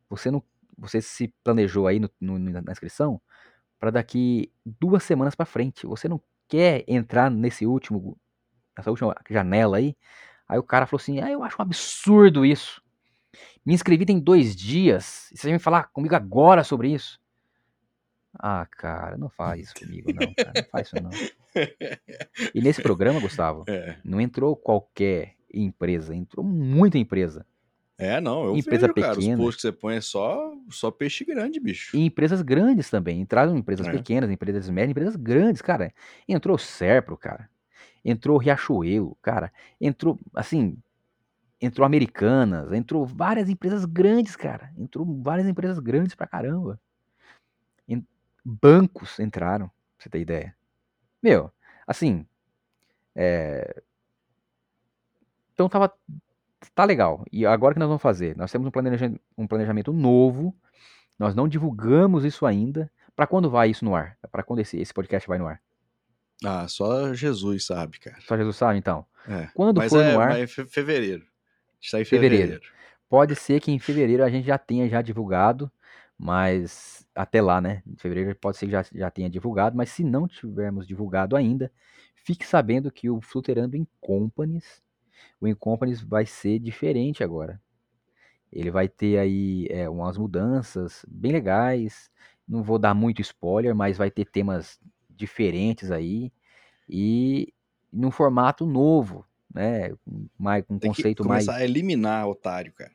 [0.09, 0.43] Você não,
[0.77, 3.21] você se planejou aí no, no, na inscrição
[3.79, 5.87] para daqui duas semanas para frente.
[5.87, 8.19] Você não quer entrar nesse último,
[8.77, 9.97] nessa última janela aí?
[10.49, 12.81] Aí o cara falou assim, ah, eu acho um absurdo isso.
[13.65, 15.31] Me inscrevi tem dois dias.
[15.33, 17.21] E você vai me falar comigo agora sobre isso?
[18.39, 20.53] Ah, cara, não faz isso comigo, não, cara.
[20.57, 21.11] Não faz isso, não.
[22.55, 27.47] E nesse programa, Gustavo, É, não entrou qualquer empresa, entrou muita empresa.
[27.99, 29.13] É não, eu Empresa vejo, cara.
[29.13, 29.37] Os pequena.
[29.39, 31.97] posts que você põe é só, só peixe grande, bicho.
[31.97, 33.21] E empresas grandes também.
[33.21, 33.93] Entraram empresas É.
[33.93, 35.93] pequenas, empresas médias, empresas grandes, cara.
[36.29, 37.49] Entrou Serpro, cara.
[38.05, 39.53] Entrou Riachuelo, cara.
[39.81, 40.77] Entrou, assim,
[41.61, 44.73] entrou Americanas, entrou várias empresas grandes, cara.
[44.77, 46.79] Entrou várias empresas grandes pra caramba.
[47.89, 48.07] En-
[48.45, 50.55] Bancos entraram, pra você ter ideia.
[51.23, 51.51] Meu,
[51.87, 52.25] assim,
[53.15, 53.83] é...
[55.55, 55.93] Então tava,
[56.75, 57.25] tá legal.
[57.33, 58.37] E agora o que nós vamos fazer?
[58.37, 60.55] Nós temos um planejamento, um planejamento novo.
[61.19, 62.91] Nós não divulgamos isso ainda.
[63.15, 64.19] Pra quando vai isso no ar?
[64.31, 65.61] Pra quando esse, esse podcast vai no ar?
[66.45, 68.19] Ah, só Jesus sabe, cara.
[68.21, 69.07] Só Jesus sabe, então.
[69.27, 69.49] É.
[69.55, 71.25] Quando for é, no ar, mas é fe- fevereiro.
[71.81, 72.43] Está em Fevereiro.
[72.47, 72.73] fevereiro.
[73.09, 75.71] pode ser que em fevereiro a gente já tenha já divulgado,
[76.19, 77.83] mas até lá, né?
[77.87, 81.73] Em fevereiro pode ser que já, já tenha divulgado, mas se não tivermos divulgado ainda,
[82.15, 84.83] fique sabendo que o Fluterando em Companies,
[85.41, 87.61] o In Companies vai ser diferente agora.
[88.53, 92.11] Ele vai ter aí é, umas mudanças bem legais.
[92.49, 94.81] Não vou dar muito spoiler, mas vai ter temas
[95.11, 96.33] diferentes aí
[96.89, 97.53] e
[97.93, 99.91] num formato novo, né?
[100.05, 102.93] Com mais, um Tem que conceito mais começar a eliminar otário, cara.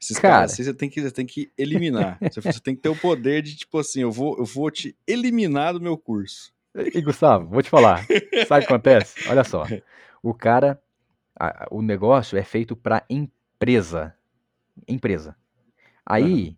[0.00, 0.34] Esses Cara.
[0.34, 2.18] caras assim, você tem que, você tem que eliminar.
[2.20, 4.96] você, você tem que ter o poder de, tipo assim, eu vou, eu vou te
[5.06, 6.52] eliminar do meu curso.
[6.74, 8.04] E Gustavo, vou te falar.
[8.48, 9.28] Sabe o que acontece?
[9.28, 9.64] Olha só.
[10.22, 10.82] O cara,
[11.38, 14.14] a- o negócio é feito para empresa.
[14.88, 15.36] Empresa.
[16.04, 16.56] Aí,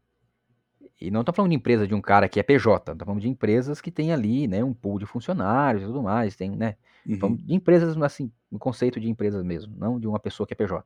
[1.01, 3.29] e não tô falando de empresa de um cara que é PJ, tô falando de
[3.29, 6.77] empresas que tem ali, né, um pool de funcionários e tudo mais, tem, né,
[7.07, 7.37] Uhum.
[7.37, 10.85] De empresas, assim, no conceito de empresas mesmo, não de uma pessoa que é PJ.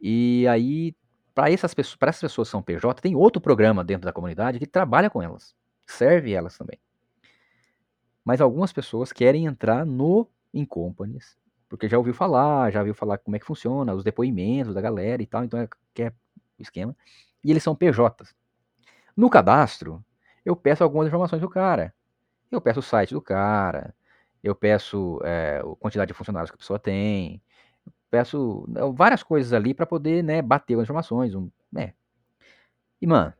[0.00, 0.94] E aí,
[1.34, 4.58] para essas pessoas, para essas pessoas que são PJ, tem outro programa dentro da comunidade
[4.58, 5.54] que trabalha com elas,
[5.86, 6.78] serve elas também.
[8.24, 11.38] Mas algumas pessoas querem entrar no Incompanies,
[11.68, 15.22] porque já ouviu falar, já ouviu falar como é que funciona, os depoimentos da galera
[15.22, 16.12] e tal, então é, quer
[16.58, 16.96] o esquema.
[17.44, 18.34] E eles são PJs.
[19.16, 20.04] No cadastro,
[20.44, 21.94] eu peço algumas informações do cara.
[22.50, 23.94] Eu peço o site do cara,
[24.42, 27.42] eu peço é, a quantidade de funcionários que a pessoa tem,
[28.10, 31.34] peço né, várias coisas ali para poder né, bater as informações.
[31.34, 31.94] Um, né.
[33.00, 33.32] E, mano,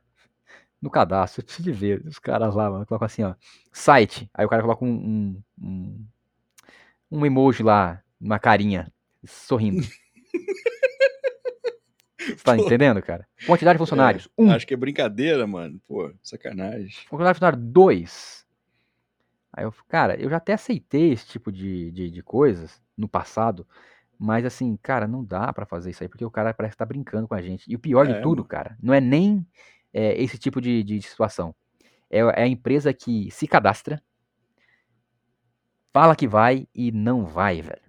[0.80, 3.34] no cadastro, eu preciso ver os caras lá, mano, colocam assim, ó,
[3.72, 6.06] site, aí o cara coloca um, um,
[7.10, 8.92] um emoji lá, uma carinha,
[9.24, 9.86] sorrindo.
[12.18, 12.64] Você tá Pô.
[12.64, 13.26] entendendo, cara?
[13.46, 14.50] Quantidade de funcionários, um.
[14.50, 15.80] Acho que é brincadeira, mano.
[15.86, 16.90] Pô, sacanagem.
[17.08, 18.46] Quantidade de funcionários, dois.
[19.52, 23.66] Aí eu, cara, eu já até aceitei esse tipo de, de, de coisas no passado,
[24.18, 26.84] mas assim, cara, não dá pra fazer isso aí, porque o cara parece que tá
[26.84, 27.64] brincando com a gente.
[27.70, 28.48] E o pior de É, tudo, mano.
[28.48, 29.46] cara, não é nem
[29.92, 31.54] é, esse tipo de, de situação.
[32.10, 34.02] É, é a empresa que se cadastra,
[35.92, 37.87] fala que vai e não vai, velho.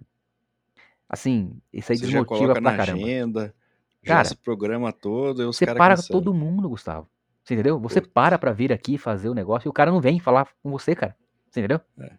[1.12, 3.02] Assim, isso aí Você já desmotiva coloca pra caramba.
[3.04, 3.54] agenda,
[4.00, 6.22] já Cara, se programa todo Você para cancelam.
[6.22, 7.08] todo mundo, Gustavo.
[7.42, 7.80] Você entendeu?
[7.80, 8.12] Você Putz.
[8.12, 10.94] para pra vir aqui fazer o negócio e o cara não vem falar com você,
[10.94, 11.16] cara.
[11.50, 11.80] Você entendeu?
[11.98, 12.12] É.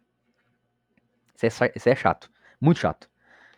[1.42, 2.30] Isso é, isso é chato.
[2.60, 3.10] Muito chato.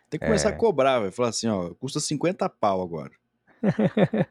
[0.09, 0.53] Tem que começar É.
[0.53, 3.11] a cobrar, vai falar assim, ó, custa 50 pau agora.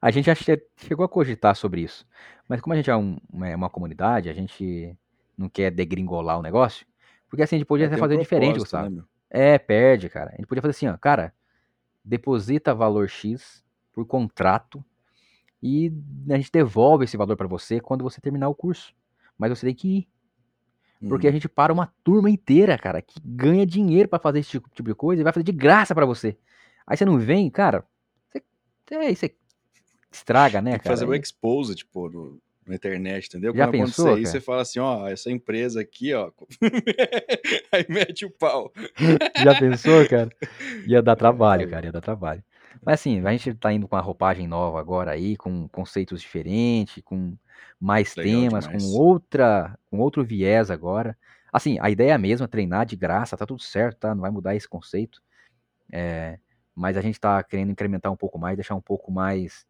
[0.00, 2.06] A gente já che- chegou a cogitar sobre isso.
[2.48, 4.94] Mas como a gente é um- uma, uma comunidade, a gente
[5.36, 6.86] não quer degringolar o negócio.
[7.28, 8.90] Porque assim, a gente podia É, até tem um fazer diferente, propósito, Gustavo.
[8.96, 9.02] né?
[9.36, 10.30] É, perde, cara.
[10.32, 11.34] A gente podia fazer assim, ó, cara,
[12.04, 14.84] deposita valor X por contrato
[15.60, 15.92] e
[16.30, 18.94] a gente devolve esse valor pra você quando você terminar o curso.
[19.36, 20.08] Mas você tem que ir.
[21.08, 21.32] Porque a Hum.
[21.32, 24.94] gente para uma turma inteira, cara, que ganha dinheiro pra fazer esse tipo tipo de
[24.94, 26.38] coisa e vai fazer de graça pra você.
[26.86, 27.84] Aí você não vem, cara,
[28.28, 28.42] você,
[28.92, 29.34] é, você
[30.12, 30.96] estraga, né, Tem que cara?
[30.96, 33.54] fazer o Aí- exposed, tipo, no, na internet, entendeu?
[33.54, 36.30] Já Quando pensou, acontecer isso, você fala assim, ó, essa empresa aqui, ó.
[37.72, 38.72] Aí mete o pau.
[39.42, 40.30] Já pensou, cara?
[40.86, 41.66] Ia dar trabalho, É.
[41.66, 42.42] cara, ia dar trabalho.
[42.84, 47.02] Mas assim, a gente tá indo com uma roupagem nova agora aí, com conceitos diferentes,
[47.04, 47.36] com
[47.80, 48.84] mais Legal temas, demais.
[48.84, 51.16] com outra, com outro viés agora.
[51.52, 54.14] Assim, a ideia é a mesma, treinar de graça, tá tudo certo, tá?
[54.14, 55.22] Não vai mudar esse conceito.
[55.92, 56.38] É,
[56.74, 59.64] mas a gente tá querendo incrementar um pouco mais, deixar um pouco mais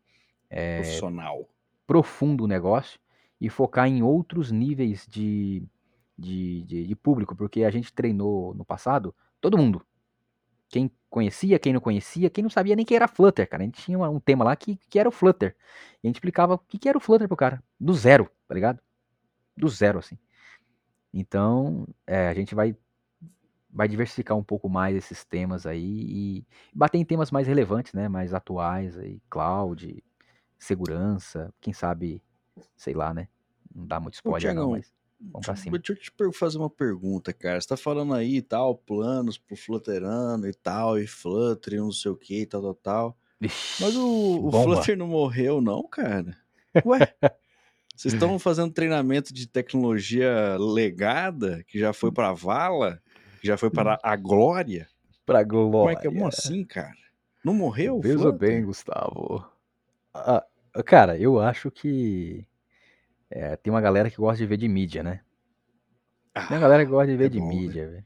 [0.48, 1.48] é, Profissional.
[1.86, 2.98] Profundo o negócio
[3.40, 5.62] e focar em outros níveis de,
[6.16, 9.84] de, de, de público, porque a gente treinou no passado todo mundo.
[10.68, 13.62] Quem conhecia, quem não conhecia, quem não sabia nem que era Flutter, cara.
[13.62, 15.54] A gente tinha um tema lá que, que era o Flutter.
[16.02, 17.62] E a gente explicava o que, que era o Flutter pro cara.
[17.78, 18.80] Do zero, tá ligado?
[19.56, 20.18] Do zero, assim.
[21.12, 22.76] Então, é, a gente vai,
[23.70, 28.08] vai diversificar um pouco mais esses temas aí e bater em temas mais relevantes, né?
[28.08, 30.02] Mais atuais aí, cloud,
[30.64, 32.22] segurança, quem sabe,
[32.76, 33.28] sei lá, né?
[33.74, 35.78] Não dá muito spoiler não, Tiagão, mas vamos pra cima.
[35.78, 37.60] Deixa eu te fazer uma pergunta, cara.
[37.60, 41.92] Você tá falando aí e tal, planos pro Flutterano e tal, e Flutter e não
[41.92, 43.18] sei o que e tal, tal, tal.
[43.80, 44.50] Mas o, o.
[44.50, 46.36] Flutter não morreu, não, cara?
[46.84, 46.98] Ué?
[47.96, 53.00] Vocês estão fazendo treinamento de tecnologia legada, que já foi pra vala,
[53.40, 54.88] que já foi para a glória?
[55.24, 55.96] Pra Como glória.
[55.96, 56.10] é que é?
[56.10, 56.96] Como assim, cara?
[57.44, 59.46] Não morreu Veja bem, Gustavo.
[60.12, 60.44] Ah,
[60.82, 62.46] cara, eu acho que
[63.30, 65.20] é, tem uma galera que gosta de ver de mídia, né?
[66.34, 67.54] Tem uma galera que gosta de ver é de bom, né?
[67.54, 68.04] mídia, velho.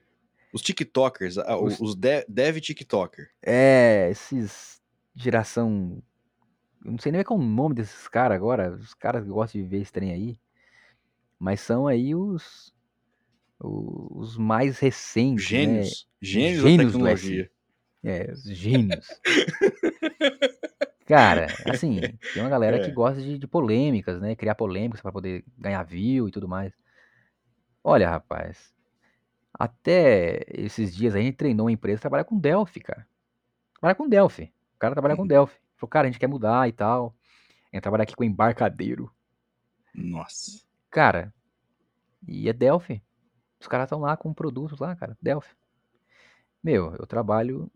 [0.52, 3.30] Os TikTokers, ah, Os- os, de- dev TikToker.
[3.42, 4.80] É, esses
[5.14, 6.02] geração.
[6.84, 8.70] Eu não sei nem qual é o nome desses caras agora.
[8.72, 10.38] Os caras que gostam de ver esse trem aí.
[11.38, 12.74] Mas são aí os.
[13.60, 15.44] Os mais recentes.
[15.44, 15.86] Gênios.
[15.86, 16.26] Né?
[16.28, 17.50] Gênios, Gênios da tecnologia.
[18.04, 19.06] É, os gênios.
[21.08, 22.00] Cara, assim,
[22.34, 22.92] tem uma galera que É.
[22.92, 24.36] gosta de, de polêmicas, né?
[24.36, 26.72] Criar polêmicas pra poder ganhar view e tudo mais.
[27.82, 28.74] Olha, rapaz,
[29.52, 33.06] até esses dias a gente treinou uma empresa que trabalha com Delphi, cara.
[33.80, 34.52] Trabalha com Delphi.
[34.76, 35.28] O cara trabalha com Uhum.
[35.28, 35.58] Delphi.
[35.76, 37.14] Falou, cara, a gente quer mudar e tal.
[37.72, 39.10] A gente trabalha aqui com embarcadeiro.
[39.94, 40.62] Nossa.
[40.90, 41.32] Cara,
[42.26, 43.02] e é Delphi.
[43.60, 45.16] Os caras estão lá com produtos lá, cara.
[45.22, 45.54] Delphi.
[46.62, 47.70] Meu, eu trabalho.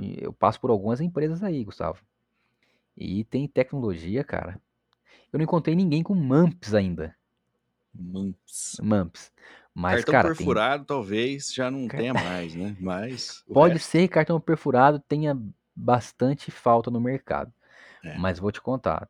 [0.00, 2.02] e Eu passo por algumas empresas aí, Gustavo.
[2.96, 4.60] E tem tecnologia, cara.
[5.32, 7.16] Eu não encontrei ninguém com MAMPs ainda.
[7.94, 8.78] Mumps.
[8.82, 9.32] MAMPs.
[9.74, 12.76] Mas, Cartão cara, tem- perfurado talvez já não Car- tenha mais, né?
[12.78, 13.42] Mas.
[13.52, 15.38] pode resto- ser que cartão perfurado tenha
[15.74, 17.52] bastante falta no mercado.
[18.04, 18.16] É.
[18.18, 19.08] Mas vou te contar.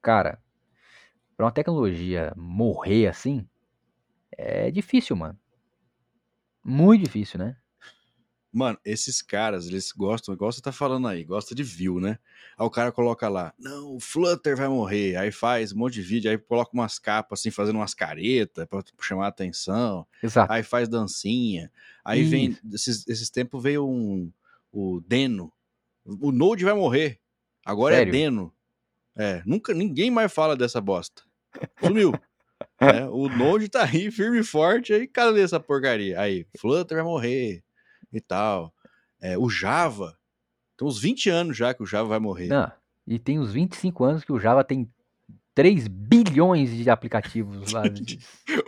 [0.00, 0.40] Cara,
[1.36, 3.46] pra uma tecnologia morrer assim,
[4.36, 5.38] é difícil, mano.
[6.64, 7.56] Muito difícil, né?
[8.52, 12.18] Mano, esses caras, eles gostam, igual você tá falando aí, gosta de view, né?
[12.58, 15.16] Aí o cara coloca lá, não, o Flutter vai morrer.
[15.16, 18.82] Aí faz um monte de vídeo, aí coloca umas capas assim, fazendo umas caretas pra
[19.00, 20.06] chamar a atenção.
[20.22, 20.52] Exato.
[20.52, 21.72] Aí faz dancinha.
[22.04, 22.60] Aí vem, Isso.
[22.74, 24.30] esses, esses tempos veio um,
[24.70, 25.50] o Deno.
[26.04, 27.18] O Node vai morrer.
[27.64, 28.10] Agora Sério?
[28.10, 28.52] é Deno.
[29.16, 31.22] É, nunca, ninguém mais fala dessa bosta.
[31.82, 32.12] Sumiu.
[32.78, 36.18] É, o Node tá aí, firme e forte, aí cadê essa porcaria?
[36.20, 37.62] Aí, Flutter vai morrer
[38.12, 38.72] e tal.
[39.20, 40.16] É, o Java,
[40.76, 42.48] tem uns 20 anos já que o Java vai morrer.
[42.48, 42.70] Não,
[43.06, 44.88] e tem uns 25 anos que o Java tem
[45.54, 47.82] 3 bilhões de aplicativos lá.
[47.88, 48.18] de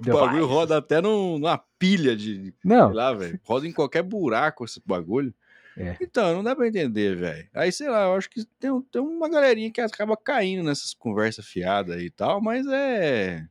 [0.01, 2.53] O bagulho roda até num- numa pilha de.
[2.65, 3.41] Não, lá, velho.
[3.45, 5.35] Roda em qualquer buraco esse bagulho.
[5.77, 5.97] É.
[6.01, 7.49] Então, não dá pra entender, velho.
[7.53, 11.47] Aí, sei lá, eu acho que tem, tem uma galerinha que acaba caindo nessas conversas
[11.47, 13.45] fiadas e tal, mas é.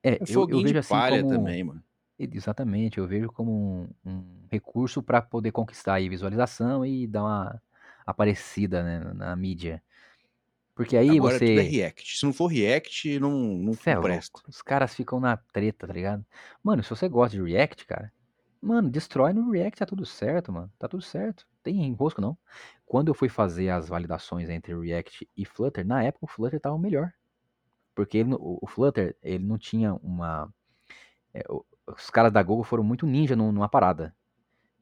[0.00, 1.28] é, É eu, eu vejo de assim palha como.
[1.34, 1.82] também, mano.
[2.22, 3.50] Exatamente, eu vejo como
[4.04, 7.62] um, um recurso para poder conquistar aí visualização e dar uma
[8.06, 9.82] aparecida né, na mídia.
[10.74, 11.62] Porque aí Agora tudo é você.
[11.62, 12.18] React.
[12.18, 14.38] Se não for React, não, não, Cê é presta.
[14.38, 14.50] louco.
[14.50, 16.24] Os caras ficam na treta, tá ligado?
[16.62, 18.12] Mano, se você gosta de React, cara,
[18.60, 20.70] mano, destrói no React, tá tudo certo, mano.
[20.78, 21.46] Tá tudo certo.
[21.62, 22.36] Tem enrosco, não.
[22.86, 26.78] Quando eu fui fazer as validações entre React e Flutter, na época o Flutter tava
[26.78, 27.12] melhor.
[27.94, 30.52] Porque ele, o o Flutter, ele não tinha uma.
[31.34, 31.64] é, o-
[31.96, 34.14] os caras da Google foram muito ninja num- numa parada.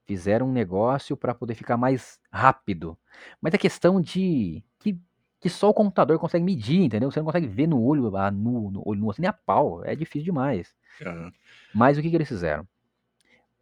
[0.07, 2.97] Fizeram um negócio para poder ficar mais rápido.
[3.41, 4.65] Mas é questão de.
[4.79, 4.99] Que,
[5.41, 7.11] que só o computador consegue medir, entendeu?
[7.11, 9.85] Você não consegue ver no olho, a nu, no olho nu, assim, nem a pau.
[9.85, 10.75] É difícil demais.
[11.05, 11.33] Aham.
[11.75, 12.67] Mas o que, que eles fizeram?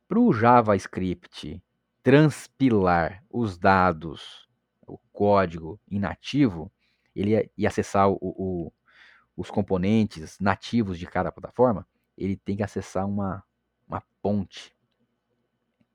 [0.09, 1.61] Para o JavaScript
[2.03, 4.49] transpilar os dados,
[4.87, 6.71] o código inativo,
[7.15, 8.73] ele ia, ia acessar o- o-
[9.37, 11.85] os componentes nativos de cada plataforma,
[12.17, 13.45] ele tem que acessar uma,
[13.89, 14.75] uma ponte.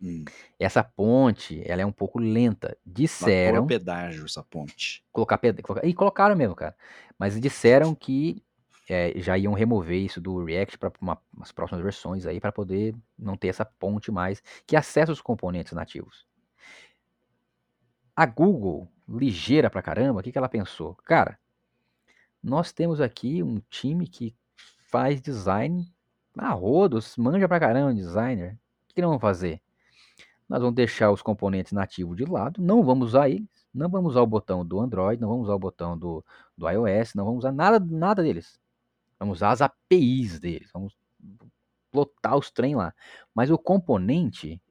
[0.01, 0.25] Hum.
[0.59, 2.75] Essa ponte, ela é um pouco lenta.
[2.85, 5.03] Disseram, pedágio essa ponte.
[5.11, 6.75] colocar, ped- colocar e colocaram mesmo, cara.
[7.19, 8.43] Mas disseram que
[8.89, 13.37] é, já iam remover isso do React para umas próximas versões aí para poder não
[13.37, 16.25] ter essa ponte mais que acessa os componentes nativos.
[18.15, 20.95] A Google, ligeira pra caramba, o que, que ela pensou?
[21.05, 21.39] Cara,
[22.43, 24.35] nós temos aqui um time que
[24.89, 25.85] faz design
[26.37, 28.53] a rodos, manja pra caramba designer.
[28.53, 29.61] O que, que nós vamos fazer?
[30.47, 34.21] Nós vamos deixar os componentes nativos de lado, não vamos usar eles, não vamos usar
[34.21, 36.23] o botão do Android, não vamos usar o botão do,
[36.57, 38.59] do iOS, não vamos usar nada, nada deles.
[39.17, 40.97] Vamos usar as APIs deles, vamos
[41.89, 42.93] plotar os trem lá.
[43.33, 44.61] Mas o componente,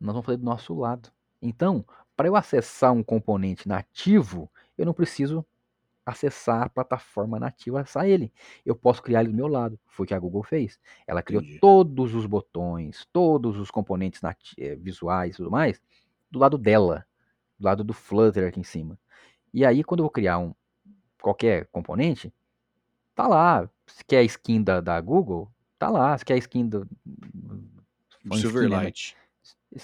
[0.00, 1.10] nós vamos fazer do nosso lado.
[1.40, 1.84] Então,
[2.16, 5.44] para eu acessar um componente nativo, eu não preciso
[6.04, 8.32] acessar a plataforma nativa, acessar ele.
[8.64, 9.78] Eu posso criar ele do meu lado.
[9.86, 10.78] Foi o que a Google fez.
[11.06, 11.60] Ela criou Entendi.
[11.60, 14.20] todos os botões, todos os componentes
[14.58, 15.80] eh, visuais e tudo mais,
[16.30, 17.06] do lado dela,
[17.58, 18.98] do lado do Flutter aqui em cima.
[19.54, 20.54] E aí, quando eu vou criar um
[21.20, 22.32] qualquer componente,
[23.14, 23.68] tá lá.
[23.86, 26.16] Se quer a skin da, da Google, tá lá.
[26.16, 26.88] Se quer a skin do.
[28.24, 29.16] né, Silverlight.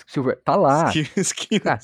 [0.07, 0.93] Silver, tá lá.
[1.17, 1.79] Skin- Cara,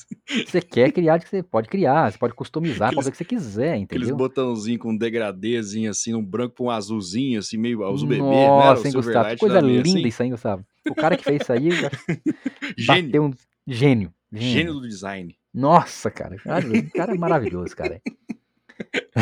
[0.47, 3.71] Você quer criar, você pode criar, você pode customizar Aqueles- fazer o que você quiser,
[3.83, 4.17] Aqueles entendeu?
[4.17, 8.47] botãozinhos com um degradêzinho assim, um branco pra um azulzinho, assim, meio azul bebê, né?
[8.49, 9.29] Nossa, O hein, Gustavo?
[9.31, 10.07] Que coisa linda assim.
[10.07, 10.65] isso aí, Gustavo.
[10.89, 11.69] O cara que fez isso aí
[12.77, 13.25] Gênio.
[13.25, 13.33] um
[13.67, 14.13] gênio.
[14.33, 15.37] Gênio do design.
[15.53, 16.37] Nossa, cara.
[16.37, 18.01] Cara, O cara é maravilhoso, cara.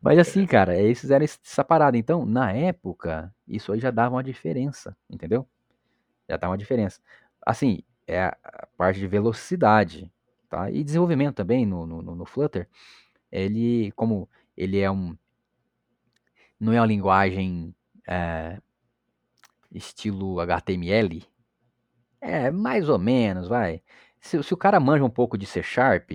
[0.00, 1.96] Mas assim, cara, eles fizeram essa parada.
[1.96, 5.46] Então, na época, isso aí já dava uma diferença, entendeu?
[6.30, 7.00] Já dava uma diferença.
[7.46, 10.12] Assim, é a parte de velocidade,
[10.48, 10.70] tá?
[10.70, 12.68] E desenvolvimento também no, no- no Flutter.
[13.32, 15.16] Ele, como ele é um.
[16.58, 17.74] Não é uma linguagem
[18.06, 18.60] é,
[19.72, 21.22] estilo HTML,
[22.20, 23.82] é mais ou menos, vai.
[24.20, 26.10] Se, se o cara manja um pouco de C Sharp,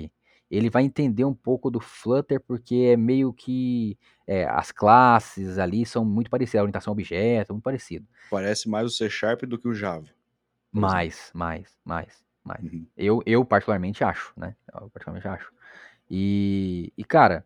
[0.50, 3.98] ele vai entender um pouco do Flutter, porque é meio que
[4.28, 8.08] é, as classes ali são muito parecidas, a orientação a objeto, muito parecido.
[8.30, 10.08] Parece mais o C Sharp do que o Java.
[10.72, 12.64] Mais, mais, mais, mais.
[12.64, 12.86] Uhum.
[12.98, 14.56] Eu, eu particularmente acho, né?
[14.74, 15.52] Eu particularmente acho.
[16.10, 17.46] E, e, cara,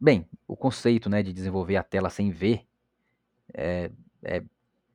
[0.00, 2.66] bem, o conceito, né, de desenvolver a tela sem ver
[3.54, 3.90] é,
[4.22, 4.42] é-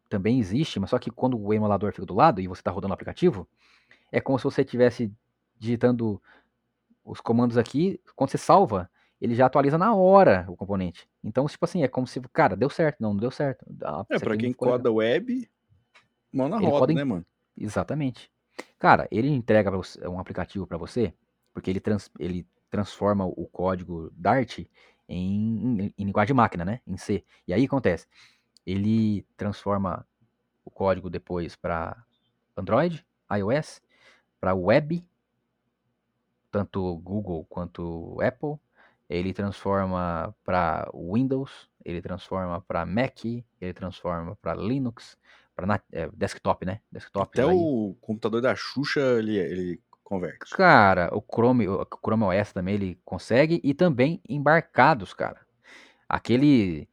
[0.09, 2.91] também existe, mas só que quando o emulador fica do lado e você está rodando
[2.91, 3.47] o aplicativo,
[4.11, 5.11] é como se você estivesse
[5.57, 6.21] digitando
[7.09, 11.09] os comandos aqui, quando você salva, ele já atualiza na hora o componente.
[11.23, 13.65] Então, tipo assim, é como se, cara, deu certo, não, não deu certo.
[13.83, 15.49] Ah, É, pra quem coda web,
[16.31, 17.25] mão na Ele roda, em- né, mano?
[17.57, 18.31] Exatamente.
[18.77, 21.13] Cara, ele entrega você- um aplicativo para você,
[21.53, 24.67] porque ele, trans- ele transforma o código Dart em,
[25.09, 26.79] em, em linguagem de máquina, né?
[26.87, 27.23] Em C.
[27.47, 28.07] E aí acontece,
[28.65, 30.05] ele transforma
[30.63, 31.97] o código depois para
[32.55, 33.81] Android, iOS,
[34.39, 35.03] para web,
[36.51, 38.55] tanto Google quanto Apple.
[39.09, 45.17] Ele transforma para Windows, ele transforma para Mac, ele transforma para Linux,
[45.55, 45.81] para
[46.13, 46.79] desktop, né?
[46.91, 47.27] Desktop.
[47.27, 50.55] Até o computador da Xuxa ele, ele converte.
[50.55, 55.41] Cara, o Chrome, o Chrome OS também ele consegue e também embarcados, cara.
[56.07, 56.87] Aquele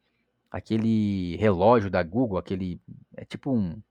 [0.49, 2.81] aquele relógio da Google, aquele
[3.15, 3.81] é tipo um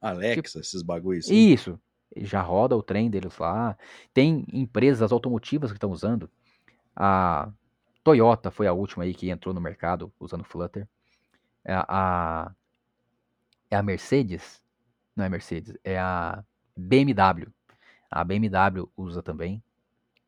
[0.00, 1.34] Alexa, esses bagulhos assim.
[1.34, 1.80] isso,
[2.16, 3.76] já roda o trem deles lá.
[4.14, 6.30] Tem empresas automotivas que estão usando
[6.96, 7.50] a
[8.04, 10.88] Toyota foi a última aí que entrou no mercado usando Flutter.
[11.64, 12.52] É a,
[13.70, 14.62] é a Mercedes,
[15.16, 16.44] não é Mercedes, é a
[16.76, 17.50] BMW.
[18.10, 19.62] A BMW usa também.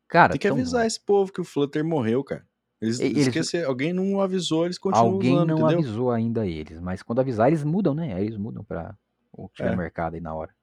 [0.07, 2.45] Cara, Tem que tão avisar esse povo que o Flutter morreu, cara.
[2.81, 5.79] Eles, eles- esqueceram, alguém não avisou, eles continuam Alguém usando, não entendeu?
[5.79, 8.13] avisou ainda eles, mas quando avisar eles mudam, né?
[8.13, 8.95] Aí eles mudam pra
[9.31, 9.75] o que tiver É.
[9.75, 10.53] mercado aí na hora.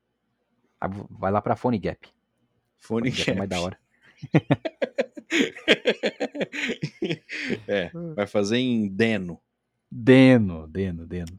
[0.83, 2.09] Aí vai lá pra Phone Gap.
[2.77, 3.79] Fone Phone Gap é mais da hora.
[7.69, 9.41] é, vai fazer em Deno.
[9.89, 11.39] Deno, Deno, Deno.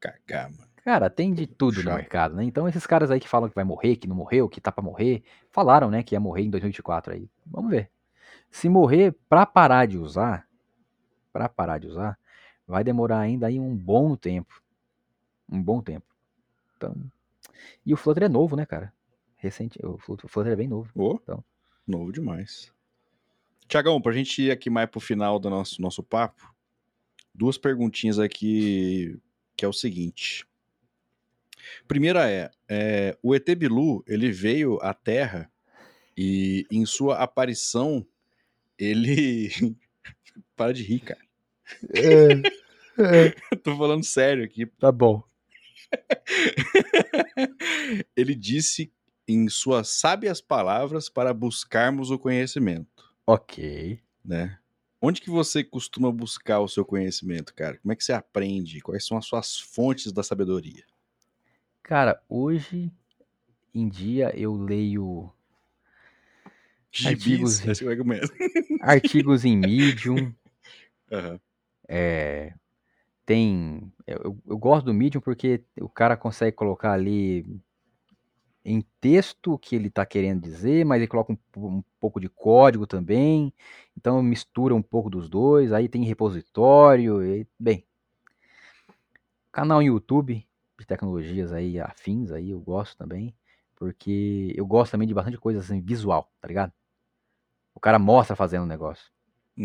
[0.00, 0.68] Cagar, mano.
[0.84, 2.42] Cara, tem de tudo no mercado, né?
[2.42, 4.82] Então esses caras aí que falam que vai morrer, que não morreu, que tá pra
[4.82, 7.30] morrer, falaram, né, que ia morrer em 2024 aí.
[7.46, 7.88] Vamos ver.
[8.50, 10.44] Se morrer pra parar de usar,
[11.32, 12.18] pra parar de usar,
[12.66, 14.60] vai demorar ainda aí um bom tempo.
[15.48, 16.06] Um bom tempo.
[16.76, 16.96] Então,
[17.84, 18.92] e o Flutter é novo, né, cara?
[19.36, 20.90] Recente, o Flut- o Flutter é bem novo.
[20.94, 21.44] Ô, Então.
[21.86, 22.72] novo demais.
[23.68, 26.54] Tiagão, pra gente ir aqui mais pro final do nosso, nosso papo,
[27.34, 29.18] duas perguntinhas aqui,
[29.56, 30.46] que é o seguinte.
[31.88, 35.50] Primeira é, é, o ET Bilu, ele veio à Terra
[36.16, 38.06] e em sua aparição,
[38.78, 39.48] ele...
[40.56, 41.20] Para de rir, cara.
[41.94, 42.42] Eu
[43.62, 44.66] tô falando sério aqui.
[44.66, 45.22] tá bom.
[48.16, 48.92] ele disse
[49.26, 52.88] em suas sábias palavras para buscarmos o conhecimento.
[53.26, 54.00] Ok.
[54.24, 54.58] né?
[55.00, 57.78] Onde que você costuma buscar o seu conhecimento, cara?
[57.78, 58.80] Como é que você aprende?
[58.80, 60.84] Quais são as suas fontes da sabedoria?
[61.82, 62.90] Cara, hoje
[63.74, 65.32] em dia eu leio
[67.04, 70.32] Artigos- Gibis, esse é artigos em Medium,
[71.10, 71.40] Aham.
[71.88, 72.54] É,
[73.26, 73.92] tem.
[74.06, 77.44] Eu, eu gosto do Medium porque o cara consegue colocar ali
[78.64, 82.28] em texto o que ele está querendo dizer, mas ele coloca um, um pouco de
[82.28, 83.52] código também.
[83.96, 85.72] Então mistura um pouco dos dois.
[85.72, 87.24] Aí tem repositório.
[87.24, 87.84] E, bem,
[89.50, 90.46] canal YouTube
[90.78, 93.34] de tecnologias aí afins aí eu gosto também,
[93.76, 96.72] porque eu gosto também de bastante coisa assim visual, tá ligado?
[97.74, 99.10] O cara mostra fazendo o negócio.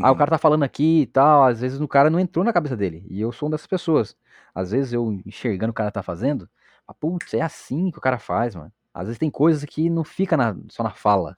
[0.01, 0.18] Ah, o Uhum.
[0.18, 3.05] cara tá falando aqui e tal, às vezes o cara não entrou na cabeça dele.
[3.09, 4.15] E eu sou uma dessas pessoas.
[4.53, 6.49] Às vezes eu enxergando o cara tá fazendo,
[6.88, 8.72] ah, putz, é assim que o cara faz, mano.
[8.93, 11.35] Às vezes tem coisas que não fica na- só na fala,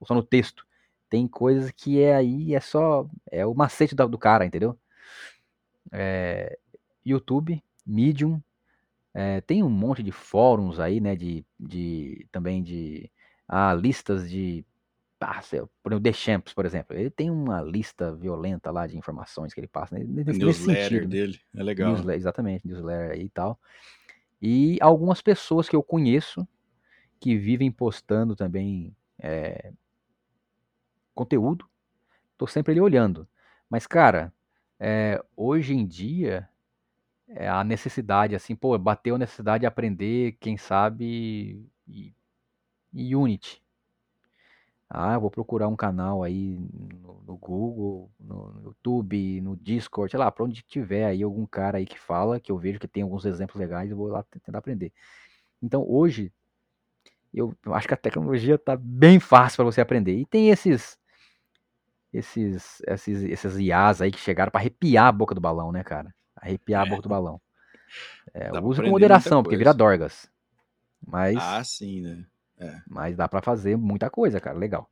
[0.00, 0.64] ou só no texto.
[1.10, 4.78] Tem coisas que é aí, é só, é o macete da- do, cara, entendeu?
[5.92, 6.58] É,
[7.04, 8.42] YouTube, Medium,
[9.14, 13.10] é, tem um monte de fóruns aí, né, de, de também de
[13.48, 14.64] ah, listas de
[15.18, 19.52] lá, por exemplo, The Champs, por exemplo, ele tem uma lista violenta lá de informações
[19.52, 21.02] que ele passa, né, nesse, nesse newsletter sentido.
[21.02, 21.08] né?
[21.08, 21.92] dele é legal.
[21.92, 23.58] Newsle- exatamente, newsletter aí e tal.
[24.40, 26.46] E algumas pessoas que eu conheço
[27.20, 29.72] que vivem postando também é,
[31.14, 31.68] conteúdo,
[32.36, 33.28] tô sempre ali olhando.
[33.68, 34.32] Mas, cara,
[34.78, 36.48] é, hoje em dia,
[37.28, 42.14] é, a necessidade, assim, pô, bateu a necessidade de aprender, quem sabe, e-
[42.92, 43.62] e Unity.
[44.90, 46.58] Ah, eu vou procurar um canal aí
[47.02, 51.44] no, no Google, no, no YouTube, no Discord, sei lá, pra onde tiver aí algum
[51.46, 54.22] cara aí que fala, que eu vejo que tem alguns exemplos legais, eu vou lá
[54.22, 54.90] tentar aprender.
[55.62, 56.32] Então, hoje,
[57.32, 60.16] eu acho que a tecnologia tá bem fácil para você aprender.
[60.16, 60.98] E tem esses
[62.12, 66.14] esses esses esses IAs aí que chegaram para arrepiar a boca do balão, né, cara?
[66.36, 67.40] Arrepiar a boca do balão.
[68.34, 70.30] É, aprender com moderação, porque vira dorgas.
[71.06, 72.26] Mas Ah, sim, né?
[72.88, 74.90] Mas dá para fazer muita coisa, cara, legal.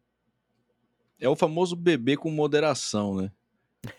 [1.18, 3.32] É o famoso beber com moderação, né?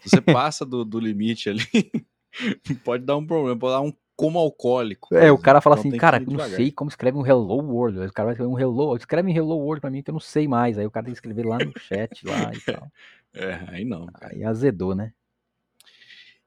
[0.01, 1.91] Se você passa do, do limite ali,
[2.83, 5.13] pode dar um problema, pode dar um como alcoólico.
[5.15, 7.99] É, o cara fala Então assim, cara, eu não sei como escreve um hello world.
[7.99, 10.19] O cara vai escrever um hello, escreve um hello world pra mim que eu não
[10.19, 10.77] sei mais.
[10.77, 12.91] Aí o cara tem que escrever lá no chat lá e tal.
[13.31, 14.07] É, aí não.
[14.07, 14.33] cara.
[14.33, 15.13] Aí azedou, né?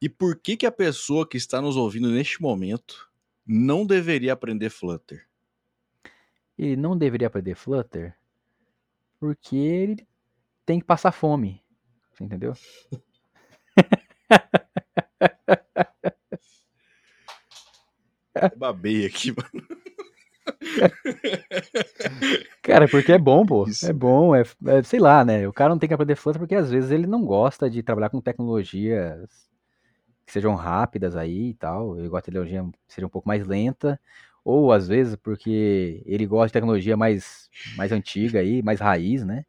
[0.02, 3.08] E por que que a pessoa que está nos ouvindo neste momento
[3.46, 5.29] não deveria aprender Flutter?
[6.60, 8.16] Ele não deveria aprender Flutter
[9.18, 10.06] porque ele
[10.66, 11.62] tem que passar fome.
[12.12, 12.54] Você entendeu?
[18.34, 19.66] Eu babei aqui, mano.
[22.62, 23.66] Cara, porque é bom, pô.
[23.66, 25.46] Isso, é bom, é, é- sei lá, né?
[25.48, 28.10] O cara não tem que aprender Flutter porque às vezes ele não gosta de trabalhar
[28.10, 29.28] com tecnologias
[30.26, 31.98] que sejam rápidas aí e tal.
[31.98, 34.00] Ele gosta de tecnologia seja um pouco mais lenta.
[34.44, 39.44] Ou às vezes porque ele gosta de tecnologia mais, mais antiga aí, mais raiz, né?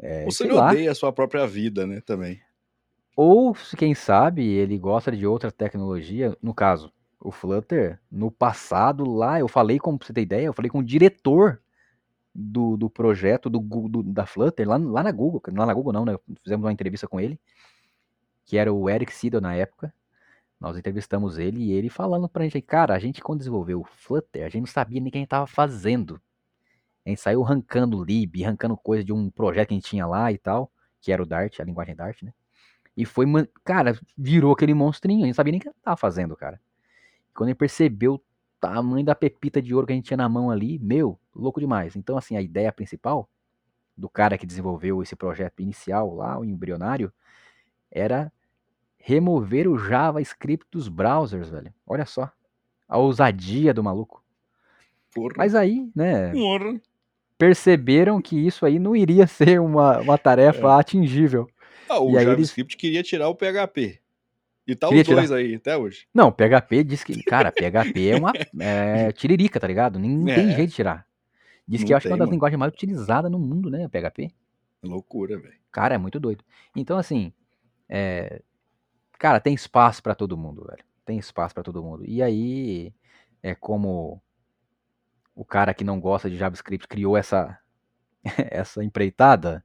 [0.00, 0.70] É, Você lá.
[0.70, 2.40] odeia a sua própria vida, né, também.
[3.16, 6.36] Ou, quem sabe, ele gosta de outra tecnologia.
[6.42, 10.54] No caso, o Flutter, no passado lá, eu falei, como pra você ter ideia, eu
[10.54, 11.60] falei com o diretor
[12.34, 15.42] do, do projeto do, do- da Flutter, lá, lá na Google.
[15.54, 16.16] Lá na Google não, né?
[16.42, 17.38] Fizemos uma entrevista com ele.
[18.44, 19.92] que era o Eric Siddle na época.
[20.60, 24.44] Nós entrevistamos ele e ele falando pra gente, cara, a gente quando desenvolveu o Flutter,
[24.44, 26.20] a gente não sabia nem o que a gente tava fazendo.
[27.04, 30.30] A gente saiu arrancando lib, arrancando coisa de um projeto que a gente tinha lá
[30.30, 30.70] e tal,
[31.00, 32.34] que era o Dart, a linguagem Dart, né?
[32.94, 33.24] E foi,
[33.64, 36.60] cara, virou aquele monstrinho, a gente não sabia nem o que tava fazendo, cara.
[37.34, 38.22] Quando ele percebeu o
[38.60, 41.96] tamanho da pepita de ouro que a gente tinha na mão ali, meu, louco demais.
[41.96, 43.30] Então, assim, a ideia principal
[43.96, 47.10] do cara que desenvolveu esse projeto inicial lá, o embrionário,
[47.90, 48.30] era
[49.02, 51.72] remover o JavaScript dos browsers, velho.
[51.86, 52.30] Olha só.
[52.88, 54.22] A ousadia do maluco.
[55.14, 55.34] Porra.
[55.36, 56.80] Mas aí, né, Porra.
[57.38, 60.80] perceberam que isso aí não iria ser uma, uma tarefa É.
[60.80, 61.48] atingível.
[61.88, 63.98] Ah, o E aí JavaScript queria tirar o PHP.
[64.66, 66.06] E tá Queria os dois aí, até hoje.
[66.14, 69.98] Não, PHP diz que, cara, PHP é uma é, tiririca, tá ligado?
[69.98, 70.34] Não É.
[70.34, 71.04] tem jeito de tirar.
[71.66, 72.34] Diz que Não eu acho que é uma das mano.
[72.36, 74.30] linguagens mais utilizadas no mundo, né, PHP.
[74.82, 75.54] Loucura, velho.
[75.72, 76.44] Cara, é muito doido.
[76.76, 77.32] Então, assim,
[77.88, 78.40] é,
[79.20, 80.82] cara, tem espaço pra todo mundo, velho.
[81.04, 82.04] Tem espaço pra todo mundo.
[82.06, 82.92] E aí,
[83.42, 84.20] é como
[85.34, 87.58] o cara que não gosta de JavaScript criou essa,
[88.50, 89.62] essa empreitada.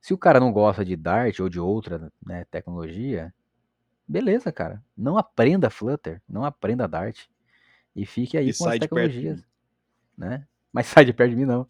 [0.00, 3.32] Se o cara não gosta de Dart ou de outra né, tecnologia,
[4.06, 4.82] beleza, cara.
[4.96, 7.26] Não aprenda Flutter, não aprenda Dart.
[7.94, 9.42] E fique aí E com as tecnologias,
[10.16, 10.46] né?
[10.72, 11.66] Mas sai de perto de mim, não.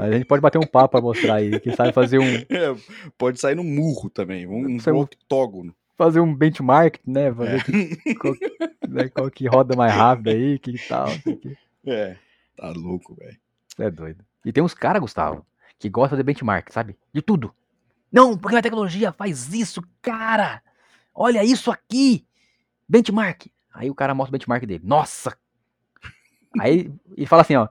[0.00, 2.74] A gente pode bater um papo pra mostrar aí, que sabe fazer um, É,
[3.18, 4.46] pode sair no murro também.
[4.46, 5.74] Um, um- octógono.
[6.04, 7.32] Fazer um benchmark, né?
[7.32, 7.62] Fazer É.
[7.64, 8.34] que- qual,
[8.88, 11.06] né, qual que roda mais rápido aí, que tal,
[11.40, 11.56] quê.
[11.86, 12.16] É,
[12.56, 13.36] tá louco, velho.
[13.78, 14.24] É doido.
[14.44, 15.44] E tem uns caras, Gustavo,
[15.78, 16.96] que gostam de benchmark, sabe?
[17.12, 17.54] De tudo.
[18.10, 20.62] Não, porque a tecnologia faz isso, cara!
[21.14, 22.26] Olha isso aqui!
[22.88, 23.46] Benchmark!
[23.72, 24.82] Aí o cara mostra o benchmark dele.
[24.84, 25.36] Nossa!
[26.60, 27.68] Aí ele fala assim, ó.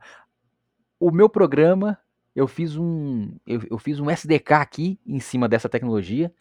[0.99, 1.97] O meu programa,
[2.35, 3.31] eu fiz um.
[3.45, 6.33] Eu, eu fiz um SDK aqui em cima dessa tecnologia.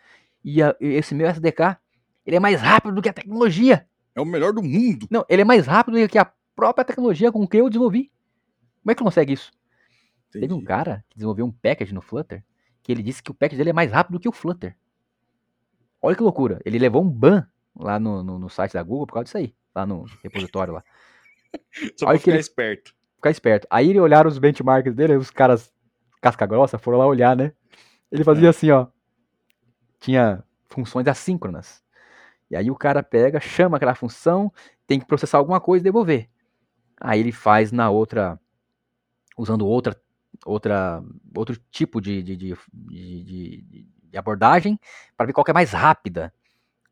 [0.44, 1.76] E a- esse meu SDK,
[2.26, 3.86] ele é mais rápido do que a tecnologia.
[4.14, 5.06] É o melhor do mundo.
[5.10, 8.10] Não, ele é mais rápido do que a própria tecnologia com que eu desenvolvi.
[8.82, 9.50] Como é que consegue isso?
[10.32, 10.64] Teve um Entendi.
[10.66, 12.44] cara que desenvolveu um package no Flutter
[12.82, 14.74] que ele disse que o package dele é mais rápido do que o Flutter.
[16.00, 16.60] Olha que loucura.
[16.64, 17.46] Ele levou um ban
[17.78, 19.54] lá no, no, no site da Google por causa disso aí.
[19.74, 20.84] Lá no repositório lá.
[21.96, 22.94] Só olha pra ficar ele- esperto.
[23.16, 23.66] Ficar esperto.
[23.70, 25.70] Aí ele olharam os benchmarks dele, os caras
[26.22, 27.52] casca grossa foram lá olhar, né?
[28.10, 28.50] Ele fazia É.
[28.50, 28.86] assim, ó.
[30.00, 31.82] Tinha funções assíncronas.
[32.50, 34.52] E aí o cara pega, chama aquela função,
[34.86, 36.28] tem que processar alguma coisa e devolver.
[37.00, 38.38] Aí ele faz na outra,
[39.38, 39.96] usando outra,
[40.44, 41.02] outra,
[41.36, 44.78] outro tipo de, de, de, de- de- abordagem
[45.16, 46.34] para ver qual que é mais rápida.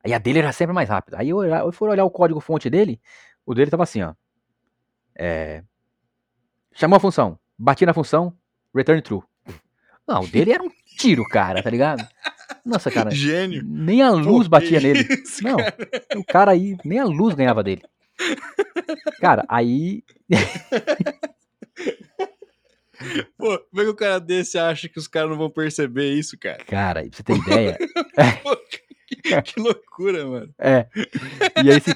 [0.04, 1.18] Aí a dele era sempre mais rápida.
[1.18, 3.00] Aí eu, eu olhar o código fonte dele,
[3.44, 4.14] o dele tava assim, ó.
[5.16, 5.64] É,
[6.72, 8.32] chamou a função, bati na função,
[8.72, 9.22] return true.
[10.06, 12.06] Não, o dele era um tiro, cara, tá ligado?
[12.64, 13.62] Nossa, cara, Gênio.
[13.64, 15.00] nem a Pô, luz que batia nele.
[15.22, 15.76] isso, Não, cara?
[16.16, 17.82] o cara aí, nem a luz ganhava dele.
[19.20, 20.02] Cara, aí.
[23.36, 26.36] Pô, como é que o cara desse acha que os caras não vão perceber isso,
[26.38, 26.64] cara?
[26.64, 27.78] Cara, pra você ter ideia.
[28.42, 28.56] Pô,
[29.08, 30.52] que, que loucura, mano.
[30.58, 30.88] É.
[31.64, 31.94] E aí se.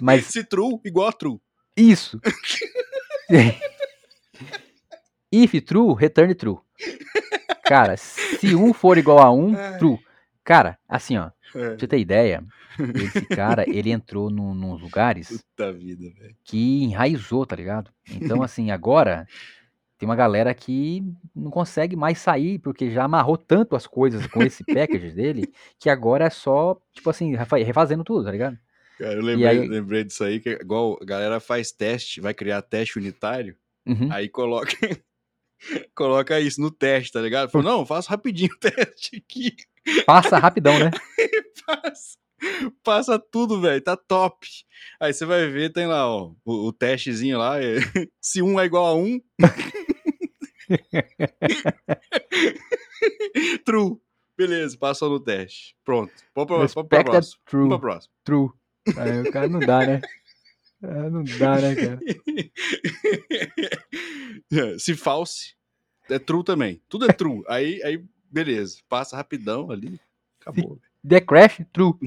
[0.00, 1.38] Mas Se true, igual a true.
[1.76, 2.20] isso.
[5.30, 6.58] If true, return true.
[7.68, 9.98] Cara, se um for igual a um, true.
[10.44, 11.30] Cara, assim, ó, É.
[11.50, 12.42] pra você ter ideia,
[12.94, 16.06] esse cara, ele entrou num, nos lugares Puta vida,
[16.44, 17.90] que enraizou, tá ligado?
[18.10, 19.26] Então, assim, agora
[19.98, 21.02] tem uma galera que
[21.34, 25.90] não consegue mais sair, porque já amarrou tanto as coisas com esse package dele, que
[25.90, 28.56] agora é só, tipo assim, refa- refazendo tudo, tá ligado?
[28.98, 32.32] Cara, eu lembrei, aí- lembrei disso aí, que é igual a galera faz teste, vai
[32.32, 34.08] criar teste unitário, Uhum.
[34.12, 34.72] aí coloca,
[35.94, 37.50] coloca isso no teste, tá ligado?
[37.50, 39.54] Falou, não, faço rapidinho o teste aqui,
[40.04, 40.90] Passa rapidão, né?
[41.66, 42.18] passa,
[42.82, 44.46] passa tudo, velho, tá top.
[45.00, 47.76] Aí você vai ver, tem lá, ó, o, o testezinho lá, é,
[48.20, 49.20] se um é igual a um,
[53.64, 53.96] true.
[54.36, 55.74] Beleza, passou no teste.
[55.84, 56.12] Pronto.
[56.34, 57.42] Vamos pra, pra that próxima.
[57.44, 58.14] true, pra próxima.
[58.22, 58.50] true.
[58.96, 60.00] Aí o cara não dá, né?
[60.82, 61.98] É, não dá, né, cara?
[64.78, 65.54] Se false,
[66.08, 66.80] é true também.
[66.88, 67.42] Tudo é true.
[67.48, 68.78] aí, aí, beleza.
[68.88, 70.00] Passa rapidão ali.
[70.40, 70.78] Acabou.
[71.06, 71.94] The crash, true.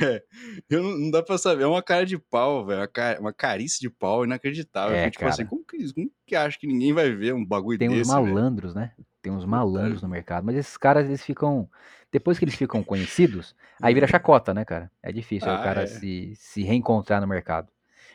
[0.00, 0.22] é,
[0.70, 1.64] eu não, não dá pra saber.
[1.64, 2.80] É uma cara de pau, velho.
[2.80, 4.96] Uma, ca- uma carice de pau inacreditável.
[4.96, 5.48] É, tipo assim, cara.
[5.48, 8.26] como que, como que acha que ninguém vai ver um bagulho Tem uns desse, velho?
[8.26, 8.92] malandros, né?
[9.20, 10.44] Tem uns malandros no mercado.
[10.44, 11.68] Mas esses caras, eles ficam.
[12.12, 14.90] Depois que eles ficam conhecidos, aí vira chacota, né, cara?
[15.02, 15.86] É difícil aí o Ah, cara é.
[15.86, 17.68] se, se reencontrar no mercado.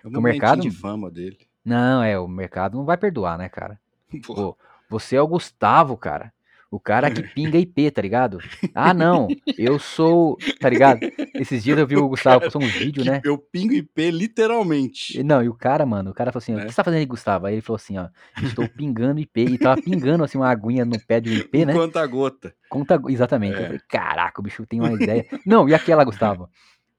[0.03, 1.39] É um o mercado- de fama dele.
[1.65, 3.79] Não, é, o mercado não vai perdoar, né, cara?
[4.25, 4.57] Pô, Pô,
[4.87, 6.31] você é o Gustavo, cara.
[6.69, 8.39] O cara que pinga IP, tá ligado?
[8.75, 9.27] Ah, não,
[9.57, 10.37] eu sou.
[10.59, 10.99] Tá ligado?
[11.35, 13.21] Esses dias eu vi o Gustavo postou um vídeo, né?
[13.23, 15.23] Eu pingo IP literalmente.
[15.23, 17.05] Não, e o cara, mano, o cara falou assim: o que você tá fazendo aí,
[17.05, 17.45] Gustavo?
[17.45, 18.07] Aí ele falou assim: ó,
[18.43, 19.41] estou pingando IP.
[19.45, 21.73] E tava pingando assim uma aguinha no pé de um IP, né?
[21.73, 22.53] Conta gota.
[22.69, 23.55] Conta, exatamente.
[23.55, 23.65] Eu É.
[23.67, 25.25] falei, caraca, o bicho tem uma ideia.
[25.45, 26.49] Não, e aquela, Gustavo?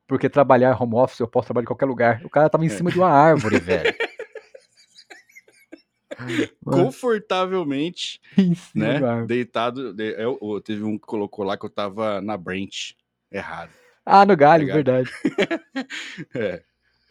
[0.07, 2.23] Porque trabalhar home office, eu posso trabalhar em qualquer lugar.
[2.25, 2.71] O cara tava em É.
[2.71, 3.95] cima de uma árvore, velho.
[6.65, 8.21] Confortavelmente,
[8.75, 9.01] né?
[9.27, 9.93] Deitado.
[9.93, 12.97] de- eu- eu- teve um que colocou lá que eu tava na branch.
[13.31, 13.71] Errado.
[14.05, 14.77] Ah, no galho, Legal.
[14.77, 15.11] verdade.
[16.35, 16.63] É.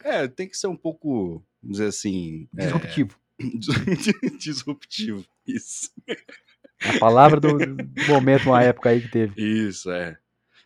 [0.04, 2.48] É, tem que ser um pouco, vamos dizer assim.
[2.56, 3.16] é, Disruptivo.
[4.38, 5.24] disruptivo.
[5.46, 5.90] Isso.
[6.80, 7.48] A palavra do
[8.08, 9.40] momento, uma época aí que teve.
[9.40, 10.16] Isso, é.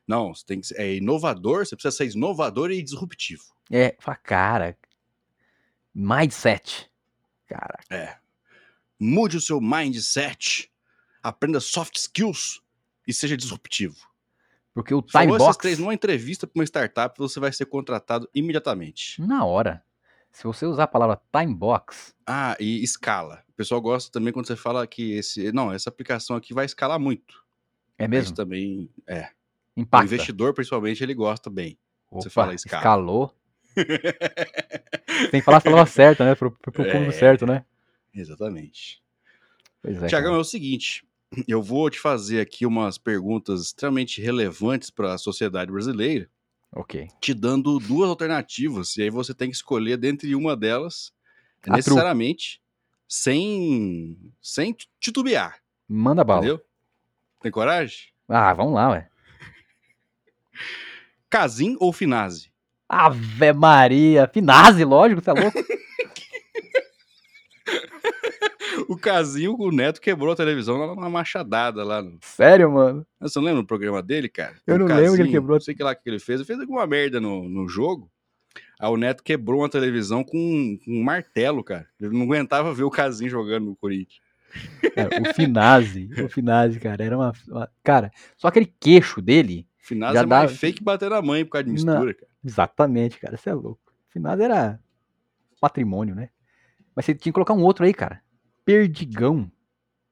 [0.06, 0.80] Não, você tem que ser.
[0.80, 3.42] É inovador, você precisa ser inovador e disruptivo.
[3.70, 4.76] É, cara.
[5.94, 6.90] Mindset.
[7.46, 8.16] Cara, É.
[9.02, 10.70] Mude o seu mindset,
[11.22, 12.60] aprenda soft skills
[13.06, 13.96] e seja disruptivo.
[14.74, 15.58] porque o Falou time esses box.
[15.58, 19.20] três numa entrevista para uma startup, você vai ser contratado imediatamente.
[19.20, 19.82] Na hora.
[20.30, 23.42] Se você usar a palavra time box, Ah, e escala.
[23.50, 26.98] O pessoal gosta também quando você fala que esse, não, essa aplicação aqui vai escalar
[26.98, 27.44] muito.
[27.98, 28.34] é Isso mesmo?
[28.36, 29.28] também é.
[29.76, 30.06] O Impacta.
[30.06, 31.76] investidor, principalmente, ele gosta bem.
[32.10, 32.80] Opa, você fala escala.
[32.82, 33.36] escalou.
[35.30, 36.34] Tem que falar a palavra certa, né?
[36.34, 36.92] Pro, pro pro É.
[36.92, 37.64] público certo, né?
[38.14, 39.02] Exatamente.
[39.82, 40.06] Pois é.
[40.06, 41.04] Tiagão, é o seguinte,
[41.48, 46.28] eu vou te fazer aqui umas perguntas extremamente relevantes para a sociedade brasileira,
[46.74, 47.08] Ok.
[47.20, 51.12] te dando duas alternativas, e aí você tem que escolher dentre uma delas,
[51.62, 51.76] A tru.
[51.76, 52.62] necessariamente,
[53.08, 56.40] sem, sem titubear, Manda bala.
[56.40, 56.64] entendeu?
[57.42, 58.08] Tem coragem?
[58.28, 59.08] Ah, vamos lá, ué.
[61.28, 62.50] Casim ou Finazzi?
[62.88, 64.28] Ave Maria.
[64.32, 65.58] Finazzi, lógico, tá louco?
[69.02, 72.00] O Casim, o Neto quebrou a televisão lá na machadada lá.
[72.00, 72.18] No...
[72.22, 73.04] Sério, mano?
[73.20, 74.54] Você não lembra do programa dele, cara?
[74.66, 75.56] Eu O não lembro que ele quebrou.
[75.56, 76.38] Não sei que lá que ele fez.
[76.40, 78.10] Ele fez alguma merda no, no jogo.
[78.78, 81.86] Aí o Neto quebrou uma televisão com um, um martelo, cara.
[82.00, 84.20] Ele não aguentava ver o Casim jogando no Corinthians.
[84.94, 89.66] Cara, o Finazzi, o Finazzi, cara, era uma, uma- Cara, só aquele queixo dele.
[89.78, 91.94] Finazzi Já é mais dá- fake bater na mãe por causa de Não.
[91.94, 92.30] mistura, cara.
[92.44, 93.80] Exatamente, cara, você é louco.
[94.08, 94.78] O Finazzi era
[95.60, 96.28] patrimônio, né?
[96.94, 98.20] Mas você tinha que colocar um outro aí, cara.
[98.64, 99.50] Perdigão.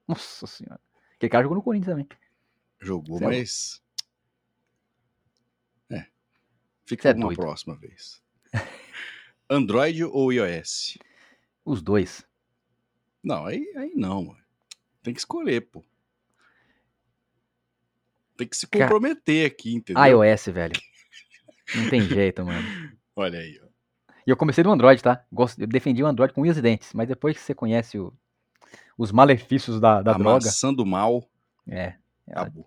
[0.06, 0.80] Nossa senhora.
[1.14, 2.08] Aquele cara jogou no Corinthians também.
[2.80, 3.82] Jogou, Cê é mas.
[5.90, 6.06] É.
[6.86, 8.22] Fica é pra uma próxima vez.
[9.48, 10.98] Android ou iOS?
[11.64, 12.24] Os dois.
[13.22, 14.40] Não, aí, aí não, mano.
[15.02, 15.84] Tem que escolher, pô.
[18.36, 20.02] Tem que se comprometer aqui, entendeu?
[20.24, 20.80] iOS, velho.
[21.74, 22.66] Não tem jeito, mano.
[23.14, 23.68] Olha aí, ó.
[24.26, 25.24] E eu comecei no Android, tá?
[25.30, 26.92] Gosto, eu defendi o Android com unhas e dentes.
[26.94, 28.12] Mas depois que você conhece o-
[29.00, 30.44] os malefícios da, da droga.
[30.44, 31.26] maçã do mal,
[31.66, 31.94] É.
[32.28, 32.66] acabou.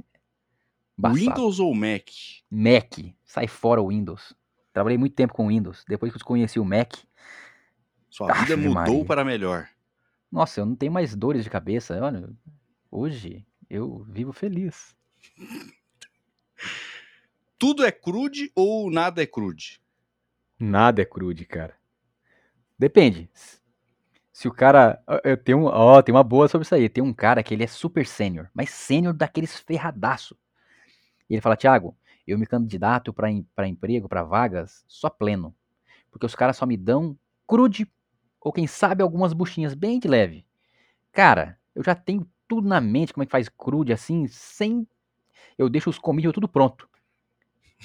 [0.98, 1.20] embaçado.
[1.20, 2.08] Windows ou Mac?
[2.50, 2.98] Mac.
[3.24, 4.34] Sai fora o Windows.
[4.74, 5.86] Trabalhei muito tempo com Windows.
[5.88, 6.96] Depois que eu conheci o Mac.
[8.10, 9.06] Sua vida Ave mudou Maria.
[9.06, 9.70] para melhor.
[10.32, 12.00] Nossa, eu não tenho mais dores de cabeça.
[12.04, 12.28] Olha,
[12.90, 14.96] hoje eu vivo feliz.
[17.60, 19.80] Tudo é crude ou nada é crude?
[20.60, 21.76] Nada é crude, cara.
[22.78, 23.30] Depende.
[24.34, 25.02] Se o cara.
[25.24, 26.90] Eu tenho, ó, tem uma boa sobre isso aí.
[26.90, 30.36] Tem um cara que ele é super sênior, mas sênior daqueles ferradaço.
[31.30, 31.96] E ele fala: Thiago,
[32.28, 33.30] eu me candidato pra
[33.68, 35.56] emprego, pra vagas, só pleno.
[36.12, 37.16] Porque os caras só me dão
[37.48, 37.88] crude
[38.42, 40.46] ou quem sabe algumas buchinhas bem de leve.
[41.12, 44.88] Cara, eu já tenho tudo na mente como é que faz crude assim, sem.
[45.58, 46.90] Eu deixo os comídios tudo pronto.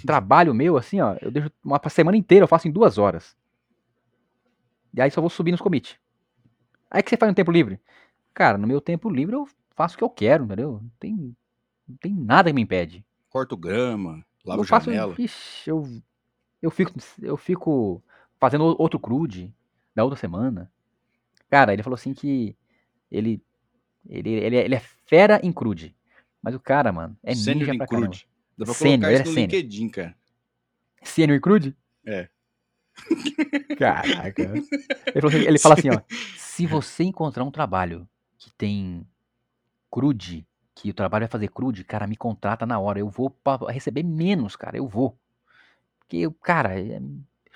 [0.07, 3.37] Trabalho meu, assim, ó, eu deixo uma semana inteira, eu faço em duas horas.
[4.95, 5.99] E aí só vou subir nos commits.
[6.91, 7.81] Aí que você faz no tempo livre?
[8.35, 10.81] Cara, no meu tempo livre eu faço o que eu quero, entendeu?
[10.83, 11.37] Não tem,
[11.89, 13.05] não tem nada que me impede.
[13.29, 15.15] Corto grama, lavo eu faço, janela.
[15.19, 15.87] ixi, eu,
[16.63, 18.03] eu fico, eu fico
[18.39, 19.53] fazendo outro crude
[19.95, 20.71] da outra semana.
[21.51, 22.57] Cara, ele falou assim que
[23.11, 23.43] ele,
[24.09, 25.95] ele, ele, é- ele é fera em crude.
[26.43, 28.07] Mas o cara, mano, é ninja pra caramba.
[28.09, 28.29] crude.
[28.57, 29.41] Dá pra Sênior, colocar isso é no.
[29.41, 30.17] LinkedIn, cara.
[31.03, 31.77] Sênior em crude?
[32.07, 32.29] É.
[33.77, 34.43] Caraca.
[34.43, 36.01] Ele, falou assim- ele fala assim, ó.
[36.59, 39.07] Se você encontrar um trabalho que tem
[39.89, 40.45] crude,
[40.75, 42.99] que o trabalho vai fazer crude, cara, me contrata na hora.
[42.99, 43.33] Eu vou
[43.69, 44.77] receber menos, cara.
[44.77, 45.17] Eu vou.
[46.01, 47.01] Porque, eu, cara, é,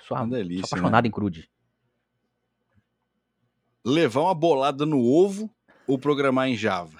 [0.07, 0.79] sou, a- delícia, sou né?
[0.79, 1.49] apaixonado em crude.
[3.83, 5.53] Levar uma bolada no ovo
[5.85, 6.97] ou programar em Java?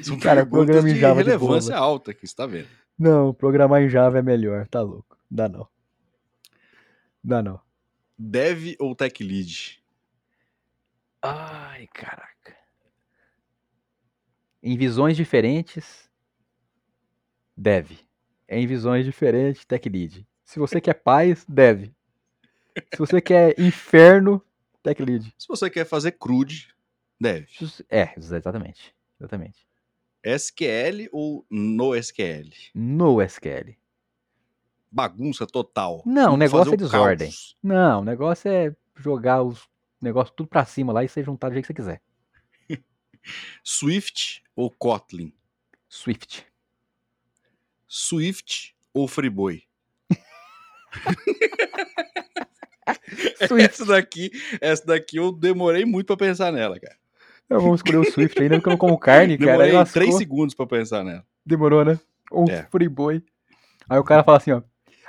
[0.00, 2.68] São Cara, perguntas programa em Java de relevância boa, alta aqui, você tá vendo?
[2.96, 4.68] Não, programar em Java é melhor.
[4.68, 5.18] Tá louco.
[5.28, 5.73] Dá não.
[7.24, 7.58] Dá não.
[8.18, 9.82] Dev ou Tech Lead?
[11.22, 12.54] Ai, caraca.
[14.62, 16.10] Em visões diferentes,
[17.56, 17.98] deve.
[18.46, 20.26] Em visões diferentes, tech lead.
[20.44, 21.94] Se você quer paz, deve.
[22.92, 24.42] Se você quer inferno,
[24.82, 25.34] tech lead.
[25.38, 26.74] Se você quer fazer crude,
[27.18, 27.48] deve.
[27.88, 28.94] É, exatamente.
[29.18, 29.66] Exatamente.
[30.22, 32.50] SQL ou no SQL?
[32.74, 33.76] No SQL.
[34.94, 36.02] Bagunça total.
[36.06, 37.28] Não, o negócio é desordem.
[37.28, 37.56] caos.
[37.60, 39.68] Não, o negócio é jogar os
[40.00, 42.00] negócios tudo pra cima lá e você juntar do jeito que você quiser.
[43.64, 45.32] Swift ou Kotlin?
[45.88, 46.46] Swift.
[47.88, 49.64] Swift ou Friboi?
[53.48, 53.64] Swift.
[53.72, 54.30] Essa daqui,
[54.60, 56.96] essa daqui eu demorei muito pra pensar nela, cara.
[57.50, 59.64] Eu vou escolher o Swift ainda porque eu não como carne, cara.
[59.64, 61.24] Aí Demorei três segundos pra pensar nela.
[61.44, 61.98] Demorou, né?
[62.32, 62.62] Um É.
[62.70, 63.22] free boy.
[63.88, 64.62] Aí o cara fala assim, ó.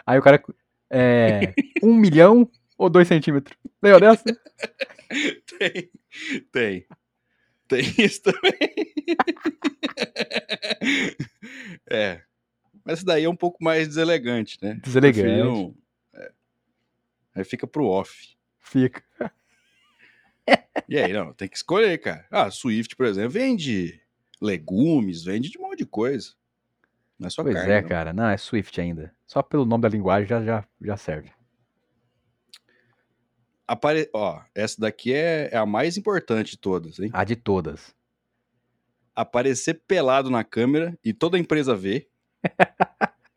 [0.06, 0.42] Aí o cara.
[0.90, 1.54] É.
[1.84, 3.58] Um milhão ou dois centímetros?
[3.82, 4.24] Lembra dessa?
[5.58, 5.90] Tem,
[6.52, 6.86] tem.
[7.68, 8.60] Tem isso também.
[11.90, 12.22] é.
[12.84, 14.80] Mas daí é um pouco mais deselegante, né?
[14.84, 15.44] Deselegante.
[15.44, 15.76] Não-
[16.14, 16.32] é.
[17.34, 18.36] Aí fica pro off.
[18.60, 19.04] Fica.
[20.88, 22.28] E aí, não, tem que escolher, cara.
[22.30, 24.00] Ah, Swift, por exemplo, vende
[24.40, 26.34] legumes, vende de um monte de coisa.
[27.18, 27.72] Não é só Pois carne.
[27.72, 27.88] é, não.
[27.90, 28.14] cara.
[28.14, 29.14] Não, é Swift ainda.
[29.26, 31.32] Só pelo nome da linguagem já, já, já serve.
[33.68, 34.10] Apare...
[34.14, 37.10] Ó, essa daqui é, é a mais importante de todas, hein?
[37.14, 37.96] A de todas.
[39.16, 42.08] Aparecer pelado na câmera e toda a empresa vê.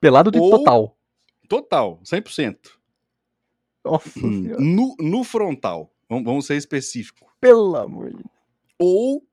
[0.00, 0.96] Pelado de Ou- total.
[1.48, 2.56] Total, 100%.
[3.84, 4.54] Nossa Hum.
[4.58, 5.92] No, no frontal.
[6.08, 7.30] Vamos, vamos ser específico.
[7.40, 8.28] Pelo amor de Deus.
[8.78, 9.26] Ou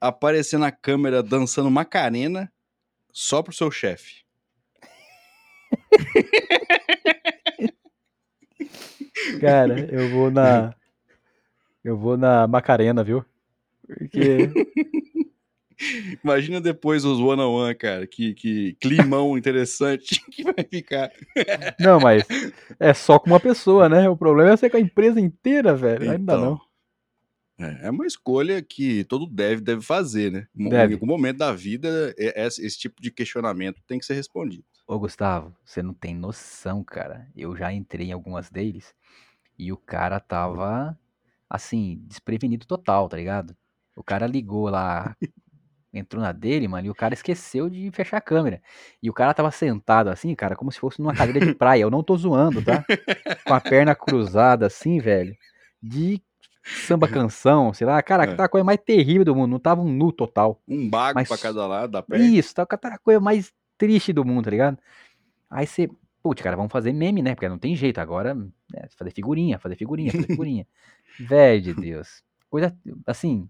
[0.00, 2.52] aparecer na câmera dançando Macarena
[3.12, 4.24] só pro seu chefe.
[9.40, 10.74] Cara, eu vou na.
[11.82, 13.24] Eu vou na Macarena, viu?
[13.86, 14.50] Porque.
[16.24, 18.06] Imagina depois os one-on-one, cara.
[18.06, 21.12] Que, que climão interessante que vai ficar.
[21.78, 22.24] Não, mas
[22.80, 24.08] é só com uma pessoa, né?
[24.08, 26.06] O problema é ser com a empresa inteira, velho.
[26.06, 26.60] Não dá, não.
[27.58, 30.46] É é uma escolha que todo dev deve fazer, né?
[30.56, 30.94] Em Deve.
[30.94, 34.64] algum momento da vida, é- esse, esse tipo de questionamento tem que ser respondido.
[34.86, 37.26] Ô, Gustavo, você não tem noção, cara.
[37.34, 38.94] Eu já entrei em algumas deles
[39.58, 40.96] e o cara tava,
[41.48, 43.56] assim, desprevenido total, tá ligado?
[43.96, 45.16] O cara ligou lá,
[45.92, 48.62] entrou na dele, mano, e o cara esqueceu de fechar a câmera.
[49.02, 51.82] E o cara tava sentado assim, cara, como se fosse numa cadeira de praia.
[51.82, 52.84] Eu não tô zoando, tá?
[53.46, 55.34] Com a perna cruzada assim, velho,
[55.82, 56.20] de
[56.86, 58.02] samba canção, sei lá.
[58.02, 58.34] Cara, É.
[58.34, 59.50] tá a coisa mais terrível do mundo.
[59.52, 60.60] Não tava um nu total.
[60.66, 62.24] Um bago Mas- pra cada lado da perna.
[62.26, 64.78] Isso, tá tá a coisa mais triste do mundo, tá ligado?
[65.50, 65.88] Aí você,
[66.22, 67.34] putz, cara, vamos fazer meme, né?
[67.34, 70.66] Porque não tem jeito agora, né, fazer figurinha, fazer figurinha, fazer figurinha.
[71.20, 72.22] Velho de Deus.
[72.50, 72.76] Coisa,
[73.06, 73.48] assim,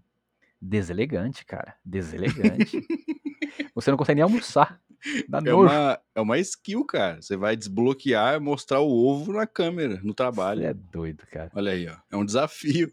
[0.61, 1.75] deselegante, cara.
[1.83, 2.81] Deselegante.
[3.75, 4.79] Você não consegue nem almoçar.
[5.29, 5.71] Dá É nojo.
[5.71, 7.21] uma, é uma skill, cara.
[7.21, 10.61] Você vai desbloquear e mostrar o ovo na câmera, no trabalho.
[10.61, 11.51] Você é doido, cara.
[11.55, 11.95] Olha aí, ó.
[12.11, 12.91] É um desafio.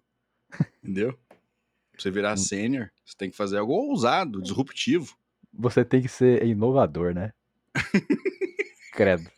[0.82, 1.12] Entendeu?
[1.92, 2.12] Pra você Hum.
[2.12, 5.16] virar sênior, você tem que fazer algo ousado, disruptivo.
[5.52, 7.32] Você tem que ser inovador, né?
[8.92, 9.30] Credo.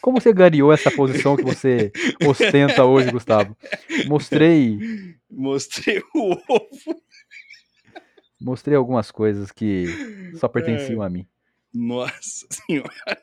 [0.00, 1.90] Como você ganhou essa posição que você
[2.26, 3.56] ostenta hoje, Gustavo?
[4.06, 4.78] Mostrei
[5.30, 7.02] Mostrei o ovo.
[8.40, 9.86] Mostrei algumas coisas que
[10.38, 11.26] só pertenciam a mim.
[11.72, 13.22] Nossa senhora.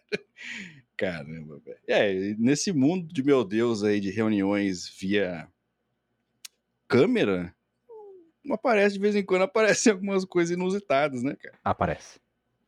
[0.97, 1.77] Caramba, velho.
[1.87, 5.47] É, nesse mundo de meu Deus aí de reuniões via
[6.91, 7.55] câmera,
[8.51, 11.57] aparece de vez em quando aparecem algumas coisas inusitadas, né, cara?
[11.63, 12.19] Aparece.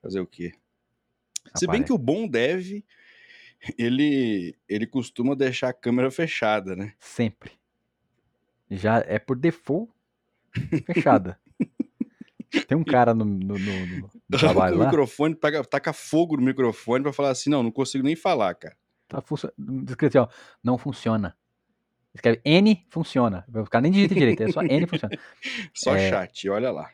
[0.01, 0.53] Fazer o quê?
[1.55, 1.83] Se bem Aparece.
[1.85, 2.83] que o bom dev,
[3.77, 6.93] ele, ele costuma deixar a câmera fechada, né?
[6.99, 7.51] Sempre.
[8.71, 9.91] Já é por default
[10.85, 11.39] fechada.
[12.67, 13.85] Tem um cara no, no, no-
[14.29, 14.85] no- trabalho o lá.
[14.85, 18.77] microfone, taca, taca fogo no microfone pra falar assim, não, não consigo nem falar, cara.
[19.07, 19.51] Tá funcio-
[19.87, 20.31] escrito assim.
[20.63, 21.35] Não funciona.
[22.13, 23.45] Escreve N funciona.
[23.53, 25.17] O cara nem digita direito, é só N funciona.
[25.73, 26.09] Só É.
[26.09, 26.89] chat, olha lá.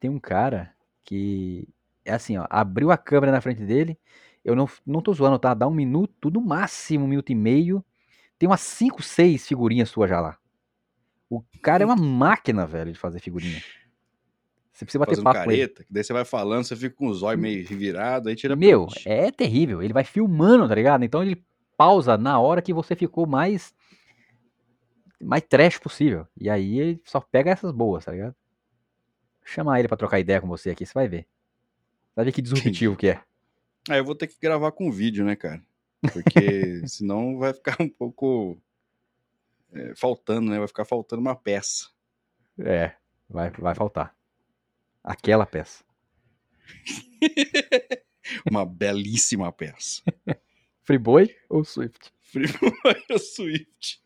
[0.00, 0.72] Tem um cara
[1.04, 1.68] que
[2.04, 2.46] é assim, ó.
[2.48, 3.98] Abriu a câmera na frente dele.
[4.44, 5.54] Eu não, não tô zoando, tá?
[5.54, 7.84] Dá um minuto, no máximo um minuto e meio.
[8.38, 10.36] Tem umas 5, 6 figurinhas suas já lá.
[11.30, 13.62] O cara é uma máquina, velho, de fazer figurinha.
[14.72, 15.60] Você precisa bater Fazendo papo com ele.
[15.62, 18.56] careta, que daí você vai falando, você fica com os olhos meio revirado, aí tira
[18.56, 19.82] Meu, é terrível.
[19.82, 21.04] Ele vai filmando, tá ligado?
[21.04, 21.42] Então ele
[21.76, 23.72] pausa na hora que você ficou mais
[25.24, 26.26] mais trash possível.
[26.38, 28.34] E aí ele só pega essas boas, tá ligado?
[29.44, 31.26] Chamar ele pra trocar ideia com você aqui, você vai ver.
[32.14, 33.22] Vai ver que disruptivo que é.
[33.88, 35.62] Aí eu vou ter que gravar com vídeo, né, cara?
[36.12, 38.58] Porque senão vai ficar um pouco
[39.72, 40.58] é, faltando, né?
[40.58, 41.88] Vai ficar faltando uma peça.
[42.58, 42.92] É,
[43.28, 44.16] vai, vai faltar.
[45.02, 45.84] Aquela peça.
[48.50, 50.02] uma belíssima peça.
[50.82, 52.12] Freeboy ou Swift?
[52.20, 54.00] Freeboy ou Swift?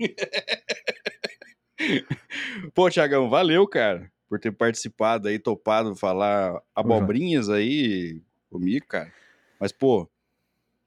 [2.74, 9.12] Pô, Tiagão, valeu, cara, por ter participado aí, topado falar abobrinhas aí comigo, cara.
[9.58, 10.08] Mas, pô,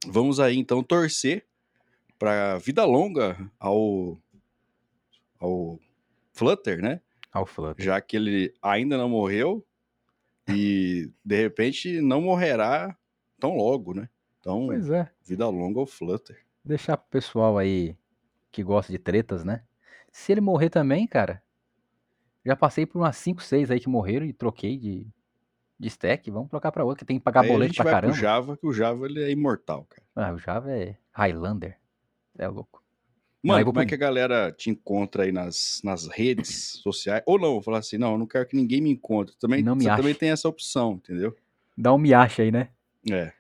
[0.06, 1.46] vamos aí então torcer
[2.18, 4.18] para vida longa ao
[5.40, 5.80] ao
[6.34, 7.02] Flutter, né?
[7.32, 7.84] Ao Flutter.
[7.84, 9.66] Já que ele ainda não morreu
[10.48, 12.96] e de repente não morrerá
[13.40, 14.08] tão logo, né?
[14.40, 15.10] Então, pois é.
[15.24, 16.46] vida longa ao Flutter.
[16.64, 17.98] Deixar pro pessoal aí
[18.52, 19.64] que gosta de tretas, né?
[20.12, 21.42] Se ele morrer também, cara,
[22.46, 25.08] já passei por umas 5, 6 aí que morreram e troquei de,
[25.80, 26.30] de stack.
[26.30, 28.14] Vamos trocar pra outra, que tem que pagar aí boleto pra vai caramba.
[28.14, 30.04] Pro Java, que o Java ele é imortal, cara.
[30.16, 31.78] Ah, o Java é Highlander.
[32.38, 32.82] É louco.
[33.44, 33.84] Mano, como pro...
[33.84, 37.24] é que a galera te encontra aí nas, nas redes sociais?
[37.26, 39.36] Ou não, vou falar assim, não, eu não quero que ninguém me encontre.
[39.38, 40.02] Também, não me você ache.
[40.02, 41.36] também tem essa opção, entendeu?
[41.78, 42.70] Dá um me acha aí, né?
[43.10, 43.34] É.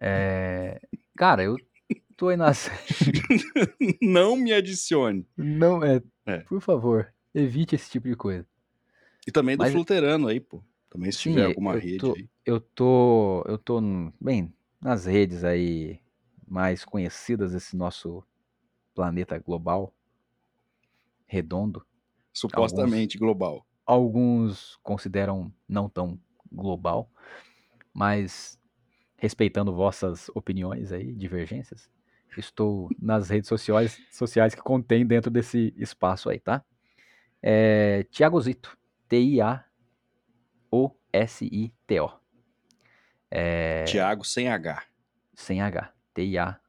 [0.00, 0.80] é...
[1.16, 1.56] Cara, eu
[2.16, 2.70] tô aí nas.
[4.00, 5.26] não me adicione.
[5.36, 6.38] Não, é, é.
[6.38, 8.46] Por favor, evite esse tipo de coisa.
[9.26, 9.72] E também do Mas...
[9.72, 10.62] Fluterano aí, pô.
[10.90, 12.28] Também se tiver alguma rede tô, aí.
[12.44, 13.42] Eu tô.
[13.46, 13.80] Eu tô,
[14.20, 15.98] bem, nas redes aí
[16.46, 18.22] mais conhecidas desse nosso
[18.94, 19.94] planeta global,
[21.26, 21.86] redondo.
[22.30, 23.66] Supostamente alguns, global.
[23.86, 26.20] Alguns consideram não tão
[26.50, 27.10] global,
[27.92, 28.58] mas
[29.16, 31.88] respeitando vossas opiniões aí, divergências,
[32.40, 36.64] estou nas redes sociais, sociais que contém dentro desse espaço aí, tá?
[37.42, 38.76] É, Tiago Zito,
[39.08, 39.62] T-I-A-O-S-I-T-O.
[43.30, 44.82] É, Tiago sem H.
[45.34, 45.92] Sem H.
[46.14, 46.62] T-I-A-G-O-S-I-T-O.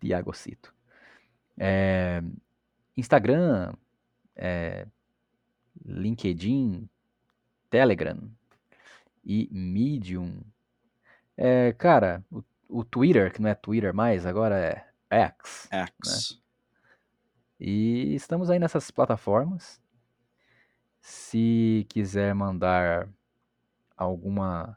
[0.00, 0.74] Tiago Cito.
[1.58, 2.22] É,
[2.96, 3.74] Instagram,
[4.34, 4.86] é,
[5.84, 6.88] LinkedIn,
[7.68, 8.18] Telegram
[9.24, 10.40] e Medium.
[11.42, 15.68] É, cara, o, o, Twitter, que não é Twitter mais, agora é X.
[15.72, 16.32] X.
[16.32, 16.40] Né?
[17.58, 19.80] E estamos aí nessas plataformas.
[21.00, 23.08] Se quiser mandar
[23.96, 24.76] alguma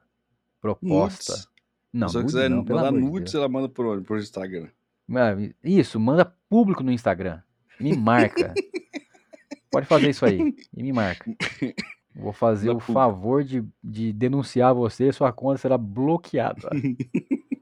[0.61, 1.33] proposta.
[1.33, 1.47] Nudes.
[1.91, 4.05] Não, Se quiser não, mandar nudes, de ela manda por onde?
[4.05, 4.69] Por Instagram.
[5.09, 7.41] Ah, isso, manda público no Instagram.
[7.77, 8.53] Me marca.
[9.69, 10.55] Pode fazer isso aí.
[10.73, 11.29] E me marca.
[12.15, 16.69] Vou fazer o favor de, de denunciar você, sua conta será bloqueada.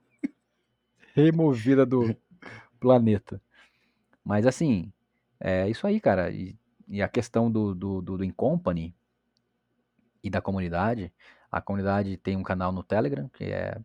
[1.15, 2.15] Removida do
[2.79, 3.41] planeta.
[4.23, 4.91] Mas assim,
[5.39, 6.31] é isso aí, cara.
[6.31, 6.57] E,
[6.87, 8.93] e a questão do, do, do, do Incompany
[10.23, 11.11] e da comunidade.
[11.51, 13.77] A comunidade tem um canal no Telegram, que é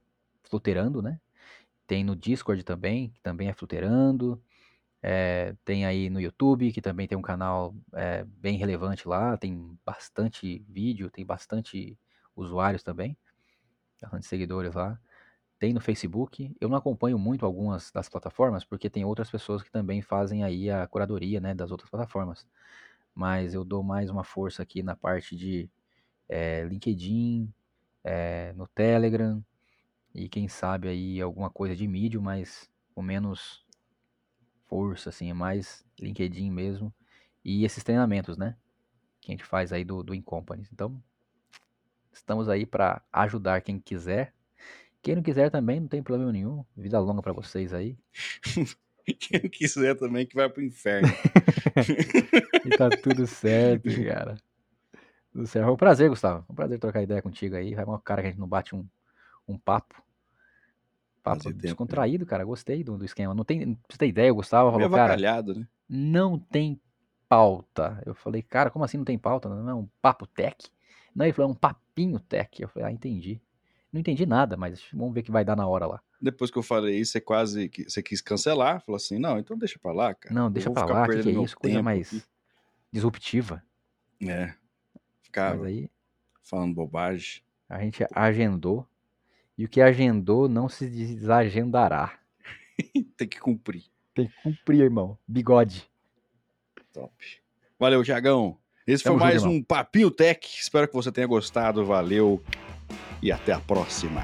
[0.44, 1.20] Fluterando, né?
[1.86, 4.40] Tem no Discord também, que também é Fluterando.
[5.02, 9.78] É, tem aí no YouTube, que também tem um canal é, bem relevante lá, tem
[9.84, 11.98] bastante vídeo, tem bastante
[12.34, 13.16] usuários também,
[14.00, 14.98] bastante seguidores lá.
[15.58, 16.54] Tem no Facebook.
[16.60, 20.70] Eu não acompanho muito algumas das plataformas, porque tem outras pessoas que também fazem aí
[20.70, 22.46] a curadoria né, das outras plataformas.
[23.14, 25.70] Mas eu dou mais uma força aqui na parte de
[26.28, 27.52] é, LinkedIn,
[28.54, 29.44] no Telegram,
[30.14, 33.65] e quem sabe aí alguma coisa de mídia, mas com menos
[34.68, 36.92] força, assim, é mais LinkedIn mesmo.
[37.44, 38.56] E esses treinamentos, né?
[39.20, 40.66] Que a gente faz aí do, do Incompany.
[40.72, 41.02] Então,
[42.12, 44.34] estamos aí para ajudar quem quiser.
[45.02, 46.64] Quem não quiser também, não tem problema nenhum.
[46.76, 47.96] Vida longa para vocês aí.
[49.14, 51.08] quem não quiser também, que vai pro inferno.
[52.66, 54.36] e tá tudo certo, cara.
[55.32, 55.64] Tudo certo.
[55.66, 56.42] Foi um prazer, Gustavo.
[56.44, 57.74] Foi um prazer trocar ideia contigo aí.
[57.74, 58.84] Vai uma cara que a gente não bate um,
[59.46, 60.02] um papo.
[61.26, 62.44] Papo Fazia descontraído, tempo, cara.
[62.44, 63.34] Gostei do, do, esquema.
[63.34, 65.16] Não tem, pra você ter ideia, o Gustavo falou, cara.
[65.16, 65.66] Né?
[65.88, 66.80] Não tem
[67.28, 68.00] pauta.
[68.06, 69.48] Eu falei, cara, como assim não tem pauta?
[69.48, 70.70] Não é um papo tech?
[71.12, 72.62] Não, ele falou, é um papinho tech.
[72.62, 73.40] Eu falei, ah, entendi.
[73.92, 76.00] Não entendi nada, mas vamos ver o que vai dar na hora lá.
[76.22, 78.80] Depois que eu falei isso, você quase você quis cancelar.
[78.84, 80.32] Falou assim, não, então deixa pra lá, cara.
[80.32, 81.56] Não, deixa pra lá, que, que é isso?
[81.58, 82.22] Coisa mais aqui.
[82.92, 83.64] disruptiva.
[84.22, 84.54] É.
[85.22, 85.90] Ficar aí,
[86.44, 87.42] falando bobagem.
[87.68, 88.86] A gente agendou
[89.56, 92.18] e o que agendou não se desagendará.
[93.16, 93.84] Tem que cumprir.
[94.14, 95.18] Tem que cumprir, irmão.
[95.26, 95.88] Bigode.
[96.92, 97.12] Top.
[97.78, 98.58] Valeu, Tiagão.
[98.86, 100.46] Esse Tamo foi mais junto, um Papinho Tech.
[100.58, 101.84] Espero que você tenha gostado.
[101.84, 102.42] Valeu
[103.22, 104.22] e até a próxima.